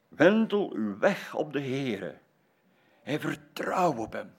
Wendel 0.08 0.72
uw 0.72 0.98
weg 0.98 1.34
op 1.34 1.52
de 1.52 1.60
Heere 1.60 2.18
en 3.02 3.20
vertrouw 3.20 3.96
op 3.96 4.12
Hem. 4.12 4.34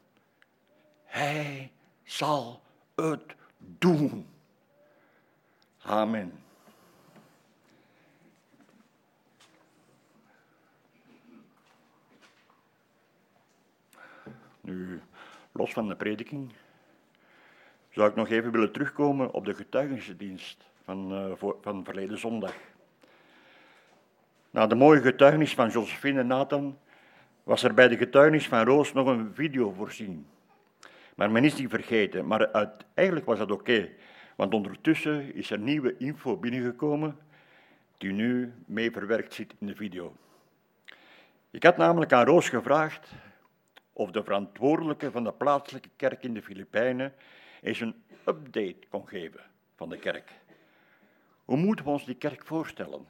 Hij 1.04 1.72
zal 2.04 2.62
het 2.96 3.36
doen. 3.58 4.28
Amen. 5.82 6.43
Nu, 14.66 15.02
los 15.52 15.74
van 15.74 15.88
de 15.88 15.96
prediking, 15.96 16.52
zou 17.90 18.10
ik 18.10 18.16
nog 18.16 18.30
even 18.30 18.52
willen 18.52 18.72
terugkomen 18.72 19.34
op 19.34 19.46
de 19.46 19.54
getuigenisdienst 19.54 20.68
van, 20.84 21.34
voor, 21.38 21.58
van 21.62 21.84
verleden 21.84 22.18
zondag. 22.18 22.54
Na 24.50 24.68
de 24.68 24.76
mooie 24.76 25.02
getuigenis 25.02 25.54
van 25.54 25.70
Josephine 25.70 26.20
en 26.20 26.28
Nathan 26.28 26.78
was 27.44 27.64
er 27.64 27.74
bij 27.74 27.88
de 27.88 27.98
getuigenis 27.98 28.48
van 28.48 28.66
Roos 28.66 28.94
nog 28.94 29.08
een 29.08 29.34
video 29.34 29.72
voorzien. 29.72 30.28
Maar 31.16 31.32
men 31.32 31.44
is 31.44 31.56
die 31.56 31.70
vergeten. 31.70 32.28
Maar 32.28 32.72
eigenlijk 32.94 33.26
was 33.26 33.38
dat 33.38 33.52
oké, 33.52 33.90
want 34.36 34.54
ondertussen 34.54 35.36
is 35.36 35.52
er 35.52 35.60
nieuwe 35.60 35.98
info 35.98 36.38
binnengekomen 36.38 37.18
die 37.98 38.12
nu 38.12 38.54
mee 38.66 38.92
verwerkt 38.92 39.34
zit 39.34 39.54
in 39.60 39.68
de 39.68 39.76
video. 39.76 40.16
Ik 41.52 41.64
had 41.64 41.78
namelijk 41.78 42.14
aan 42.14 42.26
Roos 42.26 42.50
gevraagd 42.50 43.12
of 43.94 44.12
de 44.12 44.24
verantwoordelijke 44.24 45.12
van 45.12 45.24
de 45.24 45.34
plaatselijke 45.34 45.90
kerk 45.96 46.24
in 46.24 46.34
de 46.34 46.42
Filipijnen 46.42 47.14
eens 47.62 47.80
een 47.80 48.04
update 48.26 48.88
kon 48.90 49.08
geven 49.08 49.42
van 49.76 49.90
de 49.90 49.98
kerk. 49.98 50.32
Hoe 51.46 51.58
moeten 51.58 51.86
we 51.86 51.92
ons 51.92 52.06
die 52.06 52.16
kerk 52.16 52.46
voorstellen? 52.46 53.08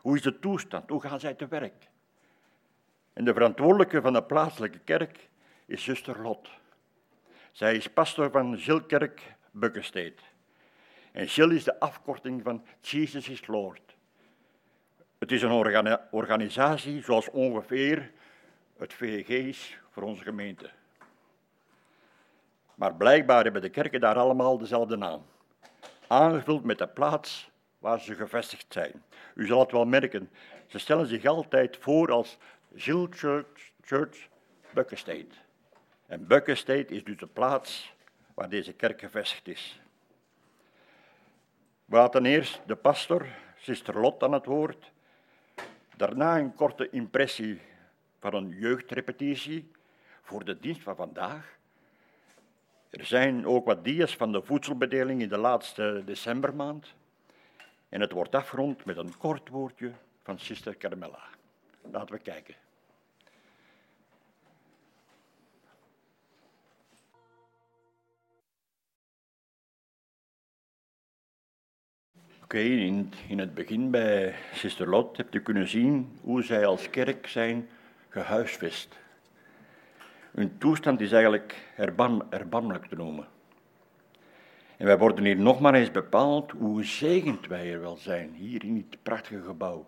Hoe 0.00 0.16
is 0.16 0.22
de 0.22 0.38
toestand? 0.38 0.88
Hoe 0.88 1.00
gaan 1.00 1.20
zij 1.20 1.34
te 1.34 1.48
werk? 1.48 1.88
En 3.12 3.24
de 3.24 3.32
verantwoordelijke 3.32 4.00
van 4.00 4.12
de 4.12 4.22
plaatselijke 4.22 4.78
kerk 4.78 5.28
is 5.66 5.84
zuster 5.84 6.22
Lot. 6.22 6.48
Zij 7.52 7.76
is 7.76 7.88
pastor 7.88 8.30
van 8.30 8.58
Gilkerk 8.58 9.34
Bukkesteed. 9.50 10.20
En 11.12 11.28
Gil 11.28 11.50
is 11.50 11.64
de 11.64 11.80
afkorting 11.80 12.42
van 12.42 12.64
Jesus 12.80 13.28
is 13.28 13.46
Lord. 13.46 13.96
Het 15.18 15.32
is 15.32 15.42
een 15.42 15.98
organisatie 16.10 17.02
zoals 17.02 17.30
ongeveer 17.30 18.12
het 18.80 18.94
VG 18.94 19.28
is 19.28 19.78
voor 19.90 20.02
onze 20.02 20.22
gemeente. 20.22 20.70
Maar 22.74 22.94
blijkbaar 22.94 23.42
hebben 23.42 23.62
de 23.62 23.68
kerken 23.68 24.00
daar 24.00 24.16
allemaal 24.16 24.58
dezelfde 24.58 24.96
naam. 24.96 25.26
Aangevuld 26.06 26.64
met 26.64 26.78
de 26.78 26.88
plaats 26.88 27.50
waar 27.78 28.00
ze 28.00 28.14
gevestigd 28.14 28.66
zijn. 28.68 29.02
U 29.34 29.46
zal 29.46 29.60
het 29.60 29.70
wel 29.70 29.84
merken, 29.84 30.30
ze 30.66 30.78
stellen 30.78 31.06
zich 31.06 31.24
altijd 31.24 31.76
voor 31.76 32.12
als 32.12 32.38
Gill 32.74 33.06
Church, 33.10 33.72
Church. 33.82 34.28
En 36.06 36.26
Buckestate 36.26 36.86
is 36.86 37.04
dus 37.04 37.16
de 37.16 37.26
plaats 37.26 37.94
waar 38.34 38.48
deze 38.48 38.72
kerk 38.72 39.00
gevestigd 39.00 39.48
is. 39.48 39.80
We 41.84 41.96
hadden 41.96 42.26
eerst 42.26 42.60
de 42.66 42.76
pastor, 42.76 43.26
zuster 43.56 44.00
Lot, 44.00 44.22
aan 44.22 44.32
het 44.32 44.46
woord. 44.46 44.90
Daarna 45.96 46.38
een 46.38 46.54
korte 46.54 46.90
impressie 46.90 47.60
van 48.20 48.34
een 48.34 48.48
jeugdrepetitie 48.48 49.70
voor 50.22 50.44
de 50.44 50.58
dienst 50.60 50.82
van 50.82 50.96
vandaag. 50.96 51.58
Er 52.90 53.04
zijn 53.04 53.46
ook 53.46 53.66
wat 53.66 53.84
dia's 53.84 54.16
van 54.16 54.32
de 54.32 54.42
voedselbedeling 54.42 55.22
in 55.22 55.28
de 55.28 55.38
laatste 55.38 56.02
decembermaand. 56.04 56.94
En 57.88 58.00
het 58.00 58.12
wordt 58.12 58.34
afgerond 58.34 58.84
met 58.84 58.96
een 58.96 59.16
kort 59.16 59.48
woordje 59.48 59.92
van 60.22 60.38
Sister 60.38 60.76
Carmela. 60.76 61.22
Laten 61.90 62.14
we 62.14 62.20
kijken. 62.20 62.54
Oké, 72.42 72.58
in, 72.58 73.12
in, 73.28 73.38
het 73.38 73.54
begin 73.54 73.90
bij 73.90 74.34
Sister 74.52 74.88
Lot 74.88 75.16
hebt 75.16 75.34
u 75.34 75.40
kunnen 75.40 75.68
zien 75.68 76.18
hoe 76.20 76.42
zij 76.42 76.66
als 76.66 76.90
kerk 76.90 77.26
zijn 77.26 77.68
gehuisvest. 78.10 78.98
Hun 80.30 80.58
toestand 80.58 81.00
is 81.00 81.12
eigenlijk 81.12 81.72
erbarm, 81.76 82.22
erbarmelijk 82.30 82.86
te 82.86 82.96
noemen. 82.96 83.26
En 84.76 84.86
wij 84.86 84.98
worden 84.98 85.24
hier 85.24 85.36
nog 85.36 85.60
maar 85.60 85.74
eens 85.74 85.90
bepaald 85.90 86.50
hoe 86.50 86.84
zegend 86.84 87.46
wij 87.46 87.72
er 87.72 87.80
wel 87.80 87.96
zijn, 87.96 88.34
hier 88.34 88.64
in 88.64 88.74
dit 88.74 89.02
prachtige 89.02 89.42
gebouw. 89.42 89.86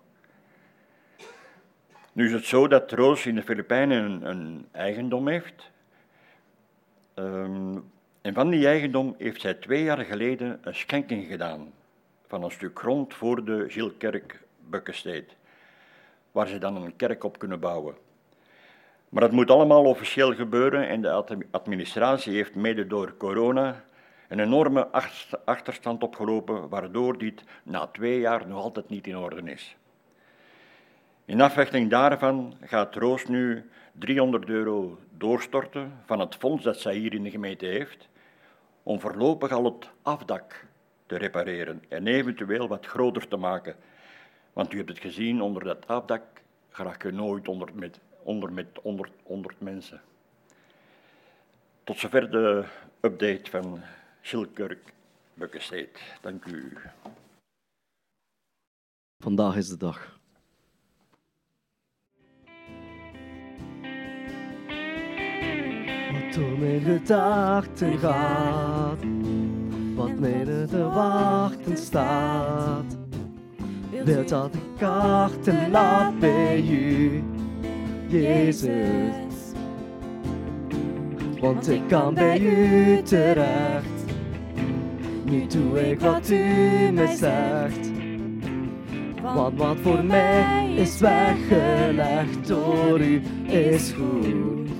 Nu 2.13 2.27
is 2.27 2.33
het 2.33 2.45
zo 2.45 2.69
dat 2.69 2.93
Roos 2.93 3.27
in 3.27 3.35
de 3.35 3.43
Filipijnen 3.43 4.29
een, 4.29 4.67
eigendom 4.71 5.29
heeft. 5.29 5.71
Um, 7.15 7.91
en 8.21 8.35
van 8.35 8.51
die 8.51 8.67
eigendom 8.67 9.15
heeft 9.19 9.41
zij 9.41 9.55
twee 9.55 9.83
jaar 9.83 10.05
geleden 10.05 10.59
een 10.63 10.75
schenking 10.75 11.27
gedaan 11.27 11.73
van 12.27 12.43
een 12.43 12.51
stuk 12.51 12.79
grond 12.79 13.15
voor 13.15 13.45
de 13.45 13.65
Gilkerk 13.69 14.43
Bukkesteed, 14.69 15.37
waar 16.33 16.49
ze 16.49 16.59
dan 16.59 16.77
een 16.77 16.97
kerk 16.97 17.25
op 17.25 17.39
kunnen 17.39 17.61
bouwen. 17.61 17.95
Maar 19.13 19.23
dat 19.23 19.33
moet 19.33 19.51
allemaal 19.51 19.85
officieel 19.85 20.35
gebeuren 20.35 20.89
en 20.89 21.03
de 21.03 21.25
administratie 21.51 22.35
heeft 22.35 22.55
mede 22.55 22.87
door 22.87 23.17
corona 23.17 23.85
een 24.29 24.41
enorme 24.41 24.89
achterstand 25.45 26.03
opgelopen, 26.03 26.69
waardoor 26.69 27.19
dit 27.19 27.45
na 27.63 27.87
twee 27.87 28.21
jaar 28.21 28.47
nog 28.47 28.63
altijd 28.63 28.89
niet 28.89 29.07
in 29.07 29.17
orde 29.17 29.51
is. 29.51 29.77
In 31.25 31.41
afwachting 31.41 31.91
daarvan 31.91 32.55
gaat 32.61 32.95
Roos 32.95 33.27
nu 33.27 33.71
300 33.93 34.49
euro 34.49 34.99
doorstorten 35.11 35.93
van 36.05 36.21
het 36.21 36.35
fonds 36.35 36.65
dat 36.65 36.81
zij 36.81 36.95
hier 36.95 37.15
in 37.15 37.23
de 37.23 37.31
gemeente 37.31 37.67
heeft, 37.67 38.09
om 38.83 39.01
voorlopig 39.01 39.53
al 39.53 39.65
het 39.65 39.91
afdak 40.03 40.67
te 41.07 41.17
repareren 41.17 41.83
en 41.89 42.07
eventueel 42.07 42.69
wat 42.69 42.87
groter 42.87 43.29
te 43.29 43.37
maken. 43.37 43.77
Want 44.53 44.73
u 44.73 44.77
hebt 44.77 44.89
het 44.89 45.01
gezien, 45.01 45.43
onder 45.43 45.65
dat 45.65 45.87
afdak 45.87 46.23
graag 46.71 47.03
je 47.03 47.11
nooit 47.11 47.49
onder 47.49 47.69
met, 47.75 48.01
onder 48.25 48.53
met 48.53 48.67
100, 48.83 49.13
100 49.23 49.61
mensen. 49.61 50.01
Tot 51.85 51.99
zover 51.99 52.31
de 52.31 52.65
update 53.01 53.51
van 53.51 53.81
Schilkerk 54.21 54.93
Bukkesteed. 55.35 55.99
Dank 56.21 56.45
u. 56.45 56.73
Vandaag 59.19 59.57
is 59.57 59.69
de 59.69 59.77
dag. 59.77 60.21
Wat 66.13 66.35
door 66.35 66.59
mijn 66.59 66.81
gedachten 66.81 67.99
gaat, 67.99 69.05
wat 69.95 70.19
mij 70.19 70.45
te 70.67 70.83
wachten 70.83 71.77
staat. 71.77 72.97
Wil 74.05 74.27
dat 74.27 74.55
ik 74.55 74.77
kaarten 74.79 75.71
laat 75.71 76.19
bij 76.19 76.61
u, 76.61 77.25
Jezus. 78.13 79.35
Want 81.41 81.69
ik 81.71 81.83
kan 81.89 82.15
bij 82.15 82.41
u 82.41 83.03
terecht 83.03 83.93
nu 85.33 85.47
doe 85.47 85.91
ik 85.91 86.01
wat 86.01 86.31
u 86.31 86.45
mij 86.93 87.17
zegt. 87.17 87.91
Want 89.23 89.59
wat 89.59 89.77
voor 89.83 90.05
mij 90.05 90.75
is 90.75 90.99
weggelegd 90.99 92.49
door 92.49 93.01
u 93.01 93.23
is 93.47 93.93
goed. 93.93 94.71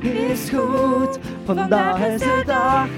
Is 0.00 0.50
goed, 0.50 1.18
vandaag 1.44 2.06
is 2.06 2.20
de 2.20 2.42
dag 2.46 2.88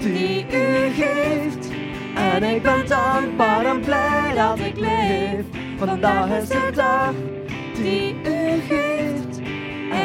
die 0.00 0.46
u 0.52 0.90
geeft. 0.92 1.70
En 2.14 2.42
ik 2.42 2.62
ben 2.62 2.86
dankbaar 2.86 3.64
en 3.64 3.80
blij 3.80 4.32
dat 4.34 4.58
ik 4.58 4.78
leef. 4.78 5.44
Vandaag 5.78 6.42
is 6.42 6.48
de 6.48 6.70
dag 6.74 7.12
die 7.74 8.14
u 8.14 8.60
geeft. 8.68 8.83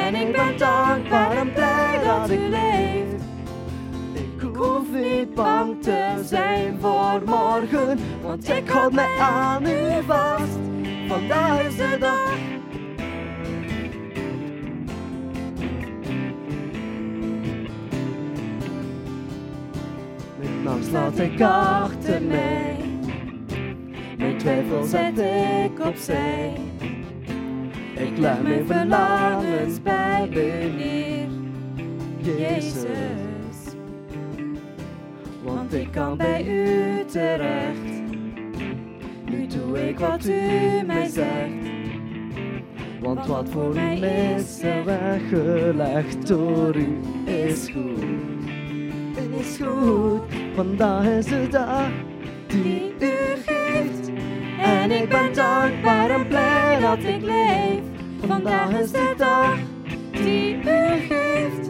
En 0.09 0.15
ik 0.15 0.31
ben 0.31 0.57
dankbaar 0.57 1.31
en 1.31 1.53
blij 1.53 1.99
dat 2.03 2.31
u 2.31 2.49
leeft 2.49 3.23
hoef 4.59 4.91
niet 4.91 5.33
bang 5.33 5.83
te 5.83 6.23
zijn 6.25 6.77
voor 6.79 7.21
morgen, 7.25 7.99
want 8.21 8.49
ik 8.49 8.69
houd 8.69 8.91
me 8.91 9.17
aan 9.19 9.65
u 9.65 10.03
vast. 10.05 10.57
Vandaag 11.07 11.67
is 11.67 11.75
de 11.75 11.97
dag. 11.99 12.37
Mijn 20.39 20.67
angst 20.67 20.91
laat 20.91 21.19
ik 21.19 21.41
achter 21.41 22.21
mij, 22.21 22.77
mijn 24.17 24.37
twijfel 24.37 24.83
zet 24.83 25.19
ik 25.19 25.85
opzij. 25.85 26.78
Ik 27.99 28.17
leg 28.17 28.41
mijn 28.41 28.65
verlangens 28.65 29.81
bij 29.81 30.29
u 30.31 30.71
neer, 30.77 31.27
Jezus 32.37 33.09
want 35.43 35.73
ik 35.73 35.91
kan 35.91 36.17
bij 36.17 36.45
u 36.45 37.05
terecht. 37.05 38.01
Nu 39.25 39.47
doe 39.47 39.87
ik 39.87 39.99
wat 39.99 40.25
u 40.25 40.39
mij 40.85 41.07
zegt. 41.07 41.67
Want 42.99 43.25
wat 43.25 43.49
voor 43.49 43.73
mij 43.73 43.99
is 44.35 44.61
er 44.61 44.85
weggelegd 44.85 46.27
door 46.27 46.75
u 46.75 46.99
is 47.25 47.69
goed. 47.69 48.03
Is 49.39 49.57
goed, 49.57 50.21
vandaag 50.55 51.05
is 51.05 51.25
de 51.25 51.47
dag 51.49 51.89
die 52.47 52.93
u 52.99 53.11
geeft. 53.45 54.08
En 54.61 54.91
ik 54.91 55.09
ben 55.09 55.33
dankbaar 55.33 56.09
en 56.09 56.27
blij 56.27 56.79
dat 56.79 56.97
ik 56.97 57.21
leef. 57.21 57.79
Vandaag 58.27 58.79
is 58.79 58.91
de 58.91 59.13
dag 59.17 59.57
die 60.11 60.55
u 60.55 60.99
geeft. 61.09 61.69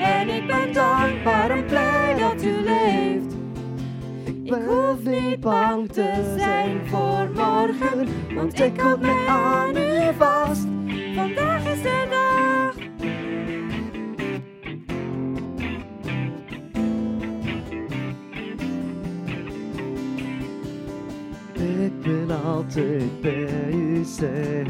En 0.00 0.28
ik 0.28 0.46
ben 0.46 0.72
dankbaar 0.72 1.50
en 1.50 1.64
blij 1.64 2.14
dat 2.18 2.44
u 2.44 2.52
leeft. 2.64 3.34
Ik 4.42 4.54
hoef 4.66 5.02
niet 5.02 5.40
bang 5.40 5.92
te 5.92 6.34
zijn 6.36 6.80
voor 6.86 7.30
morgen, 7.34 8.08
want 8.34 8.60
ik 8.60 8.80
houd 8.80 9.00
me 9.00 9.26
aan 9.28 9.76
u 9.76 10.14
vast. 10.18 10.66
Vandaag 11.14 11.64
is 11.72 11.82
de 11.82 12.06
dag. 12.10 12.65
Altijd 22.66 23.20
bij 23.20 23.72
u 23.72 24.04
zijn. 24.04 24.66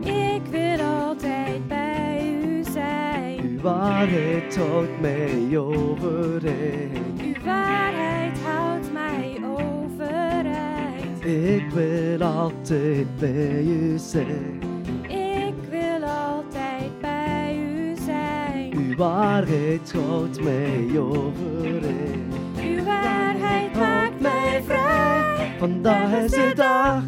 Ik 0.00 0.42
wil 0.50 0.86
altijd 0.86 1.68
bij 1.68 2.36
u 2.44 2.64
zijn. 2.72 3.40
Uw 3.42 3.60
waarheid 3.60 4.56
houdt 4.56 5.00
mij 5.00 5.58
overeind. 5.58 7.20
Uw 7.20 7.44
waarheid 7.44 8.38
houdt 8.38 8.92
mij 8.92 9.40
overeind. 9.42 11.24
Ik 11.24 11.70
wil 11.70 12.22
altijd 12.22 13.16
bij 13.18 13.62
u 13.62 13.98
zijn. 13.98 14.60
Ik 15.08 15.54
wil 15.70 16.08
altijd 16.08 17.00
bij 17.00 17.58
u 17.58 17.96
zijn. 18.04 18.76
Uw 18.76 18.96
waarheid 18.96 19.92
houdt 19.92 20.42
mij 20.42 20.98
overeind. 20.98 22.34
Uw 22.62 22.84
waarheid 22.84 23.74
maakt 23.74 24.20
mij 24.20 24.62
vrij. 24.66 25.54
Vandaag 25.58 26.24
is 26.24 26.30
de 26.30 26.52
dag 26.54 27.02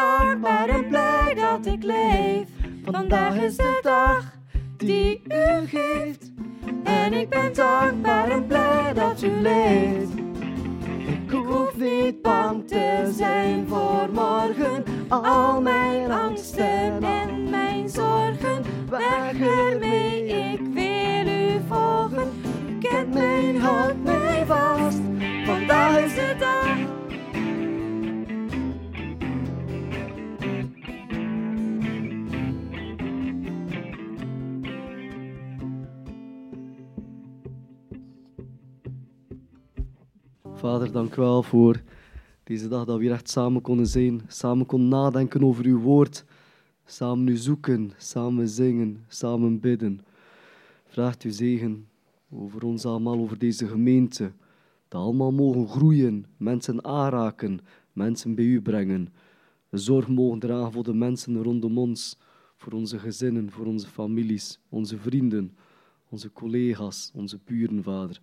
dankbaar 0.00 0.68
en 0.68 0.88
blij 0.88 1.34
dat 1.34 1.66
ik 1.66 1.82
leef. 1.82 2.46
Vandaag 2.84 3.34
is 3.36 3.56
de 3.56 3.78
dag 3.82 4.32
die 4.76 5.22
u 5.28 5.66
geeft. 5.66 6.32
En 6.84 7.12
ik 7.12 7.28
ben 7.28 7.54
dankbaar 7.54 8.30
en 8.30 8.46
blij 8.46 8.92
dat 8.94 9.22
u 9.22 9.30
leeft. 9.30 10.12
Ik 11.06 11.30
hoef 11.30 11.76
niet 11.76 12.22
bang 12.22 12.68
te 12.68 13.12
zijn 13.16 13.68
voor 13.68 14.08
morgen. 14.12 14.84
Al 15.08 15.60
mijn 15.60 16.10
angsten 16.10 17.02
en 17.02 17.50
mijn 17.50 17.88
zorgen, 17.88 18.62
weg 18.90 19.32
ermee, 19.40 20.26
ik 20.26 20.60
wil 20.72 21.26
u 21.26 21.60
volgen. 21.68 22.28
U 22.68 22.78
kent 22.78 23.14
mij, 23.14 23.54
houdt 23.60 24.02
mij 24.02 24.44
vast, 24.46 25.00
vandaag 25.44 25.98
is 25.98 26.14
de 26.14 26.36
dag. 26.38 26.89
Vader, 40.60 40.92
dank 40.92 41.16
u 41.16 41.20
wel 41.20 41.42
voor 41.42 41.82
deze 42.44 42.68
dag 42.68 42.84
dat 42.84 42.96
we 42.96 43.02
hier 43.02 43.12
echt 43.12 43.30
samen 43.30 43.62
konden 43.62 43.86
zijn. 43.86 44.20
Samen 44.28 44.66
konden 44.66 44.88
nadenken 44.88 45.44
over 45.44 45.64
uw 45.64 45.78
woord. 45.78 46.24
Samen 46.84 47.28
u 47.28 47.36
zoeken, 47.36 47.92
samen 47.96 48.48
zingen, 48.48 49.04
samen 49.08 49.60
bidden. 49.60 50.00
Vraagt 50.84 51.22
uw 51.22 51.30
zegen 51.30 51.88
over 52.30 52.64
ons 52.64 52.84
allemaal, 52.84 53.18
over 53.18 53.38
deze 53.38 53.68
gemeente. 53.68 54.32
Dat 54.88 55.00
allemaal 55.00 55.32
mogen 55.32 55.68
groeien, 55.68 56.26
mensen 56.36 56.84
aanraken, 56.84 57.60
mensen 57.92 58.34
bij 58.34 58.44
u 58.44 58.62
brengen. 58.62 59.08
Zorg 59.70 60.08
mogen 60.08 60.38
dragen 60.38 60.72
voor 60.72 60.84
de 60.84 60.94
mensen 60.94 61.42
rondom 61.42 61.78
ons, 61.78 62.18
voor 62.56 62.72
onze 62.72 62.98
gezinnen, 62.98 63.50
voor 63.50 63.66
onze 63.66 63.88
families, 63.88 64.58
onze 64.68 64.98
vrienden, 64.98 65.56
onze 66.08 66.32
collega's, 66.32 67.10
onze 67.14 67.38
buren, 67.44 67.82
Vader. 67.82 68.20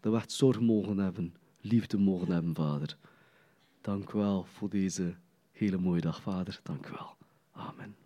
Dat 0.00 0.12
we 0.12 0.18
echt 0.18 0.32
zorg 0.32 0.60
mogen 0.60 0.98
hebben, 0.98 1.34
liefde 1.62 1.98
mogen 1.98 2.32
hebben, 2.32 2.54
Vader. 2.54 2.96
Dank 3.80 4.12
u 4.12 4.18
wel 4.18 4.44
voor 4.44 4.68
deze 4.70 5.14
hele 5.52 5.78
mooie 5.78 6.00
dag, 6.00 6.22
Vader. 6.22 6.60
Dank 6.62 6.86
u 6.86 6.90
wel. 6.90 7.16
Amen. 7.52 8.01